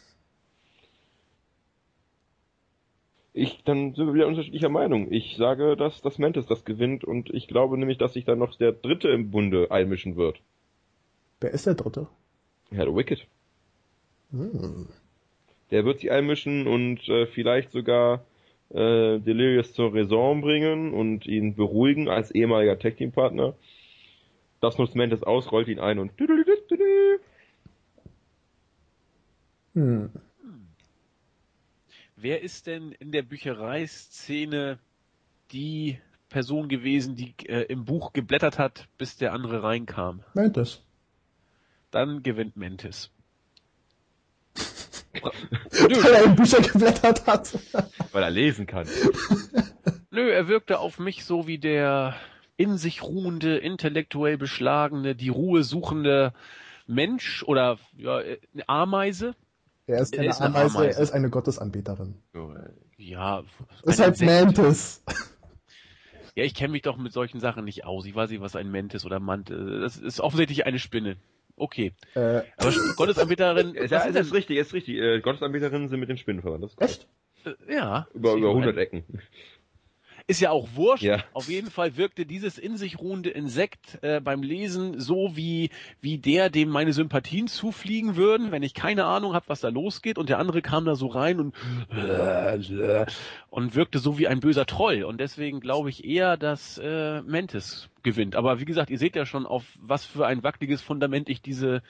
Ich, 3.32 3.62
dann 3.62 3.94
sind 3.94 4.06
wir 4.06 4.14
wieder 4.14 4.26
unterschiedlicher 4.26 4.68
Meinung. 4.68 5.12
Ich 5.12 5.36
sage, 5.36 5.76
dass 5.76 6.02
das 6.02 6.18
Mantis 6.18 6.46
das 6.46 6.64
gewinnt 6.64 7.04
und 7.04 7.30
ich 7.30 7.46
glaube 7.46 7.78
nämlich, 7.78 7.98
dass 7.98 8.14
sich 8.14 8.24
dann 8.24 8.40
noch 8.40 8.56
der 8.56 8.72
Dritte 8.72 9.10
im 9.10 9.30
Bunde 9.30 9.70
einmischen 9.70 10.16
wird. 10.16 10.40
Wer 11.40 11.52
ist 11.52 11.66
der 11.66 11.74
Dritte? 11.74 12.08
Ja, 12.72 12.84
der 12.84 12.96
Wicked. 12.96 13.28
Hm. 14.32 14.88
Der 15.70 15.84
wird 15.84 16.00
sich 16.00 16.10
einmischen 16.10 16.66
und 16.66 17.08
äh, 17.08 17.26
vielleicht 17.26 17.70
sogar 17.70 18.24
äh, 18.70 19.20
Delirious 19.20 19.72
zur 19.72 19.94
Raison 19.94 20.40
bringen 20.40 20.92
und 20.92 21.26
ihn 21.26 21.54
beruhigen 21.54 22.08
als 22.08 22.32
ehemaliger 22.32 22.78
Tag 22.78 22.96
Team 22.96 23.12
Partner. 23.12 23.54
Das 24.60 24.78
nutzt 24.78 24.94
Mantis 24.96 25.22
aus, 25.22 25.52
rollt 25.52 25.68
ihn 25.68 25.78
ein 25.78 25.98
und 25.98 26.12
hm. 29.74 30.10
Wer 32.16 32.42
ist 32.42 32.66
denn 32.66 32.90
in 32.92 33.12
der 33.12 33.22
Büchereiszene 33.22 34.78
die 35.52 35.98
Person 36.28 36.68
gewesen, 36.68 37.14
die 37.14 37.34
äh, 37.46 37.62
im 37.68 37.84
Buch 37.84 38.12
geblättert 38.12 38.58
hat, 38.58 38.88
bis 38.98 39.16
der 39.16 39.32
andere 39.32 39.62
reinkam? 39.62 40.24
Mantis. 40.34 40.82
Dann 41.92 42.24
gewinnt 42.24 42.56
Mantis. 42.56 43.10
Weil 45.22 46.14
er 46.14 46.24
in 46.24 46.34
Bücher 46.34 46.60
geblättert 46.60 47.26
hat. 47.26 47.56
Weil 48.12 48.22
er 48.24 48.30
lesen 48.30 48.66
kann. 48.66 48.88
Nö, 50.10 50.28
er 50.28 50.48
wirkte 50.48 50.80
auf 50.80 50.98
mich 50.98 51.24
so 51.24 51.46
wie 51.46 51.58
der 51.58 52.16
in 52.58 52.76
sich 52.76 53.02
ruhende, 53.02 53.56
intellektuell 53.56 54.36
beschlagene, 54.36 55.14
die 55.14 55.30
Ruhe 55.30 55.64
suchende 55.64 56.34
Mensch 56.86 57.42
oder 57.44 57.78
ja, 57.96 58.16
eine 58.18 58.68
Ameise. 58.68 59.34
Er 59.86 60.00
ist 60.00 60.12
Er 60.12 60.18
keine 60.18 60.30
ist 60.30 60.40
eine 60.42 60.54
Ameise, 60.56 60.78
Ameise. 60.78 60.98
er 60.98 61.02
ist 61.02 61.12
eine 61.12 61.30
Gottesanbeterin. 61.30 62.22
Ja, 62.98 63.44
Ist 63.84 64.00
ein 64.00 64.12
halt. 64.12 64.20
Mantis. 64.22 65.02
Ja, 66.34 66.44
ich 66.44 66.54
kenne 66.54 66.72
mich 66.72 66.82
doch 66.82 66.96
mit 66.96 67.12
solchen 67.12 67.40
Sachen 67.40 67.64
nicht 67.64 67.84
aus. 67.84 68.06
Ich 68.06 68.14
weiß 68.14 68.30
nicht, 68.30 68.40
was 68.40 68.54
ein 68.56 68.70
Mantis 68.70 69.04
oder 69.04 69.20
Mantis. 69.20 69.56
Das 69.80 69.96
ist 69.96 70.20
offensichtlich 70.20 70.66
eine 70.66 70.78
Spinne. 70.78 71.16
Okay. 71.56 71.92
Äh, 72.14 72.42
Aber 72.56 72.72
Gottesanbeterin, 72.96 73.74
Ja, 73.74 73.86
das 73.88 74.04
sind 74.04 74.16
ist 74.16 74.32
richtig, 74.34 74.58
ist 74.58 74.72
richtig. 74.74 74.96
Äh, 74.98 75.20
Gottesanbeterinnen 75.20 75.88
sind 75.88 76.00
mit 76.00 76.08
den 76.08 76.18
Spinnen 76.18 76.42
verwandt. 76.42 76.64
Ist 76.64 76.80
echt? 76.80 77.08
äh, 77.44 77.74
ja. 77.74 78.06
Über, 78.14 78.34
über 78.34 78.50
100 78.50 78.76
Ecken. 78.76 79.04
Ist 80.28 80.40
ja 80.40 80.50
auch 80.50 80.68
wurscht. 80.74 81.02
Ja. 81.02 81.24
Auf 81.32 81.48
jeden 81.48 81.70
Fall 81.70 81.96
wirkte 81.96 82.26
dieses 82.26 82.58
in 82.58 82.76
sich 82.76 82.98
ruhende 82.98 83.30
Insekt 83.30 83.98
äh, 84.02 84.20
beim 84.20 84.42
Lesen 84.42 85.00
so 85.00 85.34
wie, 85.36 85.70
wie 86.02 86.18
der, 86.18 86.50
dem 86.50 86.68
meine 86.68 86.92
Sympathien 86.92 87.46
zufliegen 87.46 88.14
würden, 88.14 88.52
wenn 88.52 88.62
ich 88.62 88.74
keine 88.74 89.06
Ahnung 89.06 89.32
habe, 89.32 89.48
was 89.48 89.60
da 89.60 89.70
losgeht. 89.70 90.18
Und 90.18 90.28
der 90.28 90.38
andere 90.38 90.60
kam 90.60 90.84
da 90.84 90.96
so 90.96 91.06
rein 91.06 91.40
und, 91.40 91.54
und 93.48 93.74
wirkte 93.74 94.00
so 94.00 94.18
wie 94.18 94.28
ein 94.28 94.40
böser 94.40 94.66
Troll. 94.66 95.02
Und 95.02 95.18
deswegen 95.18 95.60
glaube 95.60 95.88
ich 95.88 96.04
eher, 96.04 96.36
dass 96.36 96.76
äh, 96.76 97.22
Mantis 97.22 97.88
gewinnt. 98.02 98.36
Aber 98.36 98.60
wie 98.60 98.66
gesagt, 98.66 98.90
ihr 98.90 98.98
seht 98.98 99.16
ja 99.16 99.24
schon, 99.24 99.46
auf 99.46 99.64
was 99.80 100.04
für 100.04 100.26
ein 100.26 100.42
wackeliges 100.42 100.82
Fundament 100.82 101.30
ich 101.30 101.40
diese 101.40 101.82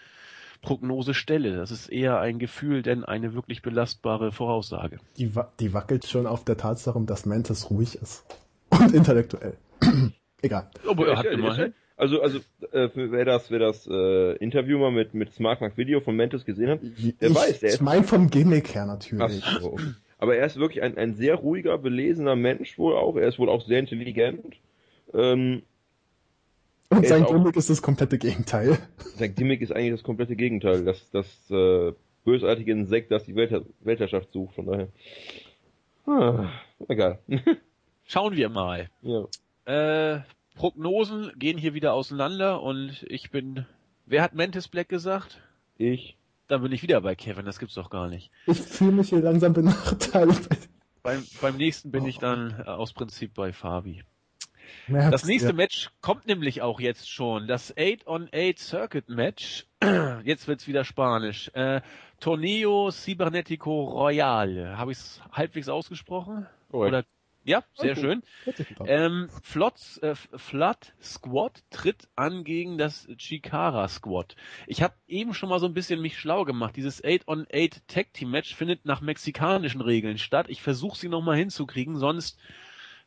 Prognose 0.61 1.15
stelle. 1.15 1.57
Das 1.57 1.71
ist 1.71 1.89
eher 1.89 2.21
ein 2.21 2.39
Gefühl, 2.39 2.83
denn 2.83 3.05
eine 3.05 3.35
wirklich 3.35 3.63
belastbare 3.63 4.33
Voraussage. 4.33 4.99
Die, 5.17 5.35
wa 5.35 5.51
die 5.61 5.73
wackelt 5.73 6.07
schon 6.07 6.27
auf 6.27 6.45
der 6.45 6.57
Tatsache, 6.57 7.01
dass 7.03 7.27
Mantis 7.27 7.71
ruhig 7.71 7.95
ist. 7.97 8.25
Und 8.71 8.93
intellektuell. 8.95 9.55
Egal. 10.43 10.71
Aber 10.89 11.09
er 11.09 11.17
hat 11.19 11.27
immerhin. 11.27 11.75
Also, 11.97 12.23
also 12.23 12.39
äh, 12.71 12.89
für, 12.91 13.11
wer 13.11 13.25
das, 13.25 13.51
wer 13.51 13.59
das 13.59 13.89
äh, 13.91 14.37
Interview 14.37 14.79
mal 14.79 14.93
mit, 14.93 15.15
mit 15.15 15.33
Smart 15.35 15.61
Mark 15.61 15.77
Video 15.77 16.01
von 16.01 16.15
Mantis 16.15 16.45
gesehen 16.45 16.71
hat, 16.71 16.81
Der 16.83 17.29
ich, 17.31 17.35
weiß, 17.35 17.59
der 17.61 17.69
ich 17.71 17.75
ist- 17.77 17.81
meine 17.83 18.05
vom 18.05 18.31
Gimmick 18.31 18.73
her 18.75 18.83
Ach 18.85 18.87
natürlich. 18.95 19.43
so. 19.61 19.77
Aber 20.19 20.37
er 20.37 20.47
ist 20.47 20.57
wirklich 20.59 20.83
ein, 20.83 20.97
ein 20.97 21.15
sehr 21.15 21.35
ruhiger, 21.35 21.77
belesener 21.79 22.37
Mensch 22.37 22.79
wohl 22.79 22.95
auch. 22.95 23.17
Er 23.17 23.27
ist 23.27 23.39
wohl 23.41 23.49
auch 23.49 23.65
sehr 23.67 23.81
intelligent. 23.81 24.57
Ähm, 25.13 25.63
Und 26.91 27.07
sein 27.07 27.23
ist 27.23 27.29
auch- 27.29 27.33
Gimmick 27.35 27.57
ist 27.57 27.71
das 27.71 27.83
komplette 27.83 28.19
Gegenteil. 28.19 28.79
sein 29.17 29.35
Gimmick 29.35 29.61
ist 29.61 29.73
eigentlich 29.73 29.93
das 29.93 30.03
komplette 30.03 30.37
Gegenteil. 30.37 30.85
Das, 30.85 31.11
das 31.11 31.27
äh, 31.51 31.93
bösartige 32.25 32.73
Insekt, 32.73 33.11
das 33.11 33.25
die 33.25 33.35
Welther 33.37 33.63
Weltherrschaft 33.81 34.33
sucht. 34.33 34.55
Von 34.55 34.67
daher. 34.67 34.89
Ah, 36.07 36.51
egal. 36.89 37.19
Schauen 38.07 38.37
wir 38.37 38.49
mal. 38.49 38.89
ja. 39.03 39.25
Äh, 39.67 40.21
Prognosen 40.55 41.31
gehen 41.37 41.57
hier 41.59 41.75
wieder 41.75 41.93
auseinander 41.93 42.63
und 42.63 43.05
ich 43.09 43.31
bin. 43.31 43.67
Wer 44.07 44.23
hat 44.23 44.35
Mantis 44.35 44.67
Black 44.67 44.89
gesagt? 44.89 45.41
Ich. 45.77 46.17
Dann 46.49 46.63
bin 46.63 46.73
ich 46.73 46.83
wieder 46.83 47.01
bei 47.03 47.15
Kevin, 47.15 47.45
das 47.45 47.59
gibt's 47.59 47.75
doch 47.75 47.91
gar 47.91 48.09
nicht. 48.09 48.31
Ich 48.47 48.59
fühle 48.59 48.93
mich 48.93 49.11
hier 49.11 49.21
langsam 49.21 49.53
benachteiligt. 49.53 50.49
Beim, 51.03 51.23
beim 51.43 51.57
nächsten 51.59 51.91
bin 51.93 52.07
ich 52.07 52.19
dann 52.19 52.55
äh, 52.59 52.63
aus 52.71 52.93
Prinzip 52.95 53.35
bei 53.35 53.53
Fabi. 53.53 54.03
Mehr 54.87 55.11
Das 55.11 55.25
nächste 55.25 55.51
ja. 55.51 55.55
Match 55.55 55.91
kommt 56.01 56.27
nämlich 56.27 56.63
auch 56.63 56.81
jetzt 56.81 57.11
schon. 57.11 57.47
Das 57.47 57.77
8-on-8 57.77 58.59
Circuit 58.59 59.09
Match. 59.09 59.67
Jetzt 60.25 60.49
wird's 60.49 60.67
wieder 60.67 60.85
Spanisch. 60.85 61.51
Äh, 61.55 61.81
Torneo 62.21 62.91
Cibernetico 62.91 63.85
Royale. 63.85 64.77
Habe 64.77 64.93
ich's 64.93 65.21
halbwegs 65.33 65.69
ausgesprochen? 65.69 66.47
Korrekt. 66.71 66.89
Oder? 66.95 67.05
Ja, 67.45 67.65
sehr 67.77 67.93
Okay. 67.93 68.01
schön. 68.01 68.23
Ähm, 68.85 69.31
Flots, 69.43 69.97
äh, 69.99 70.15
Flood 70.15 70.93
Squad 71.01 71.63
tritt 71.71 72.09
an 72.15 72.45
gegen 72.45 72.77
das 72.77 73.09
Chikara 73.17 73.89
Squad. 73.89 74.37
Ich 74.67 74.83
habe 74.83 74.95
eben 75.07 75.33
schon 75.33 75.49
mal 75.49 75.59
so 75.59 75.65
ein 75.67 75.73
bisschen 75.73 76.03
mich 76.03 76.19
schlau 76.19 76.45
gemacht. 76.45 76.77
Dieses 76.77 77.03
8-on-8 77.03 77.81
Tag 77.87 78.13
Team 78.13 78.33
Match 78.33 78.55
findet 78.55 78.85
nach 78.85 79.01
mexikanischen 79.01 79.81
Regeln 79.81 80.19
statt. 80.19 80.47
Ich 80.51 80.61
versuche 80.61 80.99
sie 80.99 81.09
nochmal 81.09 81.37
hinzukriegen, 81.39 81.97
sonst 81.97 82.39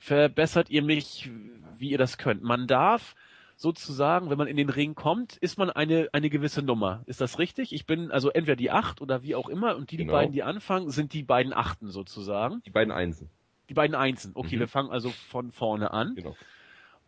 verbessert 0.01 0.69
ihr 0.71 0.81
mich, 0.81 1.29
wie 1.77 1.91
ihr 1.91 1.97
das 1.99 2.17
könnt. 2.17 2.41
Man 2.41 2.65
darf 2.67 3.15
sozusagen, 3.55 4.31
wenn 4.31 4.37
man 4.39 4.47
in 4.47 4.57
den 4.57 4.69
Ring 4.69 4.95
kommt, 4.95 5.37
ist 5.37 5.59
man 5.59 5.69
eine, 5.69 6.09
eine 6.11 6.31
gewisse 6.31 6.63
Nummer. 6.63 7.03
Ist 7.05 7.21
das 7.21 7.37
richtig? 7.37 7.71
Ich 7.71 7.85
bin 7.85 8.09
also 8.11 8.31
entweder 8.31 8.55
die 8.55 8.71
Acht 8.71 8.99
oder 9.01 9.21
wie 9.21 9.35
auch 9.35 9.47
immer 9.47 9.75
und 9.75 9.91
die, 9.91 9.97
die 9.97 10.03
Genau. 10.05 10.13
beiden, 10.17 10.33
die 10.33 10.41
anfangen, 10.41 10.89
sind 10.89 11.13
die 11.13 11.21
beiden 11.21 11.53
Achten 11.53 11.91
sozusagen. 11.91 12.63
Die 12.65 12.71
beiden 12.71 12.91
Einsen. 12.91 13.29
Die 13.69 13.75
beiden 13.75 13.95
Einsen. 13.95 14.31
Okay, 14.33 14.55
Mhm. 14.55 14.61
wir 14.61 14.67
fangen 14.67 14.89
also 14.89 15.11
von 15.29 15.51
vorne 15.51 15.91
an. 15.91 16.15
Genau. 16.15 16.35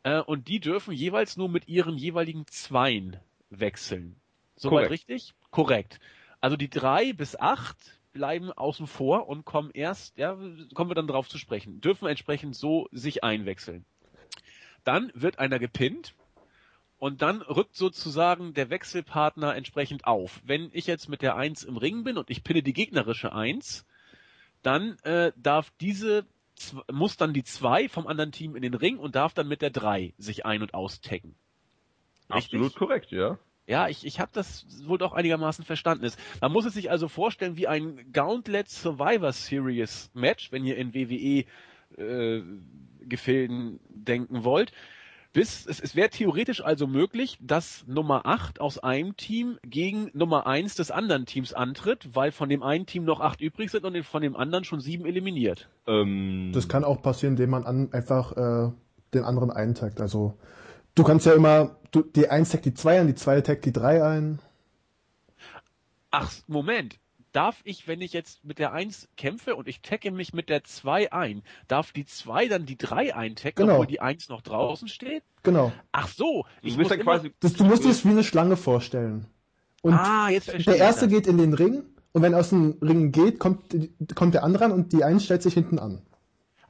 Äh, 0.03 0.19
und 0.21 0.47
die 0.47 0.59
dürfen 0.59 0.93
jeweils 0.93 1.35
nur 1.35 1.49
mit 1.49 1.67
ihren 1.67 1.97
jeweiligen 1.97 2.45
Zweien 2.45 3.17
wechseln. 3.49 4.15
Soweit 4.55 4.85
Korrekt. 4.87 4.91
richtig? 4.91 5.33
Korrekt. 5.49 5.99
Also 6.41 6.57
die 6.57 6.69
drei 6.69 7.13
bis 7.13 7.35
acht 7.39 7.77
bleiben 8.13 8.51
außen 8.51 8.87
vor 8.87 9.27
und 9.27 9.45
kommen 9.45 9.71
erst, 9.73 10.17
ja, 10.17 10.37
kommen 10.73 10.89
wir 10.89 10.95
dann 10.95 11.07
drauf 11.07 11.27
zu 11.27 11.37
sprechen, 11.37 11.81
dürfen 11.81 12.07
entsprechend 12.07 12.55
so 12.55 12.87
sich 12.91 13.23
einwechseln. 13.23 13.85
Dann 14.83 15.11
wird 15.15 15.39
einer 15.39 15.59
gepinnt 15.59 16.13
und 16.97 17.21
dann 17.21 17.41
rückt 17.41 17.75
sozusagen 17.75 18.53
der 18.53 18.69
Wechselpartner 18.69 19.55
entsprechend 19.55 20.05
auf. 20.05 20.41
Wenn 20.45 20.69
ich 20.73 20.87
jetzt 20.87 21.09
mit 21.09 21.21
der 21.21 21.35
Eins 21.35 21.63
im 21.63 21.77
Ring 21.77 22.03
bin 22.03 22.17
und 22.17 22.29
ich 22.29 22.43
pinne 22.43 22.63
die 22.63 22.73
gegnerische 22.73 23.33
Eins, 23.33 23.85
dann 24.61 24.97
äh, 24.99 25.31
darf 25.35 25.71
diese 25.81 26.25
muss 26.91 27.17
dann 27.17 27.33
die 27.33 27.43
zwei 27.43 27.89
vom 27.89 28.07
anderen 28.07 28.31
Team 28.31 28.55
in 28.55 28.61
den 28.61 28.75
Ring 28.75 28.97
und 28.97 29.15
darf 29.15 29.33
dann 29.33 29.47
mit 29.47 29.61
der 29.61 29.71
drei 29.71 30.13
sich 30.17 30.45
ein- 30.45 30.61
und. 30.61 30.73
Richtig? 30.73 31.35
Absolut 32.29 32.75
korrekt, 32.75 33.11
ja. 33.11 33.37
Ja, 33.67 33.87
ich, 33.87 34.05
ich 34.05 34.19
habe 34.19 34.31
das 34.33 34.65
wohl 34.85 34.97
doch 34.97 35.13
einigermaßen 35.13 35.63
verstanden. 35.63 36.03
Ist. 36.03 36.19
Man 36.41 36.51
muss 36.51 36.65
es 36.65 36.73
sich 36.73 36.91
also 36.91 37.07
vorstellen 37.07 37.55
wie 37.55 37.67
ein 37.67 38.11
Gauntlet 38.11 38.69
Survivor 38.69 39.31
Series 39.31 40.09
Match, 40.13 40.51
wenn 40.51 40.65
ihr 40.65 40.77
in 40.77 40.93
WWE 40.93 41.45
äh, 41.97 42.41
Gefilden 43.01 43.79
denken 43.89 44.43
wollt. 44.43 44.73
Bis, 45.33 45.65
es, 45.65 45.79
es 45.79 45.95
wäre 45.95 46.09
theoretisch 46.09 46.63
also 46.63 46.85
möglich, 46.85 47.39
dass 47.41 47.85
Nummer 47.87 48.27
8 48.27 48.61
aus 48.61 48.77
einem 48.77 49.17
Team 49.17 49.57
gegen 49.63 50.11
Nummer 50.13 50.45
1 50.45 50.75
des 50.75 50.91
anderen 50.91 51.25
Teams 51.25 51.53
antritt, 51.53 52.09
weil 52.13 52.31
von 52.31 52.49
dem 52.49 52.61
einen 52.61 52.85
Team 52.85 53.03
noch 53.03 53.19
8 53.19 53.41
übrig 53.41 53.71
sind 53.71 53.83
und 53.83 54.03
von 54.03 54.21
dem 54.21 54.35
anderen 54.35 54.63
schon 54.63 54.79
7 54.79 55.05
eliminiert. 55.05 55.69
Ähm, 55.87 56.51
Das 56.53 56.67
kann 56.67 56.83
auch 56.83 57.01
passieren, 57.01 57.33
indem 57.33 57.49
man 57.49 57.63
an, 57.63 57.91
einfach 57.93 58.37
äh, 58.37 58.71
den 59.15 59.23
anderen 59.23 59.49
eintaggt. 59.49 60.01
Also 60.01 60.35
du 60.95 61.03
kannst 61.03 61.25
ja 61.25 61.33
immer, 61.33 61.77
du, 61.91 62.01
die 62.03 62.29
1 62.29 62.49
taggt 62.49 62.65
die 62.65 62.73
2 62.73 63.01
ein, 63.01 63.07
die 63.07 63.15
2 63.15 63.41
taggt 63.41 63.65
die 63.65 63.73
3 63.73 64.03
ein. 64.03 64.39
Ach, 66.11 66.31
Moment. 66.47 66.97
Darf 67.31 67.61
ich, 67.63 67.87
wenn 67.87 68.01
ich 68.01 68.13
jetzt 68.13 68.45
mit 68.45 68.59
der 68.59 68.73
1 68.73 69.07
kämpfe 69.17 69.55
und 69.55 69.67
ich 69.67 69.81
tagge 69.81 70.11
mich 70.11 70.33
mit 70.33 70.49
der 70.49 70.63
2 70.63 71.11
ein, 71.11 71.41
darf 71.67 71.91
die 71.91 72.05
2 72.05 72.47
dann 72.47 72.67
die 72.67 72.77
3 72.77 73.15
eintaggen, 73.15 73.55
Genau. 73.55 73.73
obwohl 73.73 73.87
die 73.87 74.01
1 74.01 74.29
noch 74.29 74.41
draußen 74.41 74.87
steht? 74.87 75.23
Genau. 75.41 75.71
Ach 75.91 76.07
so. 76.07 76.43
du 76.61 76.67
Ich 76.67 76.77
bist 76.77 76.77
muss 76.77 76.89
dann 76.89 76.99
immer- 76.99 77.13
quasi. 77.17 77.33
Das, 77.39 77.53
du 77.53 77.63
musst 77.63 77.83
dir 77.83 77.87
das 77.87 78.05
wie 78.05 78.09
eine 78.09 78.23
Schlange 78.23 78.55
vorstellen. 78.55 79.25
Und 79.81 79.93
ah, 79.95 80.29
jetzt 80.29 80.51
verstehe 80.51 80.75
der 80.75 80.85
erste 80.85 81.05
das. 81.07 81.13
geht 81.15 81.25
in 81.25 81.39
den 81.39 81.55
Ring 81.55 81.83
und 82.11 82.21
wenn 82.21 82.33
er 82.33 82.39
aus 82.41 82.49
dem 82.49 82.77
Ring 82.83 83.11
geht, 83.11 83.39
kommt, 83.39 83.75
kommt 84.13 84.35
der 84.35 84.43
andere 84.43 84.65
an 84.65 84.71
und 84.71 84.93
die 84.93 85.03
1 85.03 85.25
stellt 85.25 85.41
sich 85.41 85.55
hinten 85.55 85.79
an. 85.79 86.03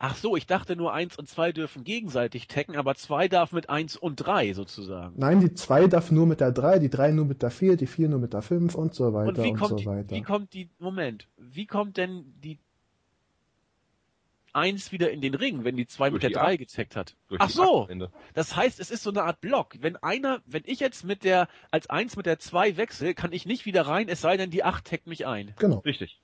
Ach 0.06 0.18
so, 0.18 0.36
ich 0.36 0.46
dachte 0.46 0.76
nur 0.76 0.94
1 0.94 1.18
und 1.18 1.30
2 1.30 1.54
dürfen 1.54 1.86
gegenseitig 1.86 2.50
taggen, 2.50 2.76
aber 2.76 2.94
2 2.94 3.30
darf 3.30 3.54
mit 3.54 3.70
1 3.70 3.96
und 3.96 4.18
3 4.18 4.52
sozusagen. 4.52 5.14
Nein, 5.18 5.40
die 5.40 5.54
2 5.54 5.88
darf 5.88 6.12
nur 6.12 6.26
mit 6.28 6.42
der 6.42 6.52
3, 6.52 6.80
die 6.80 6.90
3 6.90 7.12
nur 7.12 7.24
mit 7.24 7.42
der 7.42 7.52
4, 7.52 7.78
die 7.78 7.88
4 7.88 8.10
nur 8.10 8.20
mit 8.20 8.34
der 8.34 8.42
5 8.42 8.76
und 8.76 8.94
so 8.94 9.14
weiter 9.14 9.30
Und 9.30 9.38
wie 9.38 9.52
und, 9.52 9.58
kommt, 9.58 9.70
so 9.70 9.76
die, 9.78 9.86
weiter. 9.86 10.14
wie 10.14 10.22
kommt 10.22 10.54
die, 10.54 10.70
Moment, 10.78 11.30
wie 11.38 11.66
kommt 11.66 11.96
denn 11.96 12.34
die 12.44 12.60
1 14.52 14.92
wieder 14.92 15.10
in 15.10 15.22
den 15.22 15.36
Ring, 15.36 15.64
wenn 15.64 15.78
die 15.78 15.88
2 15.88 16.12
mit 16.12 16.22
Durch 16.22 16.22
der 16.22 16.30
die 16.32 16.34
3 16.34 16.52
Acht. 16.52 16.58
getaggt 16.60 16.96
hat? 16.98 17.16
durch 17.30 17.40
Ach 17.42 17.50
so. 17.50 17.88
Das 18.34 18.58
heißt, 18.58 18.82
es 18.82 18.92
ist 18.92 19.04
so 19.04 19.10
eine 19.10 19.24
Art 19.24 19.40
Block. 19.40 19.78
Wenn 19.80 19.96
einer, 19.96 20.42
wenn 20.46 20.64
ich 20.66 20.82
jetzt 20.82 21.06
mit 21.06 21.24
der, 21.24 21.48
als 21.72 21.90
eins 21.90 22.18
mit 22.18 22.26
der 22.26 22.40
zwei 22.40 22.76
wechsle, 22.76 23.14
kann 23.14 23.32
ich 23.32 23.46
nicht 23.46 23.66
wieder 23.66 23.88
rein, 23.88 24.10
es 24.10 24.20
sei 24.20 24.36
denn, 24.36 24.52
die 24.52 24.66
acht 24.66 24.84
taggt 24.84 25.08
mich 25.08 25.26
ein. 25.26 25.54
Genau. 25.60 25.78
Richtig. 25.80 26.23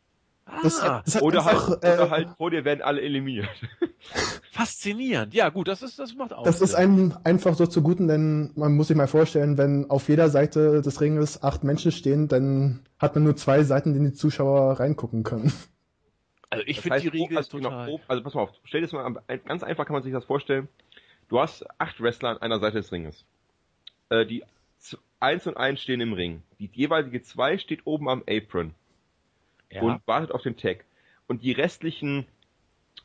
Das, 0.63 0.81
Ah, 0.81 1.01
das 1.05 1.15
hat 1.15 1.21
Oder 1.21 1.45
halt, 1.45 1.57
einfach, 1.57 1.77
oder 1.77 2.05
äh, 2.05 2.09
halt 2.09 2.29
vor 2.37 2.51
dir 2.51 2.65
werden 2.65 2.81
alle 2.81 3.01
eliminiert. 3.01 3.47
faszinierend. 4.51 5.33
Ja, 5.33 5.49
gut, 5.49 5.67
das 5.67 5.81
ist, 5.81 5.99
das 5.99 6.15
macht 6.15 6.33
auch. 6.33 6.43
Das 6.43 6.61
ist 6.61 6.71
Sinn. 6.71 6.79
einem 6.79 7.17
einfach 7.23 7.55
so 7.55 7.65
zuguten, 7.67 8.07
denn 8.07 8.51
man 8.55 8.75
muss 8.75 8.87
sich 8.87 8.97
mal 8.97 9.07
vorstellen, 9.07 9.57
wenn 9.57 9.89
auf 9.89 10.09
jeder 10.09 10.29
Seite 10.29 10.81
des 10.81 10.99
Ringes 11.01 11.43
acht 11.43 11.63
Menschen 11.63 11.91
stehen, 11.91 12.27
dann 12.27 12.81
hat 12.97 13.15
man 13.15 13.23
nur 13.23 13.35
zwei 13.35 13.63
Seiten, 13.63 13.95
in 13.95 14.03
die 14.03 14.13
Zuschauer 14.13 14.79
reingucken 14.79 15.23
können. 15.23 15.53
Also 16.49 16.63
ich 16.65 16.81
finde 16.81 16.99
die 16.99 17.07
Regel 17.09 17.37
also, 17.37 17.57
genau, 17.57 17.69
total. 17.69 17.99
also 18.07 18.23
pass 18.23 18.33
mal 18.33 18.41
auf, 18.41 18.49
stell 18.63 18.81
dir 18.81 18.87
das 18.87 18.93
mal, 18.93 19.21
ganz 19.45 19.63
einfach 19.63 19.85
kann 19.85 19.93
man 19.93 20.03
sich 20.03 20.11
das 20.11 20.25
vorstellen. 20.25 20.67
Du 21.29 21.39
hast 21.39 21.63
acht 21.77 22.01
Wrestler 22.01 22.29
an 22.29 22.37
einer 22.41 22.59
Seite 22.59 22.77
des 22.77 22.91
Ringes. 22.91 23.23
Äh, 24.09 24.25
die 24.25 24.43
eins 25.19 25.45
und 25.45 25.57
eins 25.57 25.81
stehen 25.81 26.01
im 26.01 26.13
Ring. 26.13 26.41
Die 26.59 26.69
jeweilige 26.73 27.21
zwei 27.21 27.57
steht 27.59 27.85
oben 27.85 28.09
am 28.09 28.23
Apron 28.27 28.73
ja. 29.71 29.81
und 29.81 30.05
wartet 30.07 30.31
auf 30.31 30.41
den 30.41 30.57
Tag. 30.57 30.85
Und 31.27 31.43
die 31.43 31.51
restlichen 31.51 32.25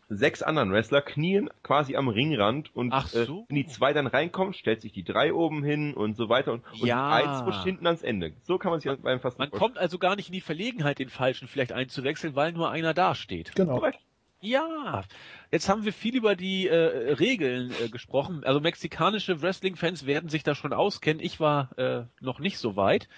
sechs 0.08 0.42
anderen 0.42 0.72
Wrestler 0.72 1.02
knien 1.02 1.50
quasi 1.62 1.96
am 1.96 2.08
Ringrand 2.08 2.74
und 2.74 2.92
Ach 2.92 3.12
äh, 3.14 3.24
so. 3.24 3.46
wenn 3.48 3.56
die 3.56 3.66
zwei 3.66 3.92
dann 3.92 4.06
reinkommen, 4.06 4.54
stellt 4.54 4.80
sich 4.80 4.92
die 4.92 5.04
drei 5.04 5.32
oben 5.32 5.64
hin 5.64 5.94
und 5.94 6.16
so 6.16 6.28
weiter 6.28 6.52
und, 6.52 6.64
und 6.72 6.86
Ja. 6.86 7.20
die 7.20 7.26
eins 7.26 7.46
rutscht 7.46 7.64
hinten 7.64 7.86
ans 7.86 8.02
Ende. 8.02 8.32
So 8.42 8.58
kann 8.58 8.70
man 8.70 8.80
sich 8.80 8.92
beim 9.00 9.20
fast 9.20 9.38
Man 9.38 9.50
kommt 9.50 9.78
also 9.78 9.98
gar 9.98 10.16
nicht 10.16 10.28
in 10.28 10.32
die 10.32 10.40
Verlegenheit, 10.40 10.98
den 10.98 11.08
Falschen 11.08 11.48
vielleicht 11.48 11.72
einzuwechseln, 11.72 12.34
weil 12.34 12.52
nur 12.52 12.70
einer 12.70 12.94
dasteht. 12.94 13.54
Genau. 13.54 13.76
Korrekt. 13.76 14.00
Ja, 14.40 15.04
jetzt 15.50 15.70
haben 15.70 15.86
wir 15.86 15.92
viel 15.94 16.16
über 16.16 16.36
die 16.36 16.68
äh, 16.68 17.14
Regeln 17.14 17.72
äh, 17.82 17.88
gesprochen. 17.88 18.44
Also 18.44 18.60
mexikanische 18.60 19.40
Wrestling-Fans 19.40 20.04
werden 20.04 20.28
sich 20.28 20.42
da 20.42 20.54
schon 20.54 20.74
auskennen. 20.74 21.22
Ich 21.24 21.40
war 21.40 21.70
äh, 21.78 22.04
noch 22.20 22.40
nicht 22.40 22.58
so 22.58 22.76
weit. 22.76 23.08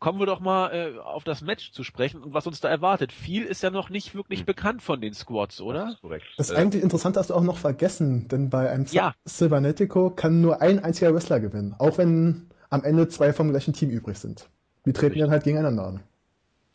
Kommen 0.00 0.20
wir 0.20 0.26
doch 0.26 0.40
mal 0.40 0.70
äh, 0.72 0.98
auf 0.98 1.24
das 1.24 1.40
Match 1.42 1.72
zu 1.72 1.82
sprechen 1.82 2.22
und 2.22 2.32
was 2.32 2.46
uns 2.46 2.60
da 2.60 2.68
erwartet. 2.68 3.12
Viel 3.12 3.44
ist 3.44 3.62
ja 3.62 3.70
noch 3.70 3.90
nicht 3.90 4.14
wirklich 4.14 4.40
Hm. 4.40 4.46
bekannt 4.46 4.82
von 4.82 5.00
den 5.00 5.12
Squads, 5.14 5.56
Das 5.56 5.64
oder? 5.66 5.88
ist 5.94 6.00
korrekt. 6.00 6.26
Das 6.36 6.50
Äh, 6.50 6.56
eigentlich 6.56 6.82
Interessante 6.82 7.18
hast 7.20 7.30
du 7.30 7.34
auch 7.34 7.42
noch 7.42 7.56
vergessen, 7.58 8.28
denn 8.28 8.50
bei 8.50 8.70
einem 8.70 8.86
Ja. 8.90 9.14
Cybernetico 9.26 10.10
kann 10.10 10.40
nur 10.40 10.60
ein 10.62 10.78
einziger 10.78 11.14
Wrestler 11.14 11.40
gewinnen, 11.40 11.74
auch 11.78 11.98
wenn 11.98 12.48
am 12.70 12.84
Ende 12.84 13.08
zwei 13.08 13.32
vom 13.32 13.50
gleichen 13.50 13.72
Team 13.74 13.90
übrig 13.90 14.18
sind. 14.18 14.48
Die 14.86 14.92
treten 14.92 15.06
Richtig. 15.06 15.20
dann 15.20 15.30
halt 15.30 15.44
gegeneinander 15.44 15.86
an. 15.86 16.00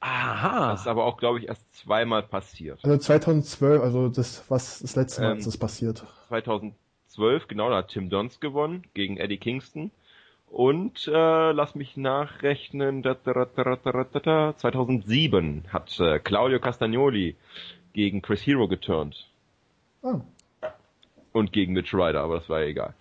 Aha. 0.02 0.72
das 0.72 0.82
ist 0.82 0.88
aber 0.88 1.06
auch, 1.06 1.18
glaube 1.18 1.40
ich, 1.40 1.48
erst 1.48 1.74
zweimal 1.74 2.24
passiert. 2.24 2.80
Also 2.84 2.98
2012, 2.98 3.82
also 3.82 4.10
das, 4.10 4.44
was 4.50 4.80
das 4.80 4.96
letzte 4.96 5.22
Mal 5.22 5.32
Ähm, 5.32 5.38
ist 5.40 5.48
das 5.48 5.58
passiert. 5.58 6.06
2012, 6.28 7.48
genau, 7.48 7.70
da 7.70 7.78
hat 7.78 7.90
Tim 7.90 8.10
Dons 8.10 8.40
gewonnen 8.40 8.84
gegen 8.94 9.18
Eddie 9.18 9.38
Kingston. 9.38 9.92
Und 10.54 11.08
äh, 11.08 11.51
lass 11.51 11.74
mich 11.74 11.97
nachrechnen, 11.97 13.01
da, 13.01 13.16
da, 13.16 13.34
da, 13.34 13.45
da, 13.45 13.76
da, 13.76 14.04
da, 14.04 14.20
da, 14.20 14.56
2007 14.56 15.64
hat 15.70 15.99
äh, 15.99 16.20
Claudio 16.20 16.60
Castagnoli 16.60 17.36
gegen 17.93 18.22
Chris 18.22 18.45
Hero 18.45 18.68
geturnt. 18.68 19.28
Ah, 20.04 20.22
Und 21.32 21.54
gegen 21.54 21.74
Mitch 21.74 21.97
Ryder, 21.97 22.22
aber 22.22 22.36
das 22.36 22.49
war 22.49 22.62
ja 22.62 22.68
egal. 22.68 22.93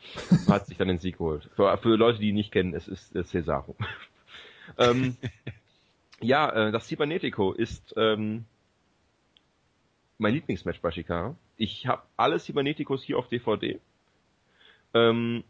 Hat 0.49 0.67
sich 0.67 0.79
dann 0.79 0.89
den 0.89 0.97
Sieg 0.97 1.19
geholt. 1.19 1.51
Für, 1.55 1.77
für 1.77 1.95
Leute, 1.97 2.21
die 2.21 2.31
ihn 2.31 2.37
nicht 2.37 2.53
kennen, 2.53 2.73
es 2.73 2.89
ist 2.89 3.15
äh, 3.15 3.23
Cesaro. 3.23 3.77
ähm, 4.79 5.19
ja, 6.23 6.49
äh, 6.49 6.73
das 6.73 6.89
Cybernetico 6.89 7.53
ist 7.53 7.93
ähm, 7.99 8.47
mein 10.17 10.33
Lieblingsmatch 10.33 10.81
bei 10.81 10.91
Shikara. 10.91 11.37
Ich 11.59 11.87
habe 11.87 12.01
alle 12.17 12.39
Cyberneticos 12.39 13.03
hier 13.03 13.19
auf 13.19 13.29
DVD. 13.29 13.79
Ähm, 14.95 15.45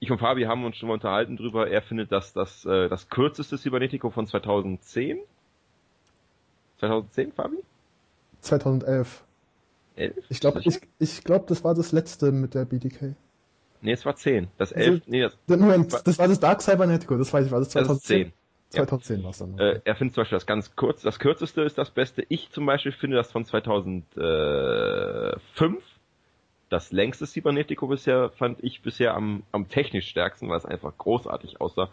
ich 0.00 0.10
und 0.10 0.18
Fabi 0.18 0.44
haben 0.44 0.64
uns 0.64 0.76
schon 0.76 0.88
mal 0.88 0.94
unterhalten 0.94 1.36
drüber. 1.36 1.68
Er 1.68 1.82
findet, 1.82 2.12
dass 2.12 2.32
das 2.32 2.64
äh, 2.64 2.88
das 2.88 3.08
kürzeste 3.08 3.58
Cybernetico 3.58 4.10
von 4.10 4.26
2010. 4.26 5.18
2010, 6.78 7.32
Fabi? 7.32 7.56
2011. 8.42 9.24
11? 9.96 10.16
Ich 10.28 10.40
glaube, 10.40 10.60
ich, 10.64 10.80
ich 11.00 11.24
glaub, 11.24 11.48
das 11.48 11.64
war 11.64 11.74
das 11.74 11.90
letzte 11.92 12.30
mit 12.30 12.54
der 12.54 12.64
BDK. 12.64 13.14
Nee, 13.80 13.92
es 13.92 14.06
war 14.06 14.14
10. 14.14 14.46
Das 14.56 14.72
Also- 14.72 14.90
11, 14.92 15.02
nee, 15.08 15.22
das, 15.22 15.36
Moment, 15.48 15.92
das 16.06 16.18
war 16.18 16.28
das 16.28 16.38
Dark 16.40 16.62
Cybernetico, 16.62 17.16
das 17.16 17.32
weiß 17.32 17.46
ich, 17.46 17.52
war 17.52 17.58
das 17.58 17.70
das 17.70 17.82
ist 17.82 17.88
2010? 18.06 18.24
10. 18.26 18.32
Ja. 18.80 18.86
2010 18.86 19.22
war 19.24 19.30
es 19.30 19.38
dann. 19.38 19.58
Äh, 19.58 19.80
er 19.84 19.96
findet 19.96 20.14
zum 20.14 20.20
Beispiel 20.22 20.36
das 20.36 20.46
ganz 20.46 20.76
kurz, 20.76 21.02
das 21.02 21.18
kürzeste 21.18 21.62
ist 21.62 21.78
das 21.78 21.90
Beste. 21.90 22.24
Ich 22.28 22.50
zum 22.50 22.66
Beispiel 22.66 22.92
finde 22.92 23.16
das 23.16 23.32
von 23.32 23.44
2005. 23.44 25.82
Das 26.68 26.92
längste 26.92 27.26
Cybernetico 27.26 27.86
bisher 27.86 28.30
fand 28.30 28.62
ich 28.62 28.82
bisher 28.82 29.14
am, 29.14 29.42
am 29.52 29.68
technisch 29.68 30.08
stärksten, 30.08 30.48
weil 30.48 30.58
es 30.58 30.66
einfach 30.66 30.96
großartig 30.98 31.60
aussah. 31.60 31.88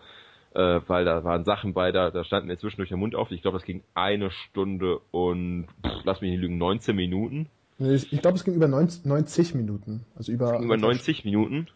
Äh, 0.54 0.82
weil 0.88 1.04
da 1.04 1.24
waren 1.26 1.44
Sachen 1.44 1.74
bei, 1.74 1.92
da, 1.92 2.12
da 2.12 2.24
standen 2.24 2.48
mir 2.48 2.58
zwischendurch 2.58 2.90
der 2.90 2.98
Mund 2.98 3.14
auf. 3.16 3.30
Ich 3.32 3.42
glaube, 3.42 3.58
das 3.58 3.66
ging 3.66 3.84
eine 3.94 4.32
Stunde 4.32 5.00
und 5.12 5.68
pff, 5.86 6.04
lass 6.06 6.22
mich 6.22 6.32
nicht 6.32 6.40
lügen, 6.40 6.58
19 6.58 6.96
Minuten. 6.96 7.50
Ich 7.78 8.10
glaube, 8.22 8.38
es 8.38 8.46
ging 8.46 8.54
über 8.54 8.70
90, 8.70 9.04
90 9.04 9.54
Minuten. 9.54 10.06
Also 10.16 10.32
über, 10.32 10.60
Über 10.60 10.78
90 10.78 11.26
Minuten. 11.26 11.68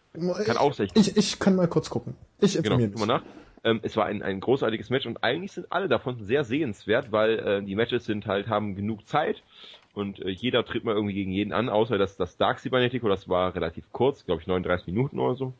Kann 0.46 0.56
auch 0.56 0.72
sein. 0.72 0.88
Ich, 0.94 1.14
ich 1.14 1.38
kann 1.38 1.56
mal 1.56 1.68
kurz 1.68 1.90
gucken. 1.90 2.14
Ich 2.40 2.54
Genau, 2.54 2.76
informiere 2.76 2.90
guck 2.92 3.00
mal 3.00 3.06
nach. 3.06 3.22
Ähm, 3.64 3.80
es 3.82 3.98
war 3.98 4.06
ein, 4.06 4.22
ein 4.22 4.40
großartiges 4.40 4.88
Match 4.88 5.04
und 5.04 5.22
eigentlich 5.22 5.52
sind 5.52 5.70
alle 5.70 5.88
davon 5.88 6.24
sehr 6.24 6.44
sehenswert, 6.44 7.12
weil 7.12 7.38
äh, 7.38 7.62
die 7.62 7.74
Matches 7.74 8.06
sind 8.06 8.26
halt, 8.26 8.48
haben 8.48 8.74
genug 8.74 9.06
Zeit 9.06 9.42
und 9.94 10.20
äh, 10.20 10.30
jeder 10.30 10.64
tritt 10.64 10.84
mal 10.84 10.94
irgendwie 10.94 11.14
gegen 11.14 11.32
jeden 11.32 11.52
an, 11.52 11.68
außer 11.68 11.98
das, 11.98 12.16
das 12.16 12.36
Dark 12.36 12.60
Cybernetico, 12.60 13.08
das 13.08 13.28
war 13.28 13.54
relativ 13.54 13.90
kurz, 13.92 14.24
glaube 14.24 14.40
ich 14.40 14.46
39 14.46 14.86
Minuten 14.86 15.18
oder 15.18 15.34
so. 15.34 15.52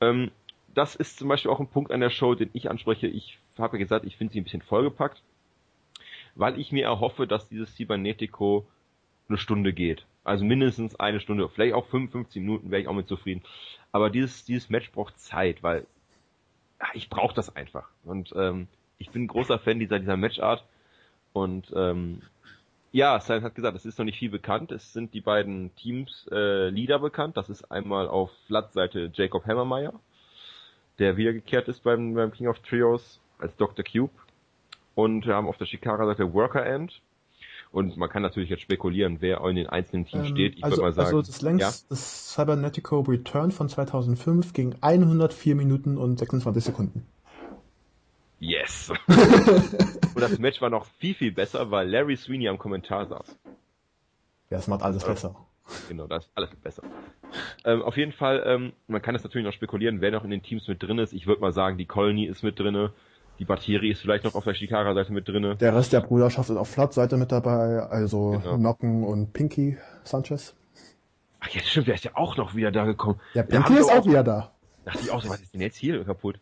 Ähm, 0.00 0.30
das 0.74 0.94
ist 0.94 1.18
zum 1.18 1.28
Beispiel 1.28 1.50
auch 1.50 1.60
ein 1.60 1.68
Punkt 1.68 1.92
an 1.92 2.00
der 2.00 2.10
Show, 2.10 2.34
den 2.34 2.50
ich 2.52 2.70
anspreche. 2.70 3.06
Ich 3.06 3.38
habe 3.58 3.76
ja 3.76 3.82
gesagt, 3.82 4.06
ich 4.06 4.16
finde 4.16 4.32
sie 4.32 4.40
ein 4.40 4.44
bisschen 4.44 4.62
vollgepackt, 4.62 5.22
weil 6.34 6.58
ich 6.58 6.72
mir 6.72 6.84
erhoffe, 6.84 7.26
dass 7.26 7.48
dieses 7.48 7.74
Cybernetico 7.76 8.66
eine 9.28 9.38
Stunde 9.38 9.72
geht. 9.72 10.06
Also 10.24 10.44
mindestens 10.44 10.94
eine 10.96 11.20
Stunde, 11.20 11.48
vielleicht 11.48 11.74
auch 11.74 11.86
55 11.86 12.40
Minuten 12.40 12.70
wäre 12.70 12.80
ich 12.80 12.88
auch 12.88 12.94
mit 12.94 13.08
zufrieden. 13.08 13.42
Aber 13.90 14.08
dieses, 14.08 14.44
dieses 14.44 14.70
Match 14.70 14.90
braucht 14.92 15.18
Zeit, 15.20 15.62
weil 15.62 15.86
ich 16.94 17.10
brauche 17.10 17.34
das 17.34 17.54
einfach. 17.54 17.88
Und 18.04 18.32
ähm, 18.36 18.68
ich 18.98 19.10
bin 19.10 19.26
großer 19.26 19.58
Fan 19.58 19.78
dieser, 19.78 19.98
dieser 19.98 20.16
Matchart. 20.16 20.64
Und 21.32 21.72
ähm, 21.74 22.22
ja, 22.92 23.18
Silent 23.20 23.44
hat 23.44 23.54
gesagt, 23.54 23.76
es 23.76 23.86
ist 23.86 23.98
noch 23.98 24.04
nicht 24.04 24.18
viel 24.18 24.30
bekannt. 24.30 24.70
Es 24.70 24.92
sind 24.92 25.14
die 25.14 25.22
beiden 25.22 25.74
Teams 25.76 26.28
äh, 26.30 26.68
Leader 26.68 26.98
bekannt. 26.98 27.38
Das 27.38 27.48
ist 27.48 27.70
einmal 27.72 28.06
auf 28.06 28.30
Flat-Seite 28.46 29.10
Jacob 29.14 29.46
Hammermeyer, 29.46 29.94
der 30.98 31.16
wiedergekehrt 31.16 31.68
ist 31.68 31.82
beim, 31.82 32.14
beim 32.14 32.32
King 32.32 32.48
of 32.48 32.58
Trios 32.60 33.18
als 33.38 33.56
Dr. 33.56 33.82
Cube. 33.84 34.12
Und 34.94 35.26
wir 35.26 35.34
haben 35.34 35.48
auf 35.48 35.56
der 35.56 35.64
Shikara-Seite 35.64 36.34
Worker 36.34 36.66
End. 36.66 37.00
Und 37.72 37.96
man 37.96 38.10
kann 38.10 38.20
natürlich 38.20 38.50
jetzt 38.50 38.60
spekulieren, 38.60 39.16
wer 39.20 39.40
in 39.46 39.56
den 39.56 39.66
einzelnen 39.66 40.04
Teams 40.04 40.28
steht. 40.28 40.58
Ich 40.58 40.64
also, 40.64 40.76
würde 40.76 40.82
mal 40.82 40.92
sagen, 40.92 41.16
also 41.16 41.22
das 41.22 41.40
längst, 41.40 41.90
das 41.90 42.34
Cybernetico 42.34 43.00
Return 43.00 43.50
von 43.50 43.70
2005 43.70 44.52
ging 44.52 44.74
104 44.82 45.54
Minuten 45.54 45.96
und 45.96 46.18
26 46.18 46.62
Sekunden. 46.62 47.06
Yes. 48.44 48.90
und 49.06 50.20
das 50.20 50.36
Match 50.40 50.60
war 50.60 50.68
noch 50.68 50.86
viel, 50.98 51.14
viel 51.14 51.30
besser, 51.30 51.70
weil 51.70 51.88
Larry 51.88 52.16
Sweeney 52.16 52.48
am 52.48 52.58
Kommentar 52.58 53.06
saß. 53.06 53.38
Ja, 54.50 54.56
das 54.56 54.66
macht 54.66 54.82
alles 54.82 55.02
Ja. 55.02 55.08
besser. 55.10 55.36
Genau, 55.88 56.08
das 56.08 56.24
ist 56.24 56.32
alles 56.34 56.50
besser. 56.56 56.82
Ähm, 57.64 57.82
auf 57.82 57.96
jeden 57.96 58.10
Fall, 58.10 58.42
ähm, 58.44 58.72
man 58.88 59.00
kann 59.00 59.14
es 59.14 59.22
natürlich 59.22 59.46
noch 59.46 59.52
spekulieren, 59.52 60.00
wer 60.00 60.10
noch 60.10 60.24
in 60.24 60.30
den 60.30 60.42
Teams 60.42 60.66
mit 60.66 60.82
drin 60.82 60.98
ist. 60.98 61.12
Ich 61.12 61.28
würde 61.28 61.40
mal 61.40 61.52
sagen, 61.52 61.78
die 61.78 61.86
Colony 61.86 62.26
ist 62.26 62.42
mit 62.42 62.58
drinne, 62.58 62.92
die 63.38 63.44
Batterie 63.44 63.92
ist 63.92 64.00
vielleicht 64.00 64.24
noch 64.24 64.34
auf 64.34 64.42
der 64.42 64.54
Shikara-Seite 64.54 65.12
mit 65.12 65.28
drinne. 65.28 65.54
Der 65.56 65.74
Rest 65.74 65.92
der 65.92 66.00
Bruderschaft 66.00 66.50
ist 66.50 66.56
auf 66.56 66.68
Flat-Seite 66.68 67.16
mit 67.16 67.30
dabei, 67.30 67.78
also 67.78 68.40
Genau. 68.42 68.56
Nocken 68.56 69.04
und 69.04 69.32
Pinky 69.32 69.78
Sanchez. 70.02 70.56
Ach 71.38 71.48
ja, 71.50 71.60
stimmt, 71.60 71.86
der 71.86 71.94
ist 71.94 72.04
ja 72.04 72.10
auch 72.14 72.36
noch 72.36 72.56
wieder 72.56 72.72
da 72.72 72.84
gekommen. 72.86 73.20
Ja, 73.34 73.44
Pinky 73.44 73.74
ist 73.74 73.86
wir 73.88 73.98
auch 74.00 74.04
wieder 74.04 74.24
da. 74.24 74.50
Dachte 74.84 74.98
ich 75.00 75.12
auch 75.12 75.22
so, 75.22 75.28
was 75.30 75.40
ist 75.40 75.54
denn 75.54 75.60
jetzt 75.60 75.76
hier 75.76 76.04
kaputt? 76.04 76.40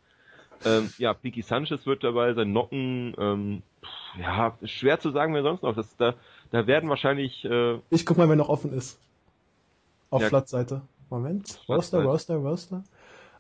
Ähm, 0.65 0.91
ja, 0.99 1.15
Pinky 1.15 1.43
Sanchez 1.43 1.87
wird 1.87 2.05
dabei 2.05 2.35
sein, 2.35 2.53
Nocken, 2.53 3.15
ähm, 3.19 3.63
pff, 3.83 4.21
ja, 4.21 4.59
schwer 4.65 5.01
zu 5.01 5.11
sagen, 5.11 5.35
wer 5.35 5.43
sonst 5.43 5.63
noch. 5.63 5.75
Das, 5.75 5.97
da, 5.97 6.15
da 6.51 6.67
werden 6.67 6.91
wahrscheinlich, 6.91 7.45
äh, 7.45 7.79
Ich 7.91 8.05
guck 8.05 8.19
mal, 8.19 8.29
wer 8.29 8.37
noch 8.37 8.49
offen 8.51 8.73
ist. 8.73 8.99
Auf 10.11 10.23
Ja. 10.23 10.29
Flat-Seite. 10.29 10.83
Moment. 11.09 11.61
Roster. 11.69 12.03
Roster, 12.05 12.37
Roster. 12.37 12.85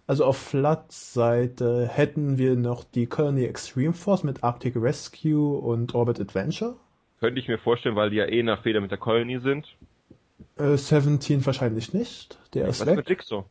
Also 0.06 0.24
auf 0.24 0.38
Flat-Seite 0.38 1.86
hätten 1.88 2.36
wir 2.38 2.56
noch 2.56 2.84
die 2.84 3.06
Colony 3.06 3.44
Extreme 3.44 3.92
Force 3.92 4.24
mit 4.24 4.42
Arctic 4.42 4.74
Rescue 4.76 5.56
und 5.58 5.94
Orbit 5.94 6.20
Adventure. 6.20 6.74
könnte 7.20 7.38
ich 7.38 7.48
mir 7.48 7.58
vorstellen, 7.58 7.96
weil 7.96 8.10
die 8.10 8.16
ja 8.16 8.26
eh 8.26 8.42
nach 8.42 8.62
Feder 8.62 8.80
mit 8.80 8.90
der 8.90 8.98
Colony 8.98 9.40
sind. 9.40 9.76
Äh, 10.56 10.76
17 10.76 11.44
wahrscheinlich 11.44 11.92
nicht. 11.92 12.38
Der 12.54 12.66
Was 12.68 12.80
ist 12.80 12.86
mit 12.86 12.96
weg. 12.96 13.08
Jigsaw? 13.08 13.44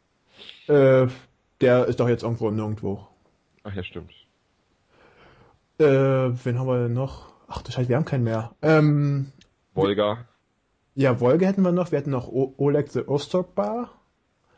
Äh, 0.68 1.08
der 1.62 1.86
ist 1.86 2.00
doch 2.00 2.10
jetzt 2.10 2.24
irgendwo 2.24 2.50
nirgendwo. 2.52 3.08
Ach 3.70 3.76
ja, 3.76 3.84
stimmt. 3.84 4.12
Äh, 5.80 5.86
wen 5.86 6.60
haben 6.60 6.68
wir 6.68 6.84
denn 6.84 6.94
noch? 6.94 7.28
Ach 7.48 7.62
du 7.62 7.72
Scheiße, 7.72 7.90
wir 7.90 7.96
haben 7.96 8.06
keinen 8.06 8.24
mehr. 8.24 8.56
Ähm, 8.62 9.32
Volga. 9.74 10.26
ja, 10.96 11.20
Wolge 11.20 11.46
hätten 11.48 11.62
wir 11.62 11.72
noch. 11.72 11.92
Wir 11.92 12.00
hätten 12.00 12.10
noch 12.12 12.28
o 12.28 12.54
Oleg 12.58 12.90
the 12.90 13.02
Osterbar 13.02 13.92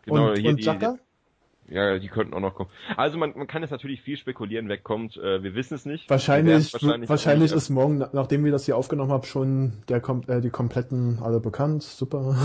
Genau, 0.04 0.30
und, 0.32 0.38
hier 0.40 0.50
und 0.50 0.58
die, 0.60 0.64
Jaka. 0.64 0.98
Ja, 1.68 2.00
die 2.00 2.08
könnten 2.10 2.34
auch 2.34 2.40
noch 2.40 2.56
kommen. 2.56 2.70
Also 2.98 3.18
man, 3.18 3.34
man 3.38 3.48
kann 3.48 3.62
jetzt 3.62 3.72
natürlich 3.72 4.02
viel 4.02 4.18
spekulieren, 4.18 4.68
wer 4.68 4.78
kommt. 4.78 5.16
Äh, 5.18 5.42
wir 5.44 5.56
wissen 5.56 5.76
es 5.76 5.86
nicht. 5.86 6.10
Wahrscheinlich, 6.10 6.74
wahrscheinlich, 7.08 7.54
auch 7.54 7.58
ist 7.58 7.70
morgen, 7.70 8.00
na- 8.00 8.10
nachdem 8.14 8.44
wir 8.44 8.52
das 8.52 8.66
hier 8.66 8.76
aufgenommen 8.76 9.12
haben, 9.12 9.24
schon 9.24 9.84
der, 9.88 10.02
äh, 10.28 10.42
die 10.42 10.50
kompletten 10.50 11.20
alle 11.22 11.40
bekannt. 11.40 11.84
Super. 11.84 12.36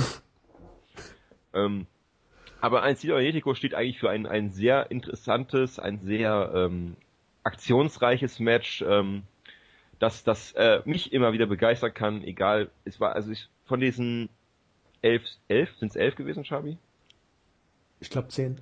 Ähm, 1.55 1.87
aber 2.61 2.83
ein 2.83 2.97
Ciberetico 2.97 3.55
steht 3.55 3.75
eigentlich 3.75 3.99
für 3.99 4.11
ein, 4.11 4.27
ein 4.27 4.53
sehr 4.53 4.91
interessantes, 4.91 5.79
ein 5.79 6.01
sehr 6.01 6.53
ähm, 6.55 6.97
aktionsreiches 7.45 8.41
Match, 8.41 8.83
ähm, 8.83 9.23
das, 9.99 10.25
das 10.25 10.53
äh, 10.53 10.83
mich 10.85 11.13
immer 11.13 11.33
wieder 11.33 11.47
begeistern 11.47 11.95
kann, 11.95 12.23
egal, 12.25 12.71
es 12.85 13.01
war, 13.01 13.15
also 13.15 13.31
ich, 13.31 13.49
von 13.65 13.81
diesen 13.81 14.29
elf, 15.03 15.23
elf, 15.49 15.75
sind 15.77 15.89
es 15.89 15.97
elf 15.97 16.17
gewesen, 16.17 16.45
Schabi? 16.45 16.77
Ich 18.01 18.11
glaube 18.11 18.29
10. 18.29 18.61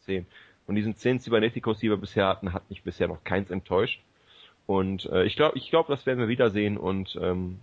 Zehn. 0.00 0.26
Von 0.66 0.74
diesen 0.74 0.96
zehn 0.96 1.18
Cyberneticos, 1.18 1.78
die 1.78 1.88
wir 1.88 1.96
bisher 1.96 2.26
hatten, 2.26 2.52
hat 2.52 2.68
mich 2.68 2.82
bisher 2.82 3.08
noch 3.08 3.24
keins 3.24 3.50
enttäuscht. 3.50 4.00
Und 4.66 5.06
äh, 5.06 5.24
ich 5.24 5.34
glaube, 5.34 5.56
ich 5.56 5.70
glaube, 5.70 5.90
das 5.90 6.04
werden 6.04 6.18
wir 6.18 6.28
wiedersehen. 6.28 6.76
Und 6.76 7.18
ähm, 7.20 7.58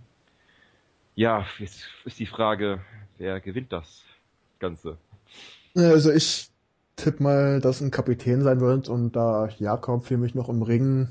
ja, 1.14 1.46
jetzt 1.58 1.88
ist 2.04 2.18
die 2.18 2.26
Frage, 2.26 2.84
wer 3.18 3.40
gewinnt 3.40 3.72
das 3.72 4.04
Ganze? 4.58 4.98
Also 5.76 6.10
ich 6.10 6.48
tippe 6.96 7.22
mal, 7.22 7.60
dass 7.60 7.82
ein 7.82 7.90
Kapitän 7.90 8.42
sein 8.42 8.60
wird 8.60 8.88
und 8.88 9.12
da 9.14 9.48
Jakob 9.58 10.06
für 10.06 10.16
mich 10.16 10.34
noch 10.34 10.48
im 10.48 10.62
Ring 10.62 11.08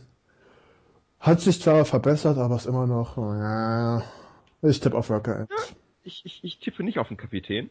hat 1.20 1.40
sich 1.42 1.62
zwar 1.62 1.86
verbessert, 1.86 2.40
aber 2.40 2.56
ist 2.56 2.66
immer 2.66 2.88
noch, 2.88 3.16
ja, 3.18 4.04
ich 4.64 4.80
tippe 4.80 4.98
auf 4.98 5.12
Worker 5.12 5.42
Ant. 5.42 5.52
Ich, 6.04 6.26
ich, 6.26 6.44
ich 6.44 6.60
tippe 6.60 6.84
nicht 6.84 6.98
auf 6.98 7.10
den 7.10 7.18
Kapitän, 7.18 7.70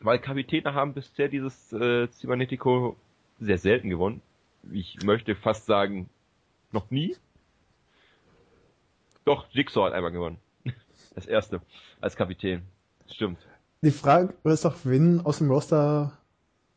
weil 0.00 0.18
Kapitäne 0.18 0.74
haben 0.74 0.92
bisher 0.92 1.28
dieses 1.28 1.72
äh, 1.72 2.08
Cybernetico 2.10 2.96
sehr 3.38 3.58
selten 3.58 3.88
gewonnen. 3.88 4.22
Ich 4.72 5.02
möchte 5.04 5.36
fast 5.36 5.66
sagen, 5.66 6.08
noch 6.72 6.90
nie. 6.90 7.16
Doch, 9.24 9.46
Jigsaw 9.50 9.86
hat 9.86 9.92
einmal 9.92 10.12
gewonnen. 10.12 10.38
Das 11.14 11.26
erste, 11.26 11.60
als 12.00 12.16
Kapitän. 12.16 12.62
Stimmt. 13.06 13.38
Die 13.82 13.90
Frage 13.90 14.32
ist 14.44 14.64
doch, 14.64 14.76
wen 14.84 15.20
aus 15.20 15.38
dem 15.38 15.50
Roster 15.50 16.16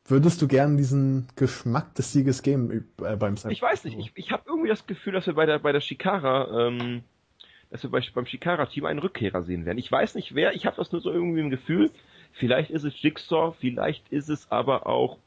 würdest 0.08 0.41
du 0.41 0.47
gern 0.47 0.76
diesen 0.76 1.28
Geschmack 1.36 1.93
des 1.95 2.12
Sieges 2.12 2.41
geben 2.41 2.88
äh, 3.03 3.16
beim 3.16 3.36
Ich 3.49 3.62
weiß 3.62 3.84
nicht, 3.86 3.97
ich, 3.97 4.12
ich 4.16 4.32
habe 4.32 4.43
irgendwie 4.47 4.70
das 4.70 4.88
Gefühl, 4.88 5.14
dass 5.14 5.28
wir 5.28 5.36
bei 5.36 5.45
der 5.45 5.60
bei 5.60 5.72
der 5.72 5.82
Shikara, 5.82 6.68
ähm, 6.68 7.03
dass 7.70 7.84
wir 7.84 7.91
bei, 7.91 8.03
beim 8.14 8.26
Shikara-Team 8.26 8.86
einen 8.86 8.99
Rückkehrer 8.99 9.43
sehen 9.43 9.66
werden. 9.66 9.78
Ich 9.78 9.91
weiß 9.91 10.16
nicht 10.16 10.34
wer, 10.34 10.53
ich 10.56 10.66
habe 10.66 10.78
das 10.78 10.91
nur 10.91 11.01
so 11.01 11.12
irgendwie 11.12 11.41
im 11.41 11.51
Gefühl. 11.51 11.91
Vielleicht 12.34 12.72
ist 12.72 12.84
es 12.84 12.99
Jigsaw, 12.99 13.56
vielleicht 13.60 14.12
ist 14.12 14.30
es 14.30 14.51
aber 14.51 14.88
auch 14.88 15.20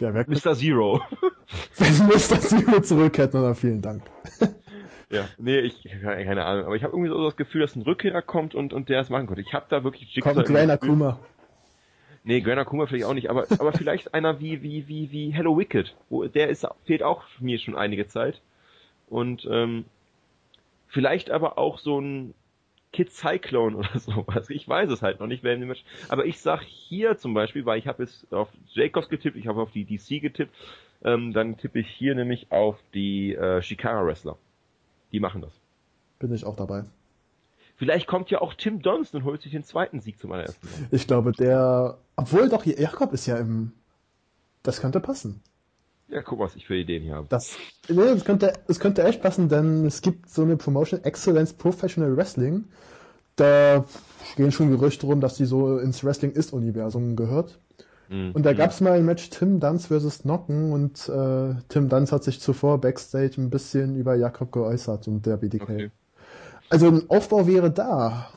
ja, 0.00 0.12
Mr. 0.12 0.54
Zero. 0.54 1.00
Wenn 1.78 2.06
Mr. 2.06 2.40
Zero 2.40 2.80
zurückkehrt, 2.82 3.32
dann 3.32 3.54
vielen 3.54 3.80
Dank. 3.80 4.02
Ja, 5.08 5.28
nee, 5.38 5.60
ich 5.60 5.82
keine 6.02 6.44
Ahnung, 6.44 6.66
aber 6.66 6.74
ich 6.74 6.82
habe 6.82 6.92
irgendwie 6.92 7.10
so 7.10 7.22
das 7.22 7.36
Gefühl, 7.36 7.60
dass 7.60 7.76
ein 7.76 7.82
Rückkehrer 7.82 8.22
kommt 8.22 8.54
und 8.54 8.72
und 8.72 8.88
der 8.88 9.00
es 9.00 9.10
machen 9.10 9.26
konnte. 9.26 9.42
Ich 9.42 9.54
habe 9.54 9.66
da 9.68 9.84
wirklich 9.84 10.12
Jigsaw 10.14 10.34
Kommt 10.34 10.46
Gran 10.46 10.70
Akuma. 10.70 11.20
Nee, 12.24 12.40
Gran 12.40 12.58
Akuma 12.58 12.86
vielleicht 12.86 13.04
auch 13.04 13.14
nicht, 13.14 13.30
aber 13.30 13.46
aber 13.60 13.72
vielleicht 13.72 14.14
einer 14.14 14.40
wie 14.40 14.62
wie 14.62 14.88
wie 14.88 15.12
wie 15.12 15.30
Hello 15.30 15.56
Wicked, 15.56 15.94
wo 16.08 16.24
der 16.24 16.48
ist 16.48 16.66
fehlt 16.84 17.04
auch 17.04 17.22
mir 17.38 17.58
schon 17.60 17.76
einige 17.76 18.08
Zeit. 18.08 18.40
Und 19.08 19.46
ähm, 19.48 19.84
vielleicht 20.88 21.30
aber 21.30 21.56
auch 21.56 21.78
so 21.78 22.00
ein 22.00 22.34
Kid 22.92 23.12
Cyclone 23.12 23.76
oder 23.76 23.98
sowas. 23.98 24.50
Ich 24.50 24.66
weiß 24.66 24.90
es 24.90 25.02
halt 25.02 25.20
noch 25.20 25.28
nicht, 25.28 25.44
wer 25.44 25.56
Match. 25.58 25.84
Aber 26.08 26.24
ich 26.24 26.40
sag 26.40 26.62
hier 26.62 27.16
zum 27.16 27.34
Beispiel, 27.34 27.64
weil 27.64 27.78
ich 27.78 27.86
habe 27.86 28.02
es 28.02 28.26
auf 28.32 28.48
Jacobs 28.72 29.08
getippt, 29.08 29.36
ich 29.36 29.46
habe 29.46 29.60
auf 29.60 29.70
die 29.70 29.84
DC 29.84 30.20
getippt, 30.20 30.54
ähm, 31.04 31.32
dann 31.32 31.58
tippe 31.58 31.78
ich 31.78 31.88
hier 31.88 32.14
nämlich 32.14 32.50
auf 32.50 32.76
die 32.94 33.34
äh, 33.34 33.62
Shikara 33.62 34.04
Wrestler. 34.04 34.36
Die 35.16 35.20
machen 35.20 35.40
das. 35.40 35.52
Bin 36.18 36.30
ich 36.34 36.44
auch 36.44 36.56
dabei. 36.56 36.84
Vielleicht 37.76 38.06
kommt 38.06 38.30
ja 38.30 38.42
auch 38.42 38.52
Tim 38.52 38.82
Donson 38.82 39.22
und 39.22 39.26
holt 39.26 39.40
sich 39.40 39.50
den 39.50 39.64
zweiten 39.64 39.98
Sieg 39.98 40.20
zum 40.20 40.30
allerersten 40.30 40.66
Mal. 40.66 40.88
Ich 40.90 41.06
glaube, 41.06 41.32
der, 41.32 41.96
obwohl 42.16 42.50
doch 42.50 42.66
Jakob 42.66 43.14
ist 43.14 43.24
ja 43.24 43.38
im, 43.38 43.72
das 44.62 44.82
könnte 44.82 45.00
passen. 45.00 45.40
Ja, 46.08 46.20
guck, 46.20 46.38
was 46.40 46.54
ich 46.54 46.66
für 46.66 46.76
Ideen 46.76 47.02
hier 47.02 47.14
habe. 47.14 47.28
Das, 47.30 47.56
nee, 47.88 47.96
das 47.96 48.26
könnte, 48.26 48.52
das 48.66 48.78
könnte 48.78 49.04
echt 49.04 49.22
passen, 49.22 49.48
denn 49.48 49.86
es 49.86 50.02
gibt 50.02 50.28
so 50.28 50.42
eine 50.42 50.58
Promotion 50.58 51.02
Excellence 51.02 51.54
Professional 51.54 52.14
Wrestling. 52.14 52.64
Da 53.36 53.86
gehen 54.36 54.52
schon 54.52 54.70
Gerüchte 54.70 55.06
rum, 55.06 55.22
dass 55.22 55.36
die 55.36 55.46
so 55.46 55.78
ins 55.78 56.04
Wrestling 56.04 56.32
ist 56.32 56.52
Universum 56.52 57.16
gehört. 57.16 57.58
Mhm. 58.08 58.32
Und 58.32 58.44
da 58.44 58.52
mhm. 58.52 58.56
gab 58.56 58.70
es 58.70 58.80
mal 58.80 58.92
ein 58.92 59.04
Match 59.04 59.30
Tim 59.30 59.60
Dunst 59.60 59.88
versus 59.88 60.24
Nocken 60.24 60.72
und 60.72 61.08
äh, 61.08 61.54
Tim 61.68 61.88
Dunst 61.88 62.12
hat 62.12 62.24
sich 62.24 62.40
zuvor 62.40 62.80
backstage 62.80 63.34
ein 63.38 63.50
bisschen 63.50 63.96
über 63.96 64.14
Jakob 64.14 64.52
geäußert 64.52 65.08
und 65.08 65.26
der 65.26 65.36
BDK. 65.36 65.62
Okay. 65.62 65.90
Also 66.68 66.88
ein 66.88 67.08
Aufbau 67.08 67.46
wäre 67.46 67.70
da. 67.70 68.28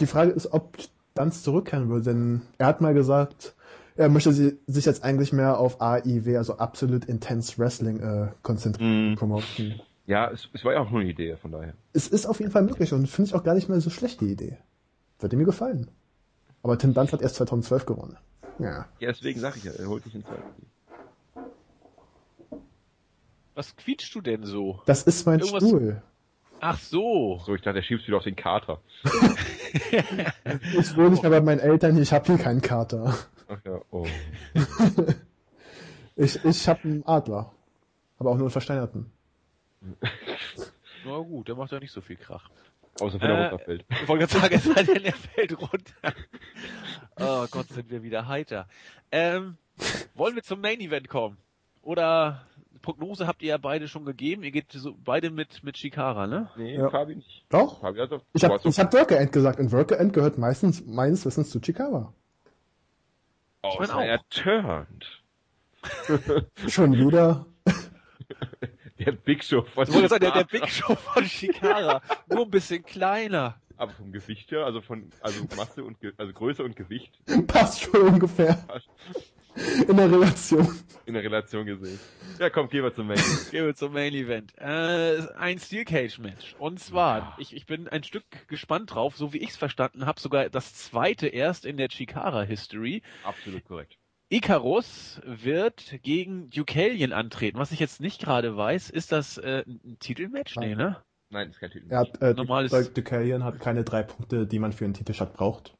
Die 0.00 0.06
Frage 0.06 0.30
ist, 0.30 0.52
ob 0.52 0.78
Dunst 1.14 1.44
zurückkehren 1.44 1.90
will, 1.90 2.02
denn 2.02 2.42
er 2.58 2.66
hat 2.66 2.80
mal 2.80 2.94
gesagt, 2.94 3.54
er 3.96 4.08
möchte 4.08 4.32
sich 4.32 4.84
jetzt 4.84 5.02
eigentlich 5.02 5.32
mehr 5.32 5.58
auf 5.58 5.80
AIW, 5.80 6.36
also 6.36 6.58
Absolute 6.58 7.08
Intense 7.08 7.58
Wrestling, 7.58 7.98
äh, 8.00 8.28
konzentrieren, 8.42 9.12
mm. 9.12 9.16
promoten. 9.16 9.80
Ja, 10.06 10.30
es, 10.30 10.48
es, 10.52 10.64
war 10.64 10.72
ja 10.72 10.80
auch 10.80 10.90
nur 10.90 11.00
eine 11.00 11.10
Idee, 11.10 11.36
von 11.36 11.50
daher. 11.50 11.74
Es 11.92 12.06
ist 12.06 12.26
auf 12.26 12.38
jeden 12.38 12.52
Fall 12.52 12.62
möglich 12.62 12.92
und 12.92 13.08
finde 13.08 13.28
ich 13.28 13.34
auch 13.34 13.42
gar 13.42 13.54
nicht 13.54 13.68
mehr 13.68 13.80
so 13.80 13.90
schlecht, 13.90 14.20
die 14.20 14.30
Idee. 14.30 14.56
Würde 15.18 15.36
mir 15.36 15.44
gefallen. 15.44 15.90
Aber 16.62 16.78
Tim 16.78 16.94
Dunst 16.94 17.12
hat 17.12 17.22
erst 17.22 17.34
2012 17.36 17.86
gewonnen. 17.86 18.16
Ja. 18.58 18.88
Ja, 18.98 19.08
deswegen 19.08 19.40
sage 19.40 19.58
ich 19.58 19.64
ja, 19.64 19.72
er 19.72 19.88
holt 19.88 20.04
sich 20.04 20.14
in 20.14 20.24
Zeit. 20.24 20.42
Was 23.54 23.74
quietschst 23.76 24.14
du 24.14 24.20
denn 24.20 24.44
so? 24.44 24.82
Das 24.86 25.02
ist 25.02 25.26
mein 25.26 25.40
Irgendwas... 25.40 25.64
Stuhl. 25.66 26.02
Ach 26.60 26.78
so. 26.78 27.40
So, 27.44 27.54
ich 27.54 27.62
dachte, 27.62 27.74
der 27.74 27.82
schiebst 27.82 28.06
wieder 28.06 28.16
auf 28.16 28.24
den 28.24 28.36
Kater. 28.36 28.80
ich 29.02 30.96
wohne 30.96 31.10
nicht 31.10 31.22
mehr 31.22 31.30
bei 31.30 31.40
meinen 31.40 31.60
Eltern, 31.60 32.00
ich 32.00 32.12
habe 32.12 32.26
hier 32.26 32.38
keinen 32.38 32.60
Kater. 32.60 33.16
Ach 33.48 33.60
ja, 33.64 33.80
oh. 33.90 34.06
ich 36.16 36.44
ich 36.44 36.68
habe 36.68 36.80
einen 36.84 37.06
Adler. 37.06 37.52
Aber 38.18 38.30
auch 38.30 38.34
nur 38.34 38.44
einen 38.44 38.50
versteinerten. 38.50 39.10
Na 41.04 41.18
gut, 41.18 41.48
der 41.48 41.54
macht 41.54 41.72
ja 41.72 41.78
nicht 41.78 41.92
so 41.92 42.00
viel 42.00 42.16
Krach. 42.16 42.50
Außer 43.00 43.20
wenn 43.20 43.30
äh, 43.30 43.34
er 43.34 43.50
runterfällt. 43.50 43.84
Ich 43.90 44.08
wollte 44.08 44.26
gerade 44.26 44.40
sagen, 44.40 44.54
es 44.54 44.64
sei 44.64 44.82
denn, 44.82 45.04
er 45.04 45.14
fällt 45.14 45.58
runter. 45.58 46.14
Oh 47.20 47.46
Gott, 47.50 47.68
sind 47.70 47.90
wir 47.90 48.04
wieder 48.04 48.28
heiter. 48.28 48.68
Ähm, 49.10 49.56
wollen 50.14 50.36
wir 50.36 50.44
zum 50.44 50.60
Main 50.60 50.78
Event 50.78 51.08
kommen? 51.08 51.36
Oder 51.82 52.46
Prognose 52.80 53.26
habt 53.26 53.42
ihr 53.42 53.48
ja 53.48 53.58
beide 53.58 53.88
schon 53.88 54.04
gegeben. 54.04 54.44
Ihr 54.44 54.50
geht 54.50 54.70
so 54.70 54.96
beide 55.04 55.30
mit, 55.30 55.64
mit 55.64 55.76
Shikara, 55.76 56.26
ne? 56.26 56.48
Nee, 56.56 56.76
ja. 56.76 56.88
Fabi 56.90 57.16
nicht. 57.16 57.44
Doch. 57.48 57.80
Fabi 57.80 58.00
hat 58.00 58.12
doch, 58.12 58.22
ich 58.32 58.44
habe 58.44 58.60
ich 58.62 58.78
hab 58.78 58.92
Worker 58.92 59.18
End 59.18 59.32
gesagt 59.32 59.58
und 59.58 59.72
Worker 59.72 59.98
End 59.98 60.12
gehört 60.12 60.38
meistens, 60.38 60.86
meines 60.86 61.26
Wissens 61.26 61.50
zu 61.50 61.60
Shikara. 61.62 62.12
Oh, 63.62 63.78
ich 63.82 63.92
mein 63.92 64.08
er 64.08 64.20
turned. 64.30 65.22
schon 66.68 66.92
wieder. 66.92 67.46
Der 68.98 69.12
Big 69.12 69.44
Show 69.44 69.62
von 69.62 69.86
Shikara. 69.86 70.08
Sagen, 70.08 70.24
der, 70.24 70.32
der 70.32 70.44
Big 70.44 70.68
Show 70.68 70.94
von 70.94 71.24
Shikara. 71.24 72.02
Nur 72.28 72.44
ein 72.44 72.50
bisschen 72.50 72.84
kleiner. 72.84 73.60
Aber 73.76 73.92
vom 73.92 74.10
Gewicht 74.10 74.50
her, 74.50 74.64
also 74.64 74.80
von, 74.80 75.12
also 75.20 75.44
Masse 75.56 75.84
und, 75.84 75.96
also 76.16 76.32
Größe 76.32 76.64
und 76.64 76.74
Gewicht. 76.74 77.16
Passt 77.46 77.82
schon 77.82 78.02
ungefähr. 78.02 78.58
In 79.88 79.96
der 79.96 80.10
Relation. 80.10 80.68
In 81.06 81.14
der 81.14 81.22
Relation 81.22 81.66
gesehen. 81.66 81.98
Ja, 82.38 82.50
komm, 82.50 82.68
gehen 82.68 82.82
wir 82.82 82.94
zum 82.94 83.06
Main 83.06 83.18
Event. 83.18 83.50
gehen 83.50 83.66
wir 83.66 83.74
zum 83.74 83.92
Main 83.92 84.14
Event. 84.14 84.52
Äh, 84.58 85.26
ein 85.36 85.58
Steel 85.58 85.84
Cage 85.84 86.18
Match. 86.18 86.54
Und 86.58 86.80
zwar, 86.80 87.18
ja. 87.18 87.36
ich, 87.38 87.54
ich 87.54 87.66
bin 87.66 87.88
ein 87.88 88.04
Stück 88.04 88.24
gespannt 88.48 88.94
drauf, 88.94 89.16
so 89.16 89.32
wie 89.32 89.38
ich 89.38 89.50
es 89.50 89.56
verstanden 89.56 90.06
habe, 90.06 90.20
sogar 90.20 90.48
das 90.48 90.74
zweite 90.74 91.28
erst 91.28 91.64
in 91.64 91.76
der 91.76 91.88
Chikara 91.88 92.42
History. 92.42 93.02
Absolut 93.24 93.64
korrekt. 93.64 93.96
Icarus 94.30 95.22
wird 95.24 96.02
gegen 96.02 96.50
Deucalion 96.50 97.12
antreten. 97.12 97.58
Was 97.58 97.72
ich 97.72 97.80
jetzt 97.80 98.00
nicht 98.00 98.20
gerade 98.20 98.56
weiß, 98.56 98.90
ist 98.90 99.10
das 99.10 99.38
äh, 99.38 99.64
ein 99.66 99.96
Titelmatch? 100.00 100.56
Nein. 100.56 100.68
Nee, 100.68 100.74
ne? 100.74 101.02
Nein, 101.30 101.48
ist 101.48 101.60
kein 101.60 101.70
Titelmatch. 101.70 102.10
Er 102.20 102.28
hat, 102.28 102.34
äh, 102.34 102.34
Normales... 102.34 102.92
Deucalion 102.92 103.42
hat 103.42 103.58
keine 103.58 103.84
drei 103.84 104.02
Punkte, 104.02 104.46
die 104.46 104.58
man 104.58 104.72
für 104.72 104.84
einen 104.84 104.94
Titelshot 104.94 105.32
braucht. 105.32 105.77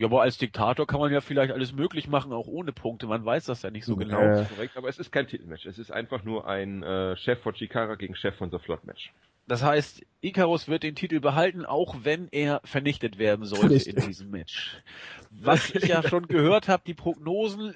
Ja, 0.00 0.06
aber 0.06 0.22
als 0.22 0.38
Diktator 0.38 0.86
kann 0.86 0.98
man 0.98 1.12
ja 1.12 1.20
vielleicht 1.20 1.52
alles 1.52 1.74
möglich 1.74 2.08
machen, 2.08 2.32
auch 2.32 2.46
ohne 2.46 2.72
Punkte. 2.72 3.06
Man 3.06 3.22
weiß 3.22 3.44
das 3.44 3.60
ja 3.60 3.70
nicht 3.70 3.84
so 3.84 3.96
genau. 3.96 4.18
Äh. 4.18 4.46
Korrekt, 4.46 4.78
aber 4.78 4.88
es 4.88 4.98
ist 4.98 5.12
kein 5.12 5.26
Titelmatch. 5.26 5.66
Es 5.66 5.78
ist 5.78 5.92
einfach 5.92 6.24
nur 6.24 6.48
ein 6.48 6.82
äh, 6.82 7.18
Chef 7.18 7.38
von 7.40 7.52
Chikara 7.52 7.96
gegen 7.96 8.16
Chef 8.16 8.34
von 8.34 8.50
The 8.50 8.58
Flot 8.58 8.82
Match. 8.86 9.12
Das 9.46 9.62
heißt, 9.62 10.02
Icarus 10.22 10.68
wird 10.68 10.84
den 10.84 10.94
Titel 10.94 11.20
behalten, 11.20 11.66
auch 11.66 11.96
wenn 12.02 12.28
er 12.30 12.62
vernichtet 12.64 13.18
werden 13.18 13.44
sollte 13.44 13.74
Richtig. 13.74 13.94
in 13.94 14.06
diesem 14.06 14.30
Match. 14.30 14.80
Was 15.28 15.68
ich 15.74 15.84
ja 15.84 16.02
schon 16.02 16.28
gehört 16.28 16.68
habe, 16.68 16.82
die 16.86 16.94
Prognosen 16.94 17.74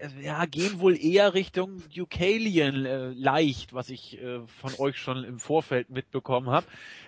äh, 0.00 0.22
ja, 0.22 0.44
gehen 0.46 0.78
wohl 0.78 0.96
eher 0.96 1.34
Richtung 1.34 1.82
Deucalion 1.92 2.86
äh, 2.86 3.08
leicht, 3.08 3.72
was 3.74 3.90
ich 3.90 4.22
äh, 4.22 4.46
von 4.46 4.74
euch 4.78 4.96
schon 4.98 5.24
im 5.24 5.40
Vorfeld 5.40 5.90
mitbekommen 5.90 6.50
habe. 6.50 6.66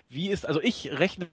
Wie 0.09 0.29
ist, 0.29 0.45
also 0.45 0.61
ich 0.61 0.91
rechne 0.91 1.29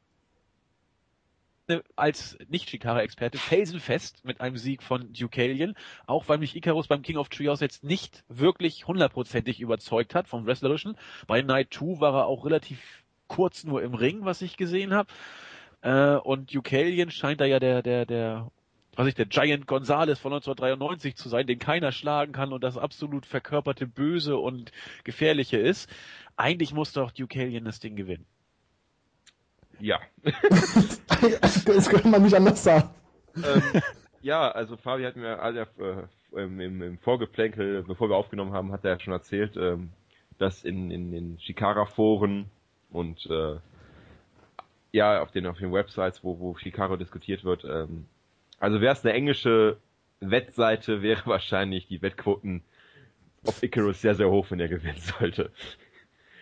als 1.95 2.37
Nicht-Shikara-Experte 2.49 3.37
felsenfest 3.37 4.25
mit 4.25 4.41
einem 4.41 4.57
Sieg 4.57 4.83
von 4.83 5.13
Deucalion, 5.13 5.75
auch 6.05 6.27
weil 6.27 6.37
mich 6.37 6.55
Icarus 6.55 6.87
beim 6.87 7.01
King 7.01 7.17
of 7.17 7.29
Trios 7.29 7.61
jetzt 7.61 7.83
nicht 7.83 8.23
wirklich 8.27 8.87
hundertprozentig 8.87 9.59
überzeugt 9.61 10.13
hat 10.13 10.27
vom 10.27 10.45
Wrestlerischen. 10.45 10.97
Bei 11.27 11.41
Night 11.41 11.73
2 11.73 12.01
war 12.01 12.13
er 12.13 12.25
auch 12.25 12.45
relativ 12.45 13.03
kurz 13.27 13.63
nur 13.63 13.81
im 13.81 13.93
Ring, 13.93 14.25
was 14.25 14.41
ich 14.41 14.57
gesehen 14.57 14.93
habe. 14.93 15.09
Äh, 15.81 16.15
und 16.17 16.53
Deucalion 16.53 17.11
scheint 17.11 17.39
da 17.41 17.45
ja 17.45 17.59
der, 17.59 17.81
der, 17.81 18.05
der, 18.05 18.51
was 18.95 19.07
ich, 19.07 19.15
der 19.15 19.25
Giant 19.25 19.65
Gonzales 19.65 20.19
von 20.19 20.33
1993 20.33 21.15
zu 21.15 21.29
sein, 21.29 21.47
den 21.47 21.59
keiner 21.59 21.91
schlagen 21.91 22.33
kann 22.33 22.53
und 22.53 22.63
das 22.63 22.77
absolut 22.77 23.25
verkörperte 23.25 23.87
Böse 23.87 24.37
und 24.37 24.71
Gefährliche 25.03 25.57
ist. 25.57 25.89
Eigentlich 26.35 26.73
muss 26.73 26.93
doch 26.93 27.11
Deucalion 27.11 27.65
das 27.65 27.79
Ding 27.79 27.95
gewinnen. 27.95 28.25
Ja. 29.79 29.99
das 31.65 31.89
könnte 31.89 32.07
man 32.07 32.23
nicht 32.23 32.35
anders 32.35 32.63
sagen. 32.63 32.89
Ähm, 33.35 33.81
ja, 34.21 34.51
also 34.51 34.77
Fabi 34.77 35.03
hat 35.03 35.15
mir 35.15 35.39
alle 35.39 35.67
äh, 35.79 36.41
im, 36.41 36.59
im, 36.59 36.97
Vorgeplänkel, 36.99 37.83
bevor 37.83 38.09
wir 38.09 38.15
aufgenommen 38.15 38.53
haben, 38.53 38.71
hat 38.71 38.85
er 38.85 38.99
schon 38.99 39.13
erzählt, 39.13 39.55
ähm, 39.57 39.91
dass 40.37 40.63
in, 40.63 40.91
in 40.91 41.11
den 41.11 41.39
Shikara-Foren 41.39 42.49
und 42.91 43.25
äh, 43.29 43.57
Ja, 44.91 45.21
auf 45.21 45.31
den, 45.31 45.47
auf 45.47 45.57
den 45.57 45.73
Websites, 45.73 46.23
wo, 46.23 46.39
wo 46.39 46.55
Shikaro 46.55 46.95
diskutiert 46.95 47.43
wird. 47.43 47.65
Ähm, 47.65 48.05
also 48.59 48.79
wäre 48.79 48.93
es 48.93 49.03
eine 49.03 49.13
englische 49.13 49.77
Wettseite, 50.19 51.01
wäre 51.01 51.25
wahrscheinlich 51.25 51.87
die 51.87 52.01
Wettquoten 52.01 52.63
auf 53.45 53.61
Icarus 53.61 54.01
sehr, 54.01 54.15
sehr 54.15 54.29
hoch, 54.29 54.51
wenn 54.51 54.59
er 54.59 54.69
gewinnen 54.69 54.99
sollte. 54.99 55.51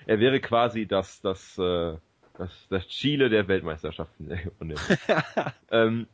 Er 0.05 0.19
wäre 0.19 0.39
quasi 0.39 0.85
das, 0.85 1.21
das, 1.21 1.57
äh, 1.57 1.95
das, 2.41 2.67
das 2.69 2.87
Chile 2.87 3.29
der 3.29 3.47
Weltmeisterschaften. 3.47 4.31
ähm, 5.71 6.07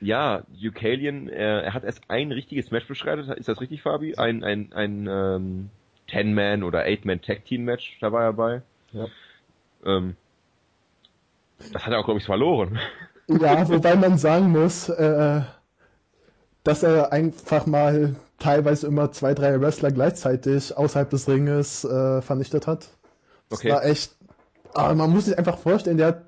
ja, 0.00 0.42
Eucalian, 0.60 1.28
er, 1.28 1.62
er 1.62 1.74
hat 1.74 1.84
erst 1.84 2.02
ein 2.08 2.32
richtiges 2.32 2.70
Match 2.72 2.88
beschreitet. 2.88 3.28
Ist 3.38 3.48
das 3.48 3.60
richtig, 3.60 3.82
Fabi? 3.82 4.16
Ein, 4.16 4.42
ein, 4.42 4.72
ein 4.72 5.06
ähm, 5.08 5.70
Ten-Man 6.08 6.64
oder 6.64 6.84
Eight-Man-Tag-Team-Match, 6.84 7.98
da 8.00 8.10
war 8.10 8.24
er 8.24 8.32
bei. 8.32 8.62
Ja. 8.92 9.06
Ähm, 9.84 10.16
das 11.72 11.86
hat 11.86 11.92
er 11.92 12.00
auch, 12.00 12.04
glaube 12.04 12.18
ich, 12.18 12.26
verloren. 12.26 12.78
Ja, 13.28 13.68
wobei 13.68 13.94
man 13.94 14.18
sagen 14.18 14.50
muss, 14.50 14.88
äh, 14.88 15.42
dass 16.64 16.82
er 16.82 17.12
einfach 17.12 17.66
mal 17.66 18.16
teilweise 18.38 18.86
immer 18.88 19.12
zwei, 19.12 19.34
drei 19.34 19.60
Wrestler 19.60 19.92
gleichzeitig 19.92 20.76
außerhalb 20.76 21.10
des 21.10 21.28
Ringes 21.28 21.84
äh, 21.84 22.20
vernichtet 22.22 22.66
hat. 22.66 22.88
Das 23.48 23.60
Okay. 23.60 23.70
war 23.70 23.84
echt. 23.84 24.16
Aber 24.74 24.94
man 24.94 25.10
muss 25.10 25.26
sich 25.26 25.38
einfach 25.38 25.58
vorstellen, 25.58 25.98
der, 25.98 26.26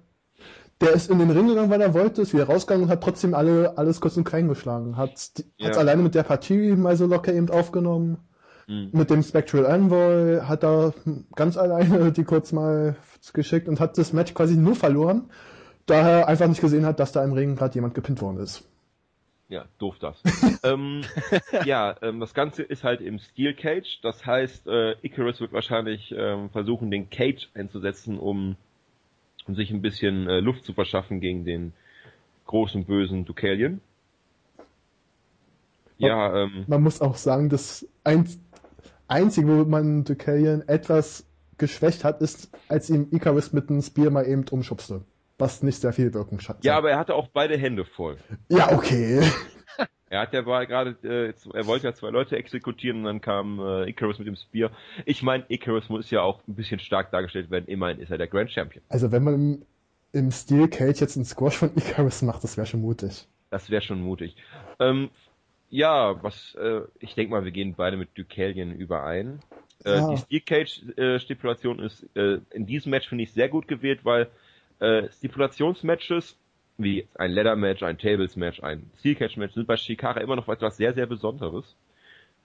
der 0.81 0.93
ist 0.93 1.11
in 1.11 1.19
den 1.19 1.31
Ring 1.31 1.49
gegangen, 1.49 1.71
weil 1.71 1.81
er 1.81 1.95
wollte, 1.95 2.23
ist 2.23 2.33
wieder 2.35 2.47
rausgegangen 2.47 2.85
und 2.85 2.91
hat 2.91 3.03
trotzdem 3.03 3.35
alle, 3.35 3.77
alles 3.79 4.01
kurz 4.01 4.17
und 4.17 4.25
klein 4.25 4.49
geschlagen. 4.49 4.97
Hat 4.97 5.45
Ja. 5.59 5.69
hat's 5.69 5.79
alleine 5.79 6.03
mit 6.03 6.15
der 6.15 6.23
Partie 6.25 6.75
mal 6.77 6.97
so 6.97 7.07
locker 7.07 7.33
eben 7.35 7.51
aufgenommen. 7.51 8.19
Mhm. 8.67 8.91
Mit 8.93 9.11
dem 9.11 9.23
Spectral 9.23 9.67
Envoy 9.67 10.41
hat 10.43 10.65
er 10.65 10.95
ganz 11.35 11.57
alleine 11.57 12.13
die 12.13 12.25
kurz 12.25 12.53
mal 12.53 12.97
geschickt 13.33 13.69
und 13.69 13.81
hat 13.81 13.99
das 13.99 14.13
Match 14.13 14.35
quasi 14.35 14.57
nur 14.57 14.75
verloren, 14.77 15.31
da 15.87 16.09
er 16.09 16.29
einfach 16.29 16.49
nicht 16.49 16.61
gesehen 16.61 16.87
hat, 16.87 17.01
dass 17.01 17.13
da 17.13 17.25
im 17.25 17.33
Ring 17.33 17.57
gerade 17.57 17.75
jemand 17.75 17.95
gepinnt 17.95 18.23
worden 18.23 18.39
ist. 18.39 18.65
Ja, 19.51 19.65
doof 19.79 19.99
das. 19.99 20.23
ähm, 20.63 21.03
ja, 21.65 21.97
ähm, 22.03 22.21
das 22.21 22.35
Ganze 22.35 22.63
ist 22.63 22.85
halt 22.85 23.01
im 23.01 23.19
Steel 23.19 23.53
Cage. 23.53 24.01
Das 24.01 24.25
heißt, 24.25 24.69
äh, 24.69 24.93
Icarus 25.03 25.41
wird 25.41 25.53
wahrscheinlich 25.53 26.15
ähm, 26.17 26.51
versuchen, 26.51 26.93
den 26.93 27.11
Cage 27.11 27.51
einzusetzen, 27.53 28.17
um, 28.17 28.55
um 29.49 29.57
sich 29.57 29.73
ein 29.73 29.83
bisschen 29.83 30.29
äh, 30.29 30.39
Luft 30.39 30.65
zu 30.65 30.73
verschaffen 30.73 31.21
gegen 31.21 31.45
den 31.45 31.73
großen 32.47 32.85
bösen 32.85 33.25
Deucalion. 33.25 33.81
Ja, 35.99 36.45
ähm, 36.45 36.65
Man 36.69 36.83
muss 36.85 37.01
auch 37.01 37.17
sagen, 37.17 37.49
das 37.49 37.87
ein, 38.05 38.29
einzige, 39.09 39.49
wo 39.49 39.65
man 39.65 40.05
Deucalion 40.05 40.63
etwas 40.69 41.27
geschwächt 41.59 42.05
hat, 42.05 42.23
ist, 42.23 42.51
als 42.69 42.89
ihm 42.89 43.09
Icarus 43.11 43.53
mit 43.53 43.69
einem 43.69 43.83
Spear 43.83 44.11
mal 44.11 44.27
eben 44.27 44.45
umschubste. 44.49 45.03
Was 45.41 45.63
nicht 45.63 45.81
sehr 45.81 45.93
viel 45.93 46.13
Wirkung 46.15 46.39
hat. 46.41 46.65
ja, 46.65 46.77
aber 46.77 46.91
er 46.91 46.99
hatte 46.99 47.15
auch 47.15 47.29
beide 47.29 47.57
Hände 47.57 47.85
voll. 47.85 48.19
Ja, 48.49 48.73
okay. 48.73 49.23
Er 50.11 50.23
hat 50.23 50.33
ja 50.33 50.41
gerade, 50.41 50.97
äh, 51.05 51.33
er 51.57 51.67
wollte 51.67 51.87
ja 51.87 51.95
zwei 51.95 52.11
Leute 52.11 52.37
exekutieren 52.37 52.99
und 52.99 53.05
dann 53.05 53.21
kam 53.21 53.61
äh, 53.61 53.89
Icarus 53.89 54.19
mit 54.19 54.27
dem 54.27 54.35
Spear. 54.35 54.73
Ich 55.07 55.23
meine, 55.23 55.45
Icarus 55.49 55.89
muss 55.89 56.11
ja 56.11 56.21
auch 56.23 56.41
ein 56.49 56.57
bisschen 56.57 56.81
stark 56.81 57.13
dargestellt 57.13 57.49
werden. 57.49 57.67
Immerhin 57.69 58.01
ist 58.01 58.11
er 58.11 58.19
der 58.19 58.27
Grand 58.27 58.51
Champion. 58.51 58.83
Also 58.89 59.13
wenn 59.13 59.23
man 59.23 59.35
im, 59.35 59.63
im 60.13 60.33
Steel 60.33 60.67
Cage 60.67 61.01
jetzt 61.01 61.17
einen 61.17 61.25
Squash 61.25 61.59
von 61.59 61.71
Icarus 61.77 62.23
macht, 62.23 62.43
das 62.43 62.57
wäre 62.57 62.67
schon 62.67 62.81
mutig. 62.81 63.29
Das 63.51 63.71
wäre 63.71 63.83
schon 63.83 64.03
mutig. 64.03 64.35
Ähm, 64.81 65.11
ja, 65.69 66.21
was, 66.25 66.57
äh, 66.57 66.81
ich 66.99 67.15
denke 67.15 67.31
mal, 67.31 67.45
wir 67.45 67.53
gehen 67.53 67.75
beide 67.77 67.97
mit 67.97 68.09
Deucalion 68.19 68.73
überein. 68.73 69.39
Äh, 69.85 69.95
Ja. 69.97 70.11
Die 70.11 70.17
Steel 70.17 70.41
Cage 70.41 70.83
äh, 70.99 71.21
Stipulation 71.21 71.79
ist 71.79 72.05
äh, 72.17 72.41
in 72.51 72.67
diesem 72.67 72.91
Match 72.91 73.09
finde 73.09 73.23
ich 73.23 73.33
sehr 73.33 73.49
gut 73.49 73.69
gewählt, 73.69 74.01
weil 74.03 74.29
äh, 74.81 75.09
Stipulationsmatches 75.13 76.37
wie 76.79 77.07
ein 77.17 77.33
Ladder 77.33 77.57
Match, 77.57 77.83
ein 77.83 77.99
Tables 77.99 78.37
Match, 78.37 78.63
ein 78.63 78.91
Steel 78.99 79.15
Cage 79.15 79.37
Match 79.37 79.55
sind 79.55 79.67
bei 79.67 79.77
Shikara 79.77 80.21
immer 80.21 80.37
noch 80.37 80.49
etwas 80.49 80.77
sehr 80.77 80.95
sehr 80.95 81.07
Besonderes. 81.07 81.77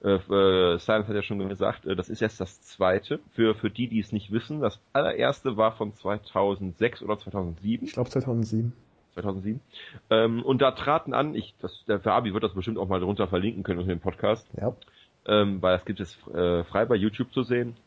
Äh, 0.03 0.09
äh, 0.15 0.77
Silence 0.77 1.07
hat 1.07 1.15
ja 1.15 1.23
schon 1.23 1.47
gesagt, 1.47 1.85
äh, 1.85 1.95
das 1.95 2.09
ist 2.09 2.19
jetzt 2.19 2.39
das 2.41 2.61
zweite. 2.61 3.19
Für 3.33 3.55
für 3.55 3.69
die, 3.69 3.87
die 3.87 3.99
es 3.99 4.11
nicht 4.11 4.31
wissen, 4.31 4.59
das 4.59 4.79
allererste 4.93 5.55
war 5.57 5.71
von 5.71 5.93
2006 5.95 7.01
oder 7.01 7.17
2007. 7.17 7.87
Ich 7.87 7.93
glaube 7.93 8.09
2007. 8.09 8.73
2007. 9.13 9.61
Ähm, 10.09 10.43
und 10.43 10.61
da 10.61 10.71
traten 10.71 11.13
an, 11.13 11.33
ich, 11.35 11.53
das, 11.61 11.85
der 11.87 12.01
Fabi 12.01 12.33
wird 12.33 12.43
das 12.43 12.53
bestimmt 12.53 12.77
auch 12.77 12.89
mal 12.89 12.99
drunter 12.99 13.27
verlinken 13.29 13.63
können 13.63 13.79
unter 13.79 13.93
dem 13.93 14.01
Podcast, 14.01 14.45
Ja. 14.59 14.75
ähm, 15.25 15.61
weil 15.61 15.77
das 15.77 15.85
gibt 15.85 16.01
es 16.01 16.17
äh, 16.33 16.65
frei 16.65 16.83
bei 16.85 16.95
YouTube 16.95 17.31
zu 17.31 17.43
sehen. 17.43 17.77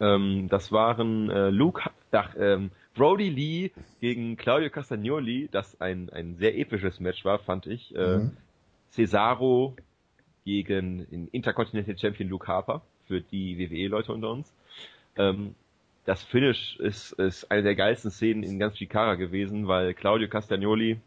Ähm, 0.00 0.48
das 0.48 0.72
waren 0.72 1.28
äh, 1.28 1.50
Luke, 1.50 1.82
ach, 2.12 2.34
ähm, 2.38 2.70
Brody 2.98 3.28
Lee 3.30 3.70
gegen 4.00 4.36
Claudio 4.36 4.70
Castagnoli, 4.70 5.48
das 5.50 5.80
ein, 5.80 6.10
ein 6.10 6.36
sehr 6.36 6.58
episches 6.58 7.00
Match 7.00 7.24
war, 7.24 7.38
fand 7.38 7.66
ich. 7.66 7.94
Äh, 7.94 8.18
Mhm. 8.18 8.36
Cesaro 8.90 9.76
gegen 10.44 11.06
den 11.10 11.28
Intercontinental 11.28 11.96
Champion 11.98 12.28
Luke 12.28 12.46
Harper, 12.46 12.82
für 13.06 13.20
die 13.20 13.58
WWE-Leute 13.58 14.12
unter 14.12 14.30
uns. 14.30 14.52
Ähm, 15.16 15.54
das 16.04 16.22
Finish 16.24 16.76
ist, 16.80 17.12
ist 17.12 17.50
eine 17.50 17.62
der 17.62 17.74
geilsten 17.74 18.10
Szenen 18.10 18.42
in 18.42 18.58
ganz 18.58 18.74
Chikara 18.76 19.14
gewesen, 19.16 19.68
weil 19.68 19.94
Claudio 19.94 20.28
Castagnoli 20.28 20.98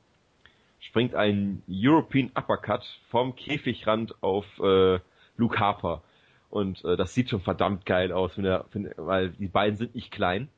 springt 0.80 1.16
einen 1.16 1.64
European 1.68 2.32
Uppercut 2.36 2.84
vom 3.10 3.36
Käfigrand 3.36 4.16
auf 4.22 4.46
äh, 4.60 5.00
Luke 5.38 5.60
Harper. 5.60 6.04
Und 6.50 6.84
äh, 6.86 6.98
das 6.98 7.14
sieht 7.14 7.30
schon 7.30 7.42
verdammt 7.42 7.86
geil 7.86 8.12
aus, 8.12 8.38
wenn 8.38 8.46
er, 8.46 8.66
wenn, 8.74 8.92
weil 8.98 9.30
die 9.32 9.48
beiden 9.48 9.78
sind 9.78 9.96
nicht 9.96 10.12
klein. 10.12 10.50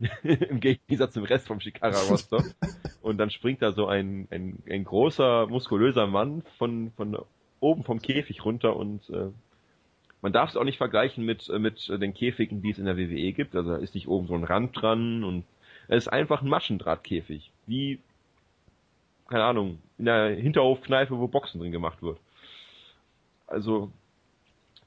Im 0.22 0.60
Gegensatz 0.60 1.14
zum 1.14 1.24
Rest 1.24 1.46
vom 1.46 1.60
Shikara-Roster. 1.60 2.44
Und 3.02 3.18
dann 3.18 3.30
springt 3.30 3.62
da 3.62 3.72
so 3.72 3.86
ein, 3.86 4.28
ein, 4.30 4.62
ein 4.68 4.84
großer, 4.84 5.46
muskulöser 5.46 6.06
Mann 6.06 6.42
von, 6.58 6.92
von 6.96 7.18
oben 7.60 7.84
vom 7.84 8.00
Käfig 8.00 8.44
runter 8.44 8.76
und 8.76 9.08
äh, 9.10 9.30
man 10.20 10.32
darf 10.32 10.50
es 10.50 10.56
auch 10.56 10.64
nicht 10.64 10.78
vergleichen 10.78 11.24
mit, 11.24 11.48
äh, 11.48 11.58
mit 11.58 11.88
den 11.88 12.14
Käfigen, 12.14 12.62
die 12.62 12.70
es 12.70 12.78
in 12.78 12.84
der 12.84 12.96
WWE 12.96 13.32
gibt. 13.32 13.54
Also 13.56 13.70
da 13.70 13.76
ist 13.78 13.94
nicht 13.94 14.08
oben 14.08 14.26
so 14.26 14.34
ein 14.34 14.44
Rand 14.44 14.80
dran 14.80 15.24
und 15.24 15.44
es 15.88 16.04
ist 16.04 16.08
einfach 16.08 16.42
ein 16.42 16.48
Maschendrahtkäfig. 16.48 17.50
Wie, 17.66 17.98
keine 19.28 19.44
Ahnung, 19.44 19.78
in 19.96 20.04
der 20.04 20.30
Hinterhofkneipe, 20.30 21.18
wo 21.18 21.28
Boxen 21.28 21.60
drin 21.60 21.72
gemacht 21.72 22.02
wird. 22.02 22.18
Also, 23.46 23.90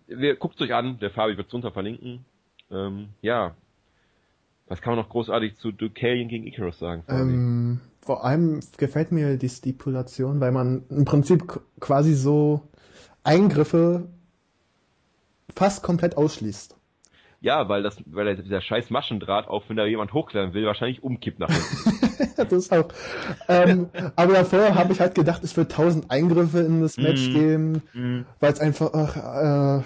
wir, 0.08 0.36
guckt 0.36 0.62
euch 0.62 0.74
an, 0.74 1.00
der 1.00 1.10
Fabi 1.10 1.38
wird 1.38 1.52
drunter 1.52 1.72
verlinken. 1.72 2.24
Ähm, 2.70 3.10
ja. 3.22 3.56
Was 4.72 4.82
kann 4.82 4.96
man 4.96 5.04
noch 5.04 5.10
großartig 5.10 5.58
zu 5.58 5.74
Deucalion 5.74 6.30
gegen 6.30 6.48
Icarus 6.48 6.80
sagen? 6.80 7.04
Ähm, 7.10 7.82
vor 8.02 8.24
allem 8.24 8.62
gefällt 8.78 9.12
mir 9.12 9.36
die 9.36 9.50
Stipulation, 9.50 10.40
weil 10.40 10.54
man 10.54 10.84
im 10.90 11.04
Prinzip 11.04 11.60
quasi 11.82 12.14
so 12.14 12.62
Eingriffe 13.22 14.08
fast 15.54 15.84
komplett 15.84 16.16
ausschließt. 16.16 16.78
Ja, 17.42 17.68
weil 17.68 17.84
das, 17.84 17.98
weil 18.06 18.38
dieser 18.38 18.62
scheiß 18.62 18.92
Maschendraht, 18.92 19.50
auch 19.50 19.66
wenn 19.68 19.76
da 19.76 19.84
jemand 19.84 20.14
hochklettern 20.14 20.54
will, 20.54 20.66
wahrscheinlich 20.66 21.04
umkippt 21.04 21.40
nach 21.40 21.50
hinten. 21.50 22.32
das 22.38 22.54
ist 22.54 22.72
auch. 22.72 22.88
Ähm, 23.50 23.90
aber 24.16 24.36
davor 24.36 24.74
habe 24.74 24.94
ich 24.94 25.02
halt 25.02 25.16
gedacht, 25.16 25.44
es 25.44 25.58
wird 25.58 25.74
tausend 25.74 26.10
Eingriffe 26.10 26.60
in 26.60 26.80
das 26.80 26.98
Match 26.98 27.28
Mhm. 27.28 27.34
geben, 27.34 27.82
Mhm. 27.94 28.26
weil 28.40 28.54
es 28.54 28.62
einfach 28.62 28.94
ach, 28.94 29.80
äh, 29.82 29.84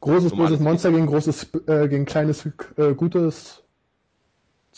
großes 0.00 0.32
böses 0.32 0.58
Monster 0.58 0.90
gegen 0.90 1.06
großes 1.06 1.54
äh, 1.68 1.86
gegen 1.86 2.06
kleines 2.06 2.44
äh, 2.76 2.94
gutes 2.94 3.62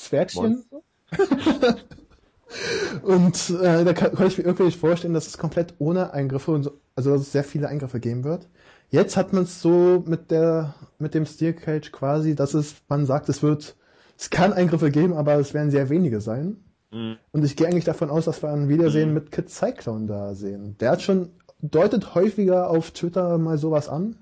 Zwergchen. 0.02 0.64
und 3.02 3.50
äh, 3.50 3.84
da 3.84 3.92
kann, 3.92 4.14
kann 4.14 4.26
ich 4.26 4.38
mir 4.38 4.44
irgendwie 4.44 4.64
nicht 4.64 4.78
vorstellen, 4.78 5.14
dass 5.14 5.26
es 5.26 5.38
komplett 5.38 5.74
ohne 5.78 6.12
Eingriffe 6.12 6.50
und 6.52 6.62
so, 6.64 6.72
also 6.94 7.12
dass 7.12 7.22
es 7.22 7.32
sehr 7.32 7.44
viele 7.44 7.68
Eingriffe 7.68 8.00
geben 8.00 8.24
wird. 8.24 8.48
Jetzt 8.90 9.16
hat 9.16 9.32
man 9.32 9.44
es 9.44 9.62
so 9.62 10.02
mit 10.06 10.30
der 10.30 10.74
mit 10.98 11.14
dem 11.14 11.24
Steel 11.26 11.54
Cage 11.54 11.92
quasi, 11.92 12.34
dass 12.34 12.54
es 12.54 12.74
man 12.88 13.06
sagt, 13.06 13.28
es 13.28 13.42
wird 13.42 13.76
es 14.18 14.30
kann 14.30 14.52
Eingriffe 14.52 14.90
geben, 14.90 15.14
aber 15.14 15.34
es 15.36 15.54
werden 15.54 15.70
sehr 15.70 15.88
wenige 15.88 16.20
sein. 16.20 16.56
Mhm. 16.90 17.16
Und 17.32 17.44
ich 17.44 17.56
gehe 17.56 17.66
eigentlich 17.66 17.84
davon 17.86 18.10
aus, 18.10 18.26
dass 18.26 18.42
wir 18.42 18.50
ein 18.50 18.68
Wiedersehen 18.68 19.08
Mhm. 19.08 19.14
mit 19.14 19.32
Kid 19.32 19.48
Cyclone 19.50 20.06
da 20.06 20.34
sehen. 20.34 20.76
Der 20.80 20.90
hat 20.90 21.02
schon 21.02 21.30
deutet 21.60 22.14
häufiger 22.14 22.68
auf 22.68 22.90
Twitter 22.90 23.38
mal 23.38 23.56
sowas 23.56 23.88
an, 23.88 24.16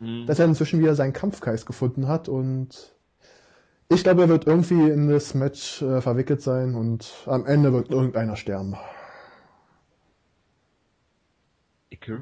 Mhm. 0.00 0.26
dass 0.26 0.38
er 0.40 0.46
inzwischen 0.46 0.80
wieder 0.80 0.94
seinen 0.96 1.12
Kampfgeist 1.12 1.66
gefunden 1.66 2.08
hat 2.08 2.28
und 2.28 2.96
ich 3.90 4.02
glaube, 4.02 4.22
er 4.22 4.28
wird 4.28 4.46
irgendwie 4.46 4.90
in 4.90 5.08
das 5.08 5.34
Match 5.34 5.82
äh, 5.82 6.00
verwickelt 6.00 6.42
sein 6.42 6.74
und 6.74 7.12
am 7.26 7.46
Ende 7.46 7.72
wird 7.72 7.90
irgendeiner 7.90 8.36
sterben. 8.36 8.76
Icarus? 11.90 12.20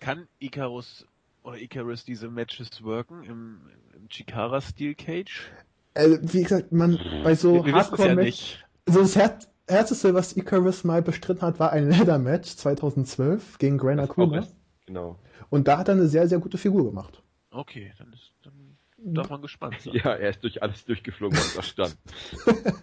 Kann 0.00 0.26
Icarus 0.38 1.06
oder 1.42 1.58
Icarus 1.58 2.04
diese 2.04 2.28
Matches 2.28 2.82
worken 2.82 3.22
im, 3.24 3.60
im 3.94 4.08
Chikara 4.08 4.60
Steel 4.60 4.94
Cage? 4.94 5.50
Äh, 5.94 6.18
wie 6.22 6.42
gesagt, 6.42 6.72
man 6.72 6.98
bei 7.22 7.34
so 7.34 7.64
ja 7.64 7.72
Hardcore-Match, 7.72 8.24
nicht. 8.24 8.66
so 8.86 9.00
das 9.00 9.16
Her 9.16 9.38
Härteste, 9.68 10.14
was 10.14 10.36
Icarus 10.36 10.82
mal 10.82 11.00
bestritten 11.00 11.42
hat, 11.42 11.60
war 11.60 11.70
ein 11.70 11.88
Leather-Match 11.90 12.56
2012 12.56 13.58
gegen 13.58 13.78
Gran 13.78 14.00
Akuma. 14.00 14.44
Genau. 14.86 15.16
Und 15.48 15.68
da 15.68 15.78
hat 15.78 15.88
er 15.88 15.94
eine 15.94 16.08
sehr, 16.08 16.26
sehr 16.26 16.40
gute 16.40 16.58
Figur 16.58 16.84
gemacht. 16.84 17.22
Okay, 17.52 17.92
dann, 17.98 18.12
ist, 18.12 18.32
dann 18.42 18.52
darf 19.02 19.30
man 19.30 19.42
gespannt 19.42 19.80
sein. 19.80 19.94
Ja, 19.94 20.14
er 20.14 20.30
ist 20.30 20.42
durch 20.42 20.62
alles 20.62 20.84
durchgeflogen, 20.84 21.36
was 21.38 21.54
da 21.54 21.62
stand. 21.62 21.96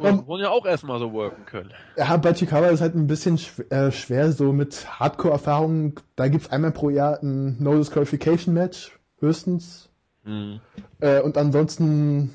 Man 0.00 0.26
wollen 0.26 0.42
ja 0.42 0.50
auch 0.50 0.64
erstmal 0.64 0.98
so 0.98 1.12
worken 1.12 1.44
können. 1.44 1.72
Ja, 1.96 2.16
bei 2.16 2.32
Chikawa 2.32 2.68
ist 2.68 2.80
halt 2.80 2.94
ein 2.94 3.06
bisschen 3.06 3.36
schw 3.36 3.62
äh, 3.68 3.92
schwer, 3.92 4.32
so 4.32 4.52
mit 4.52 4.98
Hardcore-Erfahrungen. 4.98 5.94
Da 6.16 6.28
gibt's 6.28 6.50
einmal 6.50 6.72
pro 6.72 6.88
Jahr 6.88 7.22
ein 7.22 7.62
No 7.62 7.76
Disqualification 7.76 8.54
Match, 8.54 8.98
höchstens. 9.18 9.90
Mhm. 10.24 10.60
Äh, 11.00 11.20
und 11.20 11.36
ansonsten 11.36 12.34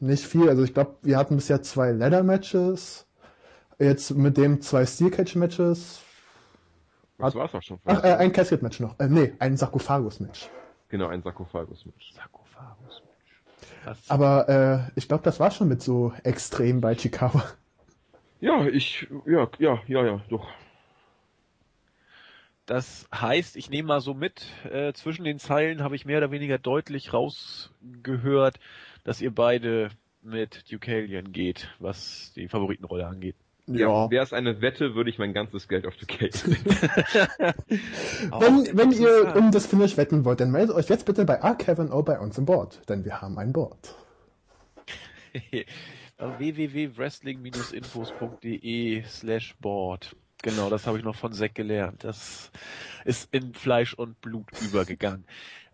nicht 0.00 0.24
viel. 0.24 0.48
Also 0.48 0.64
ich 0.64 0.74
glaube, 0.74 0.96
wir 1.02 1.16
hatten 1.16 1.36
bisher 1.36 1.62
zwei 1.62 1.92
Ladder-Matches. 1.92 3.06
Jetzt 3.78 4.10
mit 4.16 4.36
dem 4.36 4.60
zwei 4.60 4.86
Steel 4.86 5.10
Cage-Matches. 5.10 6.00
Das 7.18 7.34
war's 7.34 7.54
auch 7.54 7.62
schon. 7.62 7.78
Ach, 7.84 8.02
äh, 8.02 8.14
ein 8.14 8.32
Casket-Match 8.32 8.80
noch. 8.80 8.98
Äh, 8.98 9.08
nee, 9.08 9.32
ein 9.38 9.56
Sarkophagus-Match. 9.56 10.50
Genau, 10.96 11.08
ein 11.08 11.20
Sarkophagus-Match. 11.20 12.14
Sarkophagus, 12.14 13.02
Mensch. 13.04 13.42
Das- 13.84 14.10
Aber 14.10 14.48
äh, 14.48 14.98
ich 14.98 15.08
glaube, 15.08 15.22
das 15.24 15.38
war 15.38 15.50
schon 15.50 15.68
mit 15.68 15.82
so 15.82 16.14
extrem 16.24 16.80
bei 16.80 16.94
Chikawa. 16.94 17.44
Ja, 18.40 18.66
ich, 18.66 19.06
ja, 19.26 19.46
ja, 19.58 19.78
ja, 19.86 20.06
ja, 20.06 20.20
doch. 20.30 20.48
Das 22.64 23.06
heißt, 23.14 23.56
ich 23.56 23.68
nehme 23.68 23.88
mal 23.88 24.00
so 24.00 24.14
mit, 24.14 24.46
äh, 24.64 24.94
zwischen 24.94 25.24
den 25.24 25.38
Zeilen 25.38 25.82
habe 25.82 25.96
ich 25.96 26.06
mehr 26.06 26.16
oder 26.16 26.30
weniger 26.30 26.56
deutlich 26.56 27.12
rausgehört, 27.12 28.58
dass 29.04 29.20
ihr 29.20 29.34
beide 29.34 29.90
mit 30.22 30.72
Deucalion 30.72 31.30
geht, 31.30 31.68
was 31.78 32.32
die 32.36 32.48
Favoritenrolle 32.48 33.06
angeht. 33.06 33.36
Ja. 33.66 34.10
Wäre 34.10 34.22
es 34.22 34.32
eine 34.32 34.60
Wette, 34.60 34.94
würde 34.94 35.10
ich 35.10 35.18
mein 35.18 35.32
ganzes 35.32 35.66
Geld 35.66 35.86
auf 35.86 35.96
Decay 35.96 36.30
Wenn, 37.68 38.76
wenn 38.76 38.92
ihr 38.92 39.34
um 39.36 39.50
das 39.50 39.66
Finish 39.66 39.96
wetten 39.96 40.24
wollt, 40.24 40.38
dann 40.40 40.52
meldet 40.52 40.76
euch 40.76 40.88
jetzt 40.88 41.04
bitte 41.04 41.24
bei 41.24 41.42
R7O 41.42 42.04
bei 42.04 42.20
uns 42.20 42.38
im 42.38 42.44
Board, 42.44 42.80
denn 42.88 43.04
wir 43.04 43.20
haben 43.20 43.36
ein 43.38 43.52
Board. 43.52 43.96
www.wrestling-infos.de 46.18 49.02
slash 49.04 49.54
board. 49.60 50.16
Genau, 50.42 50.68
das 50.70 50.86
habe 50.86 50.98
ich 50.98 51.04
noch 51.04 51.16
von 51.16 51.32
Zack 51.32 51.56
gelernt. 51.56 52.04
Das 52.04 52.52
ist 53.04 53.34
in 53.34 53.52
Fleisch 53.54 53.94
und 53.94 54.20
Blut 54.20 54.46
übergegangen. 54.62 55.24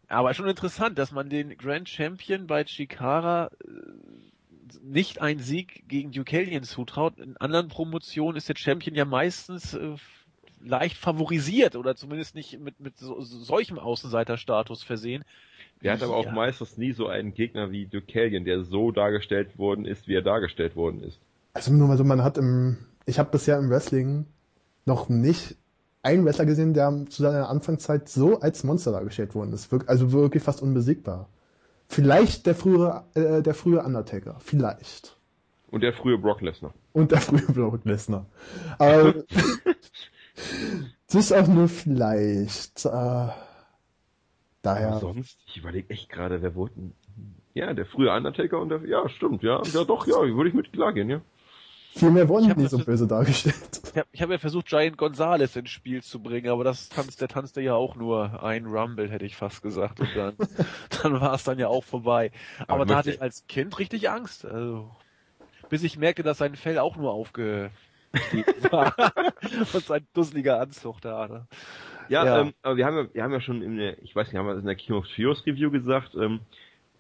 Aber 0.09 0.33
schon 0.35 0.49
interessant, 0.49 0.99
dass 0.99 1.13
man 1.13 1.31
den 1.31 1.57
Grand 1.57 1.89
Champion 1.89 2.47
bei 2.47 2.65
Chikara 2.65 3.51
äh, 3.65 3.69
nicht 4.83 5.21
einen 5.21 5.41
Sieg 5.41 5.85
gegen 5.89 6.13
Deucalion 6.13 6.63
zutraut. 6.63 7.19
In 7.19 7.37
anderen 7.37 7.69
Promotionen 7.69 8.37
ist 8.37 8.49
der 8.49 8.57
Champion 8.57 8.95
ja 8.95 9.05
meistens 9.05 9.75
äh, 9.75 9.95
leicht 10.65 10.97
favorisiert 10.97 11.77
oder 11.77 11.97
zumindest 11.97 12.35
nicht 12.35 12.59
mit, 12.61 12.81
mit 12.81 12.97
so, 12.99 13.21
solchem 13.21 13.79
Außenseiterstatus 13.79 14.83
versehen. 14.83 15.25
Der 15.83 15.95
hat 15.95 16.03
aber 16.03 16.17
auch 16.17 16.27
Ja. 16.27 16.33
meistens 16.33 16.77
nie 16.79 16.93
so 16.93 17.09
einen 17.09 17.35
Gegner 17.35 17.71
wie 17.73 17.87
Deucalion, 17.87 18.45
der 18.45 18.63
so 18.63 18.93
dargestellt 18.93 19.59
worden 19.59 19.85
ist, 19.85 20.07
wie 20.07 20.15
er 20.15 20.23
dargestellt 20.23 20.77
worden 20.77 21.03
ist. 21.03 21.19
Also 21.55 21.73
nur 21.73 21.89
mal 21.89 21.99
so, 21.99 22.05
man 22.05 22.23
hat 22.23 22.39
im, 22.39 22.79
ich 23.05 23.19
habe 23.19 23.31
bisher 23.31 23.59
im 23.59 23.69
Wrestling 23.69 24.27
noch 24.87 25.09
nicht 25.09 25.57
einen 26.03 26.25
Wrestler 26.25 26.47
gesehen, 26.47 26.75
der 26.75 27.07
zu 27.09 27.23
seiner 27.23 27.49
Anfangszeit 27.49 28.09
so 28.09 28.41
als 28.41 28.65
Monster 28.65 28.93
dargestellt 28.93 29.35
worden 29.35 29.53
ist. 29.53 29.73
Also 29.87 30.13
wirklich 30.13 30.43
fast 30.43 30.63
unbesiegbar. 30.63 31.29
Vielleicht 31.93 32.47
der 32.47 32.55
frühere, 32.55 33.05
äh, 33.15 33.43
der 33.43 33.53
frühe 33.53 33.83
Undertaker. 33.83 34.37
Vielleicht. 34.41 35.15
Und 35.71 35.83
der 35.83 35.93
frühe 35.93 36.17
Brock 36.17 36.41
Lesnar. 36.41 36.73
Und 36.95 37.13
der 37.13 37.21
frühe 37.21 37.43
Brock 37.43 37.85
Lesnar. 37.85 38.25
Aber 38.79 39.13
das 41.07 41.15
ist 41.15 41.33
auch 41.33 41.47
nur 41.49 41.69
vielleicht. 41.69 42.87
Äh, 42.87 42.89
Aber 42.89 43.35
daher. 44.63 44.99
sonst, 45.01 45.39
ich 45.47 45.59
überlege 45.59 45.91
echt 45.91 46.09
gerade, 46.09 46.41
wer 46.41 46.55
wurde 46.55 46.73
denn? 46.77 46.93
Ja, 47.53 47.75
der 47.75 47.85
frühe 47.85 48.11
Undertaker 48.11 48.59
und 48.59 48.71
der, 48.71 48.87
ja, 48.87 49.07
stimmt, 49.11 49.43
ja, 49.43 49.61
ja 49.63 49.85
doch, 49.85 50.07
ja, 50.07 50.15
würde 50.15 50.49
ich 50.49 50.55
mit 50.55 50.73
klar 50.73 50.95
gehen, 50.95 51.11
ja. 51.11 51.21
Viel 51.95 52.11
mehr 52.11 52.29
wurden 52.29 52.49
das 52.63 52.71
so 52.71 52.79
böse 52.79 53.07
dargestellt. 53.07 53.55
Ich 53.93 53.99
habe 53.99 54.09
hab 54.19 54.31
ja 54.31 54.39
versucht, 54.39 54.67
Giant 54.67 54.97
Gonzalez 54.97 55.55
ins 55.57 55.71
Spiel 55.71 56.03
zu 56.03 56.23
bringen, 56.23 56.51
aber 56.51 56.65
das 56.65 56.89
tanzt, 56.89 57.21
der 57.21 57.29
tanzte 57.29 57.61
ja 57.61 57.75
auch 57.75 57.97
nur 57.97 58.43
ein 58.43 58.65
Rumble, 58.65 59.11
hätte 59.11 59.27
ich 59.27 59.37
fast 59.37 59.63
gesagt. 59.63 60.01
Und 60.01 60.09
dann, 60.17 60.35
dann 61.03 61.21
war 61.21 61.35
es 61.35 61.45
dann 61.45 61.59
ja 61.59 61.69
auch 61.69 61.85
vorbei. 61.85 62.31
Aber, 62.61 62.73
Aber 62.73 62.87
da 62.87 62.97
hatte 62.97 63.11
ich 63.11 63.21
als 63.21 63.47
Kind 63.47 63.79
richtig 63.79 64.09
Angst. 64.09 64.47
Also, 64.47 64.91
bis 65.69 65.83
ich 65.83 65.99
merkte, 65.99 66.23
dass 66.23 66.39
sein 66.39 66.57
Fell 66.57 66.79
auch 66.79 66.97
nur 66.97 67.13
aufge 67.13 67.71
war. 68.71 68.95
Und 69.73 69.85
sein 69.85 70.07
dusseliger 70.15 70.61
Anzug 70.61 71.01
da. 71.03 71.29
Ne? 71.29 71.47
Ja, 72.09 72.25
Ja. 72.25 72.41
Ähm, 72.41 72.55
aber 72.63 72.77
wir 72.77 72.87
haben 72.87 72.97
ja, 72.97 73.15
wir 73.15 73.23
haben 73.23 73.33
ja 73.33 73.41
schon 73.41 73.63
in 73.63 73.77
der, 73.77 74.03
ich 74.03 74.17
weiß 74.17 74.29
nicht, 74.29 74.37
haben 74.37 74.47
wir 74.47 74.55
das 74.55 74.63
in 74.63 74.67
der 74.67 74.77
King 74.77 74.97
of 74.97 75.07
Trios 75.09 75.45
Review 75.47 75.71
gesagt, 75.71 76.15
ähm, 76.15 76.41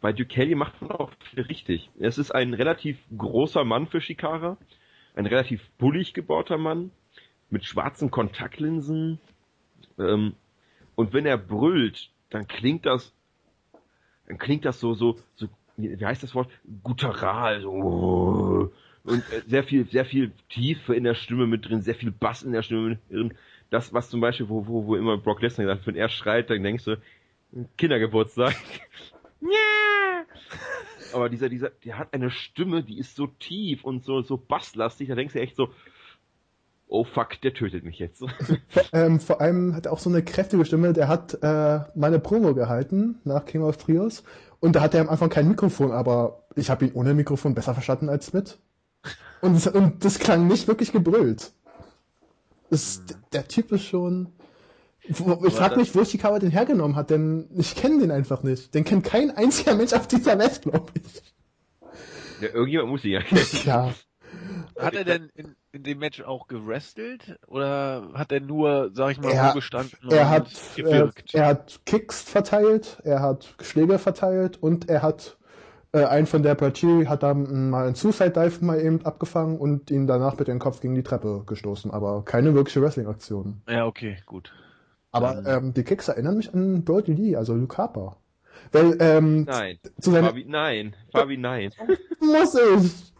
bei 0.02 0.12
Dukelli 0.12 0.54
macht 0.54 0.82
man 0.82 0.90
auch 0.90 1.12
viel 1.30 1.42
richtig. 1.44 1.90
Es 1.98 2.18
ist 2.18 2.34
ein 2.34 2.52
relativ 2.54 2.98
großer 3.16 3.64
Mann 3.64 3.86
für 3.86 4.00
Shikara, 4.00 4.58
ein 5.14 5.26
relativ 5.26 5.68
bullig 5.78 6.14
gebauter 6.14 6.58
Mann, 6.58 6.90
mit 7.50 7.64
schwarzen 7.64 8.10
Kontaktlinsen, 8.10 9.18
ähm, 9.98 10.34
und 10.94 11.12
wenn 11.12 11.26
er 11.26 11.38
brüllt, 11.38 12.10
dann 12.30 12.46
klingt 12.46 12.86
das, 12.86 13.12
dann 14.26 14.38
klingt 14.38 14.64
das 14.64 14.80
so, 14.80 14.94
so, 14.94 15.18
so, 15.34 15.48
wie 15.76 16.04
heißt 16.04 16.22
das 16.22 16.34
Wort? 16.34 16.50
Guttural, 16.82 17.60
so, 17.62 18.72
und 19.04 19.32
äh, 19.32 19.42
sehr 19.46 19.64
viel, 19.64 19.86
sehr 19.86 20.04
viel 20.04 20.32
Tiefe 20.48 20.94
in 20.94 21.04
der 21.04 21.14
Stimme 21.14 21.46
mit 21.46 21.68
drin, 21.68 21.82
sehr 21.82 21.94
viel 21.94 22.12
Bass 22.12 22.42
in 22.42 22.52
der 22.52 22.62
Stimme 22.62 22.90
mit 22.90 23.10
drin. 23.10 23.34
Das, 23.70 23.92
was 23.92 24.10
zum 24.10 24.20
Beispiel, 24.20 24.48
wo, 24.48 24.66
wo, 24.66 24.86
wo 24.86 24.96
immer 24.96 25.16
Brock 25.18 25.40
Lesnar 25.42 25.66
gesagt, 25.66 25.86
wenn 25.86 25.96
er 25.96 26.08
schreit, 26.08 26.50
dann 26.50 26.62
denkst 26.62 26.84
du, 26.84 27.00
Kindergeburtstag. 27.76 28.54
Ja. 29.44 30.24
Aber 31.14 31.28
dieser, 31.28 31.48
dieser, 31.48 31.70
der 31.84 31.98
hat 31.98 32.12
eine 32.12 32.30
Stimme, 32.30 32.82
die 32.82 32.98
ist 32.98 33.16
so 33.16 33.26
tief 33.26 33.84
und 33.84 34.04
so, 34.04 34.22
so 34.22 34.36
basslastig, 34.36 35.08
da 35.08 35.14
denkst 35.14 35.34
du 35.34 35.40
echt 35.40 35.56
so, 35.56 35.70
oh 36.88 37.04
fuck, 37.04 37.40
der 37.40 37.54
tötet 37.54 37.84
mich 37.84 37.98
jetzt. 37.98 38.20
Vor, 38.20 38.82
ähm, 38.92 39.18
vor 39.18 39.40
allem 39.40 39.74
hat 39.74 39.86
er 39.86 39.92
auch 39.92 39.98
so 39.98 40.10
eine 40.10 40.22
kräftige 40.22 40.64
Stimme. 40.64 40.92
Der 40.92 41.08
hat 41.08 41.38
äh, 41.42 41.80
meine 41.94 42.18
Promo 42.18 42.54
gehalten 42.54 43.18
nach 43.24 43.46
King 43.46 43.62
of 43.62 43.78
Trios 43.78 44.22
und 44.60 44.76
da 44.76 44.80
hatte 44.82 44.98
er 44.98 45.04
am 45.04 45.08
Anfang 45.08 45.30
kein 45.30 45.48
Mikrofon, 45.48 45.90
aber 45.90 46.44
ich 46.54 46.70
habe 46.70 46.84
ihn 46.84 46.92
ohne 46.92 47.14
Mikrofon 47.14 47.54
besser 47.54 47.74
verstanden 47.74 48.08
als 48.08 48.32
mit. 48.32 48.58
Und, 49.40 49.66
und 49.66 50.04
das 50.04 50.18
klang 50.18 50.46
nicht 50.46 50.68
wirklich 50.68 50.92
gebrüllt. 50.92 51.52
Das, 52.70 53.02
Der 53.32 53.48
Typ 53.48 53.72
ist 53.72 53.84
schon. 53.84 54.28
Ich 55.04 55.16
frage 55.54 55.76
mich, 55.76 55.94
wo 55.94 56.04
Shikawa 56.04 56.38
den 56.38 56.50
hergenommen 56.50 56.96
hat, 56.96 57.10
denn 57.10 57.48
ich 57.56 57.74
kenne 57.74 57.98
den 58.00 58.10
einfach 58.10 58.42
nicht. 58.42 58.74
Den 58.74 58.84
kennt 58.84 59.04
kein 59.04 59.30
einziger 59.36 59.74
Mensch 59.74 59.92
auf 59.92 60.06
dieser 60.06 60.38
Welt, 60.38 60.62
glaube 60.62 60.92
ich. 60.94 61.22
ja, 62.40 62.48
irgendjemand 62.48 62.90
muss 62.90 63.04
ihn 63.04 63.12
ja 63.12 63.20
kennen. 63.22 63.46
Ja. 63.64 63.92
Hat 64.78 64.94
er 64.94 65.04
denn 65.04 65.28
in, 65.34 65.54
in 65.72 65.82
dem 65.82 65.98
Match 65.98 66.22
auch 66.22 66.46
gewrestelt? 66.46 67.36
Oder 67.46 68.10
hat 68.14 68.32
er 68.32 68.40
nur, 68.40 68.90
sag 68.94 69.10
ich 69.12 69.20
mal, 69.20 69.32
Er- 69.32 69.46
rumgestanden 69.46 69.98
Er 70.10 70.22
und 70.22 70.28
hat, 70.30 70.48
äh, 70.76 70.82
gewirkt? 70.82 71.34
er 71.34 71.46
hat 71.46 71.80
Kicks 71.84 72.22
verteilt, 72.22 72.98
er 73.04 73.20
hat 73.20 73.54
Schläge 73.60 73.98
verteilt 73.98 74.56
und 74.62 74.88
er 74.88 75.02
hat 75.02 75.36
äh, 75.92 76.04
einen 76.04 76.26
von 76.26 76.42
der 76.42 76.54
Partie 76.54 77.06
hat 77.06 77.22
dann 77.22 77.68
mal 77.70 77.86
einen 77.86 77.94
Suicide 77.96 78.30
Dive 78.30 78.64
mal 78.64 78.80
eben 78.80 79.04
abgefangen 79.04 79.58
und 79.58 79.90
ihn 79.90 80.06
danach 80.06 80.38
mit 80.38 80.48
dem 80.48 80.58
Kopf 80.58 80.80
gegen 80.80 80.94
die 80.94 81.02
Treppe 81.02 81.42
gestoßen, 81.46 81.90
aber 81.90 82.24
keine 82.24 82.54
wirkliche 82.54 82.80
Wrestling-Aktion. 82.80 83.60
ja, 83.68 83.84
okay, 83.84 84.16
gut. 84.24 84.54
Aber 85.12 85.44
ähm, 85.46 85.74
die 85.74 85.84
Kicks 85.84 86.08
erinnern 86.08 86.36
mich 86.38 86.52
an 86.54 86.84
Brody 86.84 87.12
Lee, 87.12 87.36
also 87.36 87.54
Luke 87.54 87.76
Harper. 87.76 88.16
Weil, 88.72 88.96
ähm, 89.00 89.44
Nein. 89.44 89.78
zu 90.00 90.10
seiner, 90.10 90.28
Fabi, 90.28 90.44
nein. 90.46 90.96
Fabi, 91.12 91.36
nein. 91.36 91.72
muss 92.20 92.54
ich. 92.54 93.12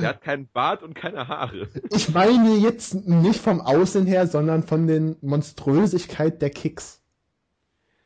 Der 0.00 0.08
hat 0.10 0.22
keinen 0.22 0.48
Bart 0.48 0.82
und 0.82 0.94
keine 0.94 1.28
Haare. 1.28 1.68
Ich 1.90 2.12
meine 2.12 2.56
jetzt 2.56 2.94
nicht 3.06 3.40
vom 3.40 3.60
Aussehen 3.60 4.06
her, 4.06 4.26
sondern 4.26 4.64
von 4.64 4.86
den 4.86 5.16
Monströsigkeit 5.20 6.42
der 6.42 6.50
Kicks. 6.50 7.00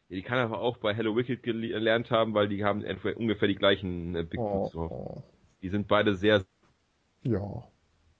Ja, 0.09 0.17
die 0.17 0.23
kann 0.23 0.39
er 0.39 0.45
aber 0.45 0.61
auch 0.61 0.77
bei 0.77 0.95
Hello 0.95 1.17
Wicked 1.17 1.43
gele- 1.43 1.69
gelernt 1.69 2.11
haben, 2.11 2.35
weil 2.35 2.49
die 2.49 2.63
haben 2.65 2.85
ungefähr 3.17 3.49
die 3.49 3.55
gleichen 3.57 4.15
äh, 4.15 4.23
Big 4.23 4.39
Oh. 4.39 4.69
So. 4.73 4.81
oh. 4.83 5.23
Die 5.63 5.71
sind 5.71 5.89
beide 5.89 6.15
sehr, 6.15 6.45
Ja. 7.23 7.65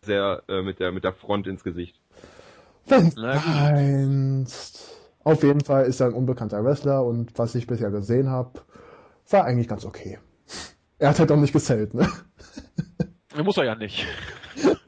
sehr 0.03 0.43
äh, 0.49 0.63
mit 0.63 0.81
der 0.81 0.91
mit 0.91 1.05
der 1.05 1.13
Front 1.13 1.47
ins 1.47 1.63
Gesicht. 1.63 2.01
Wenn 2.87 3.13
meinst. 3.17 4.97
Auf 5.25 5.43
jeden 5.43 5.61
Fall 5.61 5.87
ist 5.87 6.01
er 6.01 6.07
ein 6.07 6.15
unbekannter 6.15 6.65
Wrestler 6.65 7.05
und 7.05 7.37
was 7.39 7.55
ich 7.55 7.67
bisher 7.67 7.91
gesehen 7.91 8.31
habe, 8.31 8.61
war 9.29 9.45
eigentlich 9.45 9.69
ganz 9.69 9.85
okay. 9.85 10.19
Er 10.99 11.11
hat 11.11 11.19
halt 11.19 11.33
auch 11.33 11.37
nicht 11.37 11.53
gesellt, 11.53 11.95
ne? 11.95 12.09
Muss 13.43 13.57
er 13.57 13.65
ja 13.65 13.75
nicht. 13.75 14.07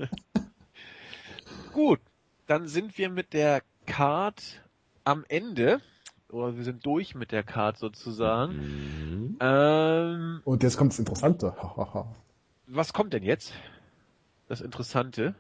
Gut, 1.73 2.01
dann 2.47 2.67
sind 2.67 2.97
wir 2.97 3.11
mit 3.11 3.33
der 3.33 3.63
Card 3.87 4.63
am 5.05 5.25
Ende. 5.29 5.81
Oder 6.31 6.57
wir 6.57 6.65
sind 6.65 6.85
durch 6.85 7.15
mit 7.15 7.33
der 7.33 7.43
Card 7.43 7.79
sozusagen. 7.79 8.55
Mhm. 8.55 9.37
Ähm, 9.41 10.41
Und 10.45 10.63
jetzt 10.63 10.77
kommt 10.77 10.93
das 10.93 10.99
Interessante. 10.99 11.55
Was 12.67 12.93
kommt 12.93 13.13
denn 13.13 13.23
jetzt? 13.23 13.53
Das 14.47 14.61
Interessante. 14.61 15.35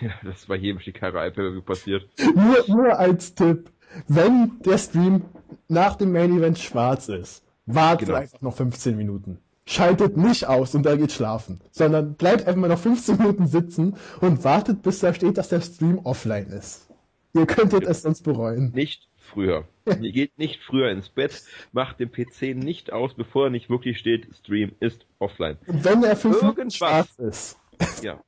Ja, 0.00 0.10
das 0.22 0.40
ist 0.40 0.48
bei 0.48 0.56
jedem 0.56 0.80
Shikara 0.80 1.26
IPW 1.26 1.60
passiert. 1.60 2.08
nur, 2.34 2.64
nur 2.68 2.98
als 2.98 3.34
Tipp. 3.34 3.70
Wenn 4.08 4.52
der 4.64 4.78
Stream 4.78 5.24
nach 5.68 5.96
dem 5.96 6.12
Main 6.12 6.36
Event 6.36 6.58
schwarz 6.58 7.08
ist, 7.08 7.44
warte 7.66 8.06
Genau. 8.06 8.18
einfach 8.18 8.40
noch 8.40 8.54
15 8.56 8.96
Minuten. 8.96 9.38
schaltet 9.66 10.16
nicht 10.16 10.46
aus 10.46 10.74
und 10.74 10.84
da 10.84 10.94
geht 10.96 11.12
schlafen, 11.12 11.60
sondern 11.70 12.14
bleibt 12.16 12.46
einfach 12.46 12.60
mal 12.60 12.68
noch 12.68 12.78
15 12.78 13.16
Minuten 13.18 13.46
sitzen 13.46 13.96
und 14.20 14.44
wartet, 14.44 14.82
bis 14.82 14.98
da 15.00 15.14
steht, 15.14 15.38
dass 15.38 15.48
der 15.48 15.60
Stream 15.62 15.98
offline 16.04 16.48
ist. 16.48 16.88
Ihr 17.32 17.46
könntet 17.46 17.84
es 17.84 18.02
sonst 18.02 18.22
bereuen. 18.22 18.72
Nicht 18.74 19.08
früher. 19.16 19.66
Ihr 19.86 20.12
geht 20.12 20.36
nicht 20.38 20.60
früher 20.64 20.90
ins 20.90 21.08
Bett, 21.08 21.44
macht 21.72 21.98
den 21.98 22.10
PC 22.12 22.54
nicht 22.54 22.92
aus, 22.92 23.14
bevor 23.14 23.44
er 23.46 23.50
nicht 23.50 23.70
wirklich 23.70 23.98
steht, 23.98 24.28
Stream 24.36 24.72
ist 24.80 25.06
offline. 25.18 25.56
Und 25.66 25.82
wenn 25.84 26.02
er 26.04 26.16
5 26.16 26.42
Minuten 26.42 26.58
Irgendwas. 26.58 26.76
schwarz 26.76 27.18
ist. 27.18 27.58
Ja. 28.02 28.20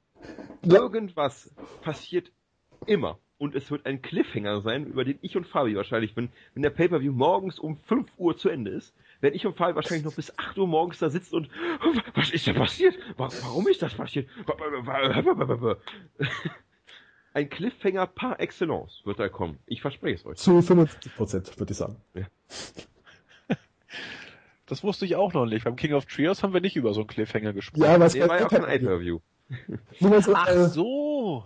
Ja. 0.66 0.80
Irgendwas 0.80 1.50
passiert 1.82 2.30
immer. 2.86 3.18
Und 3.38 3.54
es 3.54 3.70
wird 3.70 3.84
ein 3.84 4.00
Cliffhanger 4.00 4.62
sein, 4.62 4.86
über 4.86 5.04
den 5.04 5.18
ich 5.20 5.36
und 5.36 5.46
Fabi 5.46 5.76
wahrscheinlich, 5.76 6.16
wenn, 6.16 6.30
wenn 6.54 6.62
der 6.62 6.70
Pay-Per-View 6.70 7.12
morgens 7.12 7.58
um 7.58 7.76
5 7.76 8.08
Uhr 8.16 8.36
zu 8.38 8.48
Ende 8.48 8.70
ist, 8.70 8.94
werden 9.20 9.34
ich 9.34 9.44
und 9.46 9.54
Fabi 9.56 9.74
wahrscheinlich 9.74 10.06
noch 10.06 10.14
bis 10.14 10.38
8 10.38 10.56
Uhr 10.56 10.66
morgens 10.66 10.98
da 11.00 11.10
sitzen 11.10 11.34
und, 11.36 11.50
was 12.14 12.30
ist 12.30 12.46
da 12.46 12.54
passiert? 12.54 12.94
Wa- 13.18 13.28
Warum 13.42 13.68
ist 13.68 13.82
das 13.82 13.92
passiert? 13.94 14.26
Ein 17.34 17.50
Cliffhanger 17.50 18.06
par 18.06 18.40
excellence 18.40 19.02
wird 19.04 19.18
da 19.18 19.28
kommen. 19.28 19.58
Ich 19.66 19.82
verspreche 19.82 20.14
es 20.14 20.24
euch. 20.24 20.38
Zu 20.38 20.62
75 20.62 21.14
Prozent, 21.14 21.58
würde 21.58 21.72
ich 21.72 21.76
sagen. 21.76 21.96
Das 24.64 24.82
wusste 24.82 25.04
ich 25.04 25.14
auch 25.14 25.32
noch 25.34 25.44
nicht. 25.46 25.64
Beim 25.64 25.76
King 25.76 25.92
of 25.92 26.06
Trios 26.06 26.42
haben 26.42 26.52
wir 26.54 26.60
nicht 26.62 26.74
über 26.76 26.92
so 26.94 27.00
einen 27.00 27.06
Cliffhanger 27.06 27.52
gesprochen. 27.52 27.84
Ja, 27.84 28.00
was 28.00 28.14
Der 28.14 28.28
war 28.28 28.40
ja 28.40 28.46
auch 28.46 28.50
kein 28.50 28.62
Pay-Per-View. 28.62 29.20
Ach 30.34 30.48
äh, 30.48 30.68
so. 30.68 31.44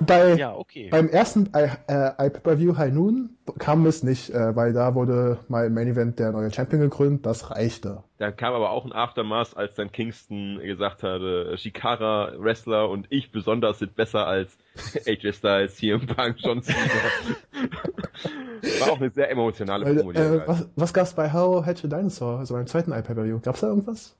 bei, 0.00 0.34
Ja, 0.34 0.54
okay. 0.54 0.88
Beim 0.90 1.08
ersten 1.08 1.50
äh, 1.54 1.68
iPay-Per-View 1.88 2.76
High 2.76 2.92
Noon 2.92 3.30
kam 3.58 3.86
es 3.86 4.02
nicht, 4.02 4.30
äh, 4.30 4.56
weil 4.56 4.72
da 4.72 4.94
wurde 4.94 5.38
mal 5.48 5.66
im 5.66 5.74
Main 5.74 5.88
Event 5.88 6.18
der 6.18 6.32
neue 6.32 6.52
Champion 6.52 6.82
gekrönt, 6.82 7.26
das 7.26 7.50
reichte. 7.50 8.02
Da 8.18 8.32
kam 8.32 8.54
aber 8.54 8.70
auch 8.70 8.84
ein 8.84 8.92
Aftermath, 8.92 9.56
als 9.56 9.74
dann 9.74 9.92
Kingston 9.92 10.58
gesagt 10.58 11.02
hatte, 11.02 11.56
Shikara, 11.56 12.32
Wrestler 12.38 12.88
und 12.88 13.06
ich 13.10 13.30
besonders 13.30 13.78
sind 13.78 13.94
besser 13.94 14.26
als 14.26 14.56
AJ 15.06 15.32
Styles, 15.32 15.76
CM 15.76 16.06
Punk, 16.06 16.36
John 16.38 16.62
Cena. 16.62 16.78
War 18.80 18.92
auch 18.92 19.00
eine 19.00 19.10
sehr 19.10 19.30
emotionale 19.30 19.84
die 19.84 20.18
äh, 20.18 20.22
er 20.22 20.48
was, 20.48 20.68
was 20.74 20.94
gab's 20.94 21.14
bei 21.14 21.32
How 21.32 21.64
Hedge 21.64 21.82
a 21.84 21.88
Dinosaur, 21.88 22.38
also 22.38 22.54
beim 22.54 22.66
zweiten 22.66 22.92
iPay-Per-View? 22.92 23.40
Gab's 23.40 23.60
da 23.60 23.68
irgendwas? 23.68 24.16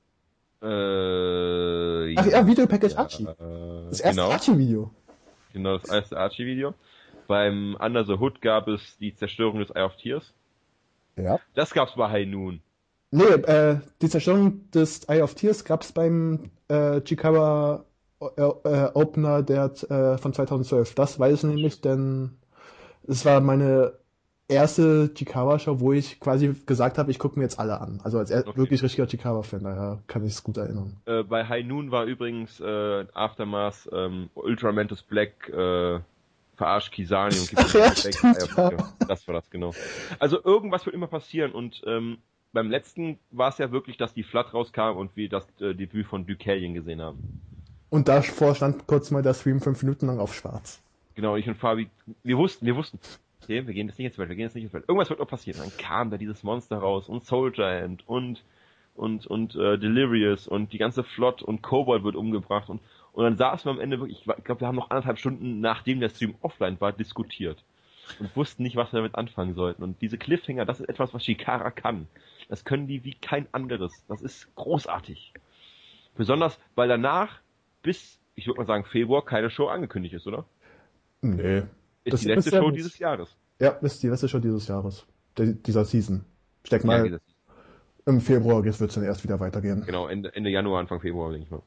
Äh, 0.65 2.15
Ach 2.17 2.27
ja, 2.27 2.47
Video 2.47 2.67
Package 2.67 2.97
Archie. 2.97 3.25
Äh, 3.25 3.89
Das 3.91 4.01
erste 4.01 4.21
genau, 4.21 4.31
Archie-Video. 4.33 4.91
genau, 5.53 5.79
das 5.79 5.91
erste 5.91 6.17
Archie-Video. 6.19 6.75
Beim 7.27 7.77
Under 7.81 8.05
the 8.05 8.15
Hood 8.15 8.41
gab 8.43 8.69
es 8.69 8.97
die 8.99 9.15
Zerstörung 9.15 9.59
des 9.61 9.71
Eye 9.71 9.85
of 9.85 9.97
Tears. 9.97 10.33
Ja. 11.17 11.39
Das 11.55 11.73
gab's 11.73 11.95
bei 11.97 12.09
High 12.11 12.27
Noon. 12.29 12.61
Nee, 13.11 13.25
äh, 13.25 13.79
die 14.03 14.09
Zerstörung 14.09 14.71
des 14.73 15.05
Eye 15.09 15.23
of 15.23 15.35
Tears 15.35 15.65
gab's 15.65 15.93
beim 15.93 16.51
äh, 16.69 17.01
Chikawa 17.01 17.85
äh, 18.21 18.43
äh, 18.43 18.91
Opener 18.95 19.43
der, 19.43 19.67
äh, 19.89 20.19
von 20.19 20.33
2012. 20.33 20.95
Das 20.95 21.19
weiß 21.19 21.39
ich 21.39 21.43
nämlich, 21.45 21.81
denn 21.81 22.37
es 23.07 23.25
war 23.25 23.41
meine 23.41 23.93
erste 24.49 25.13
Chikawa-Show, 25.15 25.81
wo 25.81 25.93
ich 25.93 26.21
quasi 26.21 26.55
gesagt 26.67 26.99
habe, 26.99 27.11
ich 27.11 27.19
gucke 27.19 27.39
mir 27.39 27.45
jetzt 27.45 27.59
alle 27.59 27.81
an. 27.81 28.01
Also 28.05 28.19
als 28.19 28.31
Okay. 28.31 28.57
wirklich 28.57 28.83
richtiger 28.83 29.07
Chikawa-Fan, 29.07 29.65
daher 29.65 30.01
kann 30.07 30.25
ich 30.25 30.33
es 30.33 30.43
gut 30.43 30.57
erinnern. 30.57 30.97
Äh, 31.07 31.23
bei 31.23 31.47
High 31.49 31.65
Noon 31.65 31.91
war 31.91 32.05
übrigens 32.05 32.61
äh, 32.61 33.07
Aftermath 33.15 33.89
ähm, 33.93 34.29
Ultramantis 34.35 35.03
Black 35.03 35.49
äh, 35.49 36.01
verarscht 36.57 36.93
Kisani 36.93 37.39
und 37.39 37.53
ihm 37.53 37.59
ja, 37.59 37.95
stimmt, 37.95 38.15
ja. 38.57 38.93
Das 39.09 39.27
war 39.27 39.35
das, 39.35 39.51
genau. 39.51 39.73
Also 40.19 40.43
irgendwas 40.45 40.87
wird 40.87 40.95
immer 40.95 41.07
passieren 41.07 41.53
und 41.53 41.83
ähm, 41.87 42.19
beim 42.53 42.71
letzten 42.71 43.19
war 43.33 43.49
es 43.49 43.59
ja 43.59 43.73
wirklich, 43.73 43.97
dass 43.97 44.15
die 44.15 44.23
Flat 44.23 44.55
rauskam 44.55 44.97
und 44.97 45.17
wir 45.17 45.29
das 45.29 45.45
äh, 45.61 45.75
Debüt 45.75 46.07
von 46.07 46.27
Ducalion 46.27 46.75
gesehen 46.75 47.01
haben. 47.01 47.19
Und 47.91 48.09
davor 48.09 48.55
stand 48.55 48.87
kurz 48.87 49.11
mal 49.11 49.23
der 49.23 49.35
Stream 49.35 49.61
fünf 49.61 49.83
Minuten 49.83 50.07
lang 50.07 50.19
auf 50.21 50.35
schwarz. 50.35 50.81
Genau, 51.17 51.37
ich 51.37 51.49
und 51.49 51.57
Fabi, 51.57 51.89
wir 52.23 52.37
wussten, 52.37 52.67
wir 52.67 52.77
wussten, 52.77 52.99
okay, 53.45 53.67
wir 53.67 53.75
gehen 53.75 53.89
jetzt 53.89 53.99
nicht 53.99 54.07
ins 54.07 54.17
Feld, 54.17 54.29
wir 54.29 54.37
gehen 54.37 54.45
jetzt 54.45 54.55
nicht 54.55 54.65
ins 54.65 54.73
Feld. 54.73 54.85
Irgendwas 54.89 55.11
wird 55.11 55.21
noch 55.21 55.29
passieren. 55.29 55.61
Dann 55.61 55.77
kam 55.79 56.11
da 56.11 56.17
dieses 56.17 56.43
Monster 56.43 56.79
raus 56.79 57.09
und 57.09 57.25
Soul 57.25 57.53
Giant 57.53 58.07
und 58.09 58.43
und 58.95 59.27
und 59.27 59.57
äh, 59.57 59.79
Delirious 59.79 60.47
und 60.47 60.73
die 60.73 60.79
ganze 60.79 61.03
Flot 61.03 61.43
und 61.43 61.63
Kobold 61.63 62.05
wird 62.05 62.17
umgebracht 62.17 62.69
und 62.69 62.81
und 63.13 63.23
dann 63.23 63.37
saßen 63.37 63.67
wir 63.67 63.73
am 63.73 63.81
Ende 63.81 64.01
wirklich, 64.01 64.27
ich 64.27 64.45
glaube, 64.45 64.61
wir 64.61 64.67
haben 64.67 64.75
noch 64.75 64.91
anderthalb 64.91 65.19
Stunden, 65.19 65.61
nachdem 65.61 66.01
der 66.01 66.09
Stream 66.09 66.35
offline 66.41 66.81
war, 66.81 66.93
diskutiert 66.93 67.63
und 68.19 68.35
wussten 68.37 68.65
nicht, 68.65 68.75
was 68.75 68.93
wir 68.93 68.99
damit 68.99 69.15
anfangen 69.15 69.55
sollten. 69.55 69.85
Und 69.85 70.03
diese 70.03 70.19
Cliffhanger, 70.19 70.65
das 70.65 70.81
ist 70.81 70.89
etwas, 70.89 71.15
was 71.15 71.25
Shikara 71.25 71.71
kann. 71.71 72.09
Das 72.49 72.65
können 72.65 72.89
die 72.89 73.05
wie 73.05 73.15
kein 73.15 73.47
anderes. 73.53 73.93
Das 74.09 74.21
ist 74.21 74.53
großartig. 74.57 75.33
Besonders, 76.17 76.59
weil 76.75 76.89
danach 76.89 77.41
bis, 77.83 78.19
ich 78.35 78.49
würde 78.49 78.59
mal 78.59 78.67
sagen, 78.67 78.85
Februar 78.85 79.25
keine 79.25 79.49
Show 79.49 79.69
angekündigt 79.69 80.15
ist, 80.15 80.27
oder? 80.27 80.45
Nee. 81.23 81.63
Ist 82.05 82.13
Das 82.13 82.21
die 82.21 82.29
letzte 82.29 82.51
ja 82.51 82.59
Show 82.61 82.67
nicht. 82.71 82.79
dieses 82.79 82.99
Jahres. 82.99 83.37
Ja, 83.61 83.71
ist 83.71 84.03
die 84.03 84.09
letzte 84.09 84.29
Show 84.29 84.39
dieses 84.39 84.69
Jahres. 84.69 85.05
Der, 85.39 85.47
dieser 85.47 85.85
Season. 85.85 86.25
Ja, 86.69 86.79
mal, 86.85 87.03
dieses- 87.05 87.21
im 88.07 88.21
Februar 88.21 88.63
wird 88.65 88.79
es 88.81 88.95
dann 88.95 89.05
erst 89.05 89.25
wieder 89.25 89.41
weitergehen. 89.41 89.83
genau, 89.87 90.07
Ende, 90.09 90.35
Ende 90.35 90.51
Januar, 90.51 90.81
Anfang 90.81 91.01
Februar, 91.01 91.31
denke 91.31 91.45
ich 91.47 91.51
mal. 91.51 91.63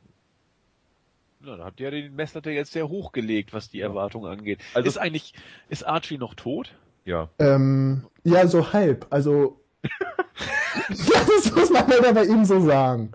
Na, 1.40 1.56
da 1.58 1.66
habt 1.66 1.80
ihr 1.80 1.86
ja 1.86 1.92
den 1.92 2.16
Messlatte 2.16 2.52
jetzt 2.52 2.72
sehr 2.72 2.88
hochgelegt, 2.90 3.54
was 3.54 3.70
die 3.70 3.80
Erwartungen 3.82 4.30
angeht. 4.32 4.60
Also- 4.74 4.88
ist 4.88 4.98
eigentlich, 4.98 5.34
ist 5.70 5.86
Archie 5.88 6.18
noch 6.18 6.34
tot? 6.36 6.76
Ja. 7.06 7.30
Ähm, 7.40 8.04
ja, 8.24 8.46
so 8.48 8.74
halb. 8.74 9.08
Also, 9.10 9.62
ja, 9.84 11.26
das 11.44 11.56
muss 11.56 11.70
man 11.72 11.88
leider 11.90 12.14
bei 12.14 12.26
ihm 12.26 12.46
so 12.46 12.60
sagen. 12.62 13.12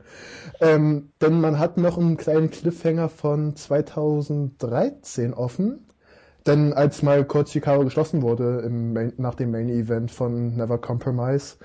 Ähm, 0.61 1.11
denn 1.21 1.41
man 1.41 1.59
hat 1.59 1.77
noch 1.77 1.99
einen 1.99 2.17
kleinen 2.17 2.51
Cliffhanger 2.51 3.09
von 3.09 3.55
2013 3.57 5.35
offen. 5.35 5.87
Denn 6.47 6.73
als 6.73 7.03
mal 7.03 7.25
kurz 7.25 7.53
Chicago 7.53 7.85
geschlossen 7.85 8.23
wurde 8.23 8.63
im 8.65 8.93
Main, 8.93 9.13
nach 9.17 9.35
dem 9.35 9.51
Main 9.51 9.69
Event 9.69 10.11
von 10.11 10.57
Never 10.57 10.79
Compromise, 10.79 11.57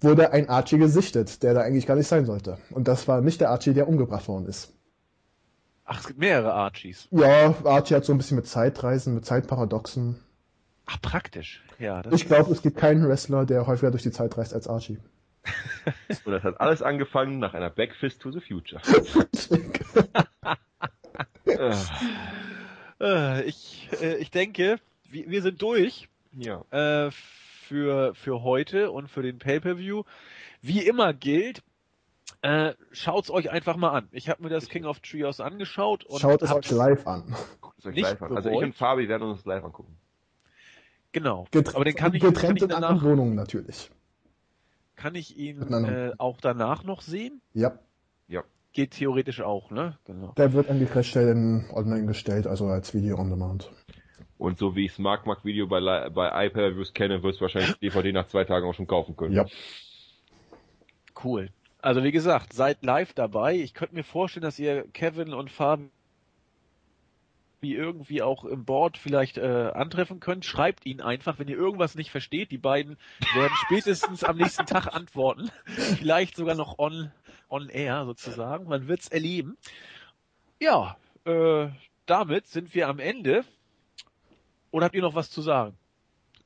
wurde 0.00 0.32
ein 0.32 0.48
Archie 0.48 0.78
gesichtet, 0.78 1.42
der 1.42 1.54
da 1.54 1.60
eigentlich 1.60 1.86
gar 1.86 1.96
nicht 1.96 2.08
sein 2.08 2.26
sollte. 2.26 2.58
Und 2.70 2.88
das 2.88 3.06
war 3.08 3.20
nicht 3.20 3.40
der 3.40 3.50
Archie, 3.50 3.72
der 3.72 3.88
umgebracht 3.88 4.28
worden 4.28 4.46
ist. 4.46 4.72
Ach, 5.84 6.00
es 6.00 6.08
gibt 6.08 6.18
mehrere 6.18 6.52
Archies. 6.52 7.06
Ja, 7.12 7.54
Archie 7.64 7.94
hat 7.94 8.04
so 8.04 8.12
ein 8.12 8.18
bisschen 8.18 8.36
mit 8.36 8.48
Zeitreisen, 8.48 9.14
mit 9.14 9.24
Zeitparadoxen. 9.24 10.18
Ach, 10.86 11.00
praktisch. 11.00 11.62
Ja, 11.78 12.02
das 12.02 12.14
Ich 12.14 12.26
glaube, 12.26 12.52
es 12.52 12.62
gibt 12.62 12.76
keinen 12.76 13.08
Wrestler, 13.08 13.46
der 13.46 13.66
häufiger 13.66 13.92
durch 13.92 14.02
die 14.02 14.10
Zeit 14.10 14.36
reist 14.36 14.52
als 14.52 14.66
Archie. 14.66 14.98
Und 16.24 16.32
das 16.32 16.42
hat 16.42 16.60
alles 16.60 16.82
angefangen 16.82 17.38
nach 17.38 17.54
einer 17.54 17.70
Backfist 17.70 18.20
to 18.20 18.32
the 18.32 18.40
Future. 18.40 18.82
Äh, 23.00 23.44
ich, 23.44 23.88
äh, 24.00 24.16
ich 24.16 24.30
denke, 24.30 24.78
wir, 25.10 25.28
wir 25.30 25.42
sind 25.42 25.60
durch 25.62 26.08
ja. 26.32 26.62
äh, 26.70 27.10
für, 27.10 28.14
für 28.14 28.42
heute 28.42 28.90
und 28.90 29.08
für 29.08 29.22
den 29.22 29.38
Pay-Per-View. 29.38 30.04
Wie 30.62 30.80
immer 30.86 31.12
gilt, 31.12 31.62
äh, 32.42 32.74
schaut's 32.92 33.30
euch 33.30 33.50
einfach 33.50 33.76
mal 33.76 33.90
an. 33.90 34.08
Ich 34.12 34.28
habe 34.28 34.42
mir 34.42 34.48
das 34.48 34.68
King 34.68 34.84
of 34.84 35.00
Trios 35.00 35.40
angeschaut 35.40 36.04
und 36.04 36.20
Schaut 36.20 36.42
es 36.42 36.52
euch 36.52 36.70
live 36.70 37.06
an. 37.06 37.34
Guckt 37.60 37.78
es 37.78 37.86
euch 37.86 37.96
live 37.96 38.22
an. 38.22 38.36
Also 38.36 38.50
ich 38.50 38.56
und 38.56 38.74
Fabi 38.74 39.08
werden 39.08 39.22
uns 39.24 39.38
das 39.38 39.46
live 39.46 39.64
angucken. 39.64 39.96
Genau. 41.12 41.46
Getrennt, 41.50 41.76
Aber 41.76 41.84
den 41.84 41.94
kann 41.94 42.14
ich, 42.14 42.22
kann 42.22 42.34
getrennt 42.34 42.58
ich 42.58 42.64
in 42.64 42.72
anderen 42.72 42.96
danach, 42.96 43.04
Wohnungen 43.04 43.34
natürlich. 43.34 43.90
kann 44.96 45.14
ich 45.14 45.36
ihn 45.36 45.62
äh, 45.72 46.12
auch 46.18 46.40
danach 46.40 46.84
noch 46.84 47.00
sehen? 47.00 47.40
Ja, 47.54 47.78
Geht 48.76 48.90
theoretisch 48.90 49.40
auch, 49.40 49.70
ne? 49.70 49.96
Genau. 50.04 50.34
der 50.36 50.52
wird 50.52 50.68
an 50.68 50.78
die 50.78 50.84
Fressstellen 50.84 51.64
online 51.72 52.04
gestellt, 52.04 52.46
also 52.46 52.66
als 52.66 52.92
Video 52.92 53.16
on 53.16 53.30
Demand. 53.30 53.70
Und 54.36 54.58
so 54.58 54.76
wie 54.76 54.84
ich 54.84 54.92
Smart 54.92 55.24
Mark 55.24 55.46
Video 55.46 55.66
bei, 55.66 56.10
bei 56.10 56.46
iPad-Views 56.48 56.92
kenne, 56.92 57.22
wirst 57.22 57.40
du 57.40 57.44
wahrscheinlich 57.44 57.74
die 57.80 57.88
DVD 57.88 58.12
nach 58.12 58.26
zwei 58.26 58.44
Tagen 58.44 58.66
auch 58.66 58.74
schon 58.74 58.86
kaufen 58.86 59.16
können. 59.16 59.32
Ja. 59.32 59.46
Cool. 61.24 61.48
Also 61.80 62.04
wie 62.04 62.12
gesagt, 62.12 62.52
seid 62.52 62.84
live 62.84 63.14
dabei. 63.14 63.54
Ich 63.54 63.72
könnte 63.72 63.94
mir 63.94 64.04
vorstellen, 64.04 64.44
dass 64.44 64.58
ihr 64.58 64.86
Kevin 64.92 65.32
und 65.32 65.50
Fabi 65.50 65.88
irgendwie 67.62 68.20
auch 68.20 68.44
im 68.44 68.66
Board 68.66 68.98
vielleicht 68.98 69.38
äh, 69.38 69.70
antreffen 69.72 70.20
könnt. 70.20 70.44
Schreibt 70.44 70.84
ihn 70.84 71.00
einfach, 71.00 71.38
wenn 71.38 71.48
ihr 71.48 71.56
irgendwas 71.56 71.94
nicht 71.94 72.10
versteht. 72.10 72.50
Die 72.50 72.58
beiden 72.58 72.98
werden 73.34 73.54
spätestens 73.64 74.22
am 74.22 74.36
nächsten 74.36 74.66
Tag 74.66 74.94
antworten. 74.94 75.50
Vielleicht 75.64 76.36
sogar 76.36 76.56
noch 76.56 76.78
on, 76.78 77.10
on 77.48 77.68
air 77.68 78.04
sozusagen. 78.04 78.68
Man 78.68 78.88
wird's 78.88 79.08
erleben. 79.08 79.56
Ja, 80.60 80.96
äh, 81.24 81.68
damit 82.06 82.46
sind 82.46 82.74
wir 82.74 82.88
am 82.88 82.98
Ende. 82.98 83.44
Oder 84.70 84.86
habt 84.86 84.94
ihr 84.94 85.02
noch 85.02 85.14
was 85.14 85.30
zu 85.30 85.42
sagen? 85.42 85.74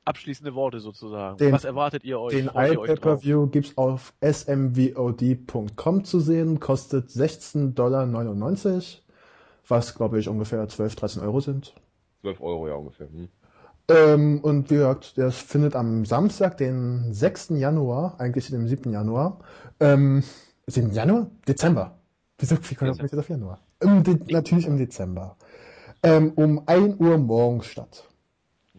Abschließende 0.03 0.55
Worte 0.55 0.79
sozusagen. 0.79 1.37
Den- 1.37 1.51
was 1.53 1.63
erwartet 1.63 2.03
ihr 2.03 2.19
euch? 2.19 2.33
Den 2.33 2.47
iPay-Per-View 2.47 3.47
gibt's 3.47 3.77
auf 3.77 4.13
smvod.com 4.23 6.03
zu 6.03 6.19
sehen, 6.19 6.59
kostet 6.59 7.09
16,99 7.09 7.73
Dollar, 7.75 8.07
was 9.67 9.95
glaube 9.95 10.19
ich 10.19 10.27
ungefähr 10.27 10.67
12, 10.67 10.95
13 10.95 11.21
Euro 11.21 11.39
sind. 11.39 11.75
12 12.21 12.41
Euro 12.41 12.67
ja 12.67 12.73
ungefähr. 12.75 13.07
Hm. 13.07 13.29
Ähm, 13.89 14.39
und 14.41 14.69
wie 14.69 14.75
gesagt, 14.75 15.17
das 15.17 15.37
findet 15.37 15.75
am 15.75 16.05
Samstag, 16.05 16.57
den 16.57 17.13
6. 17.13 17.49
Januar, 17.59 18.19
eigentlich 18.19 18.49
dem 18.49 18.67
7. 18.67 18.91
Januar, 18.91 19.39
ähm, 19.79 20.23
Ist 20.71 20.77
im 20.77 20.93
Januar? 20.93 21.29
Dezember. 21.45 21.99
Wieso 22.37 22.55
wie 22.55 22.75
kommt 22.75 22.91
das 22.91 22.99
jetzt 22.99 23.13
auf 23.13 23.27
Januar? 23.27 23.59
Im 23.81 24.05
De 24.05 24.17
natürlich 24.31 24.65
im 24.67 24.77
Dezember. 24.77 25.35
Ähm, 26.01 26.31
um 26.37 26.65
1 26.65 26.97
Uhr 26.97 27.17
morgens 27.17 27.65
statt. 27.65 28.07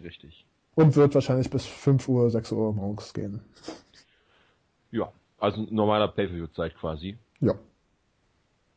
Richtig. 0.03 0.47
Und 0.75 0.97
wird 0.97 1.15
wahrscheinlich 1.15 1.51
bis 1.51 1.67
5 1.67 2.09
Uhr, 2.09 2.31
6 2.31 2.51
Uhr 2.53 2.73
morgens 2.73 3.13
gehen. 3.13 3.43
Ja, 4.91 5.13
also 5.37 5.61
ein 5.61 5.69
normaler 5.71 6.09
Pay-Per-View-Zeit 6.09 6.77
quasi. 6.77 7.19
Ja. 7.41 7.57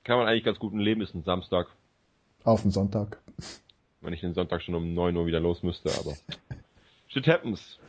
Kann 0.03 0.17
man 0.17 0.27
eigentlich 0.27 0.43
ganz 0.43 0.59
gut 0.59 0.73
ein 0.73 0.79
Leben, 0.79 0.99
ist 0.99 1.15
ein 1.15 1.23
Samstag. 1.23 1.67
Auf 2.43 2.63
den 2.63 2.71
Sonntag. 2.71 3.21
Wenn 4.01 4.11
ich 4.11 4.19
den 4.19 4.33
Sonntag 4.33 4.61
schon 4.61 4.75
um 4.75 4.93
9 4.93 5.15
Uhr 5.15 5.25
wieder 5.25 5.39
los 5.39 5.63
müsste, 5.63 5.89
aber. 6.01 6.17
Shit 7.07 7.27
happens. 7.27 7.79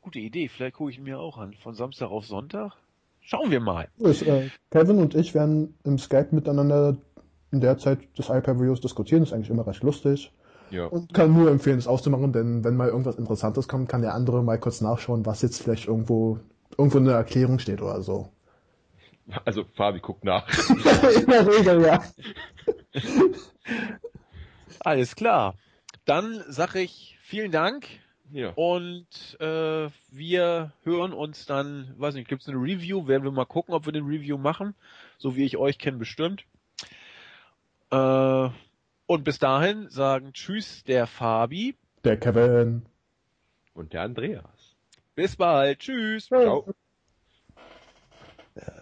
Gute 0.00 0.20
Idee, 0.20 0.48
vielleicht 0.48 0.76
gucke 0.76 0.90
ich 0.90 0.96
ihn 0.96 1.04
mir 1.04 1.20
auch 1.20 1.36
an. 1.36 1.52
Von 1.52 1.74
Samstag 1.74 2.08
auf 2.08 2.24
Sonntag? 2.24 2.79
Schauen 3.20 3.50
wir 3.50 3.60
mal. 3.60 3.88
Ist, 3.98 4.22
äh, 4.22 4.50
Kevin 4.70 4.98
und 4.98 5.14
ich 5.14 5.34
werden 5.34 5.74
im 5.84 5.98
Skype 5.98 6.28
miteinander 6.32 6.96
in 7.52 7.60
der 7.60 7.78
Zeit 7.78 8.00
des 8.18 8.28
iPad-Reviews 8.28 8.80
diskutieren. 8.80 9.22
Ist 9.22 9.32
eigentlich 9.32 9.50
immer 9.50 9.66
recht 9.66 9.82
lustig. 9.82 10.32
Ja. 10.70 10.86
Und 10.86 11.12
kann 11.12 11.32
nur 11.32 11.50
empfehlen, 11.50 11.78
es 11.78 11.88
auszumachen, 11.88 12.32
denn 12.32 12.62
wenn 12.64 12.76
mal 12.76 12.88
irgendwas 12.88 13.16
Interessantes 13.16 13.66
kommt, 13.66 13.88
kann 13.88 14.02
der 14.02 14.14
andere 14.14 14.42
mal 14.42 14.58
kurz 14.58 14.80
nachschauen, 14.80 15.26
was 15.26 15.42
jetzt 15.42 15.62
vielleicht 15.62 15.88
irgendwo, 15.88 16.38
irgendwo 16.78 16.98
in 16.98 17.06
der 17.06 17.16
Erklärung 17.16 17.58
steht 17.58 17.82
oder 17.82 18.02
so. 18.02 18.28
Also 19.44 19.64
Fabi 19.74 20.00
guckt 20.00 20.24
nach. 20.24 20.48
in 21.16 21.26
der 21.26 21.46
Regel, 21.46 21.82
ja. 21.82 22.02
Alles 24.80 25.14
klar. 25.14 25.54
Dann 26.04 26.42
sage 26.48 26.80
ich 26.80 27.16
vielen 27.22 27.52
Dank 27.52 27.86
ja. 28.32 28.50
Und 28.50 29.38
äh, 29.40 29.90
wir 30.10 30.72
hören 30.84 31.12
uns 31.12 31.46
dann, 31.46 31.94
weiß 31.98 32.14
nicht, 32.14 32.28
gibt 32.28 32.42
es 32.42 32.48
eine 32.48 32.58
Review? 32.58 33.06
Werden 33.08 33.24
wir 33.24 33.32
mal 33.32 33.44
gucken, 33.44 33.74
ob 33.74 33.86
wir 33.86 33.92
den 33.92 34.06
Review 34.06 34.38
machen. 34.38 34.74
So 35.18 35.36
wie 35.36 35.44
ich 35.44 35.56
euch 35.56 35.78
kenne, 35.78 35.98
bestimmt. 35.98 36.44
Äh, 37.90 38.48
und 39.06 39.24
bis 39.24 39.38
dahin 39.38 39.88
sagen 39.90 40.32
Tschüss 40.32 40.84
der 40.84 41.06
Fabi. 41.06 41.74
Der 42.04 42.16
Kevin. 42.18 42.86
Und 43.74 43.92
der 43.92 44.02
Andreas. 44.02 44.76
Bis 45.14 45.36
bald. 45.36 45.80
Tschüss. 45.80 46.26
Ciao. 46.26 46.72
Ciao. 48.54 48.80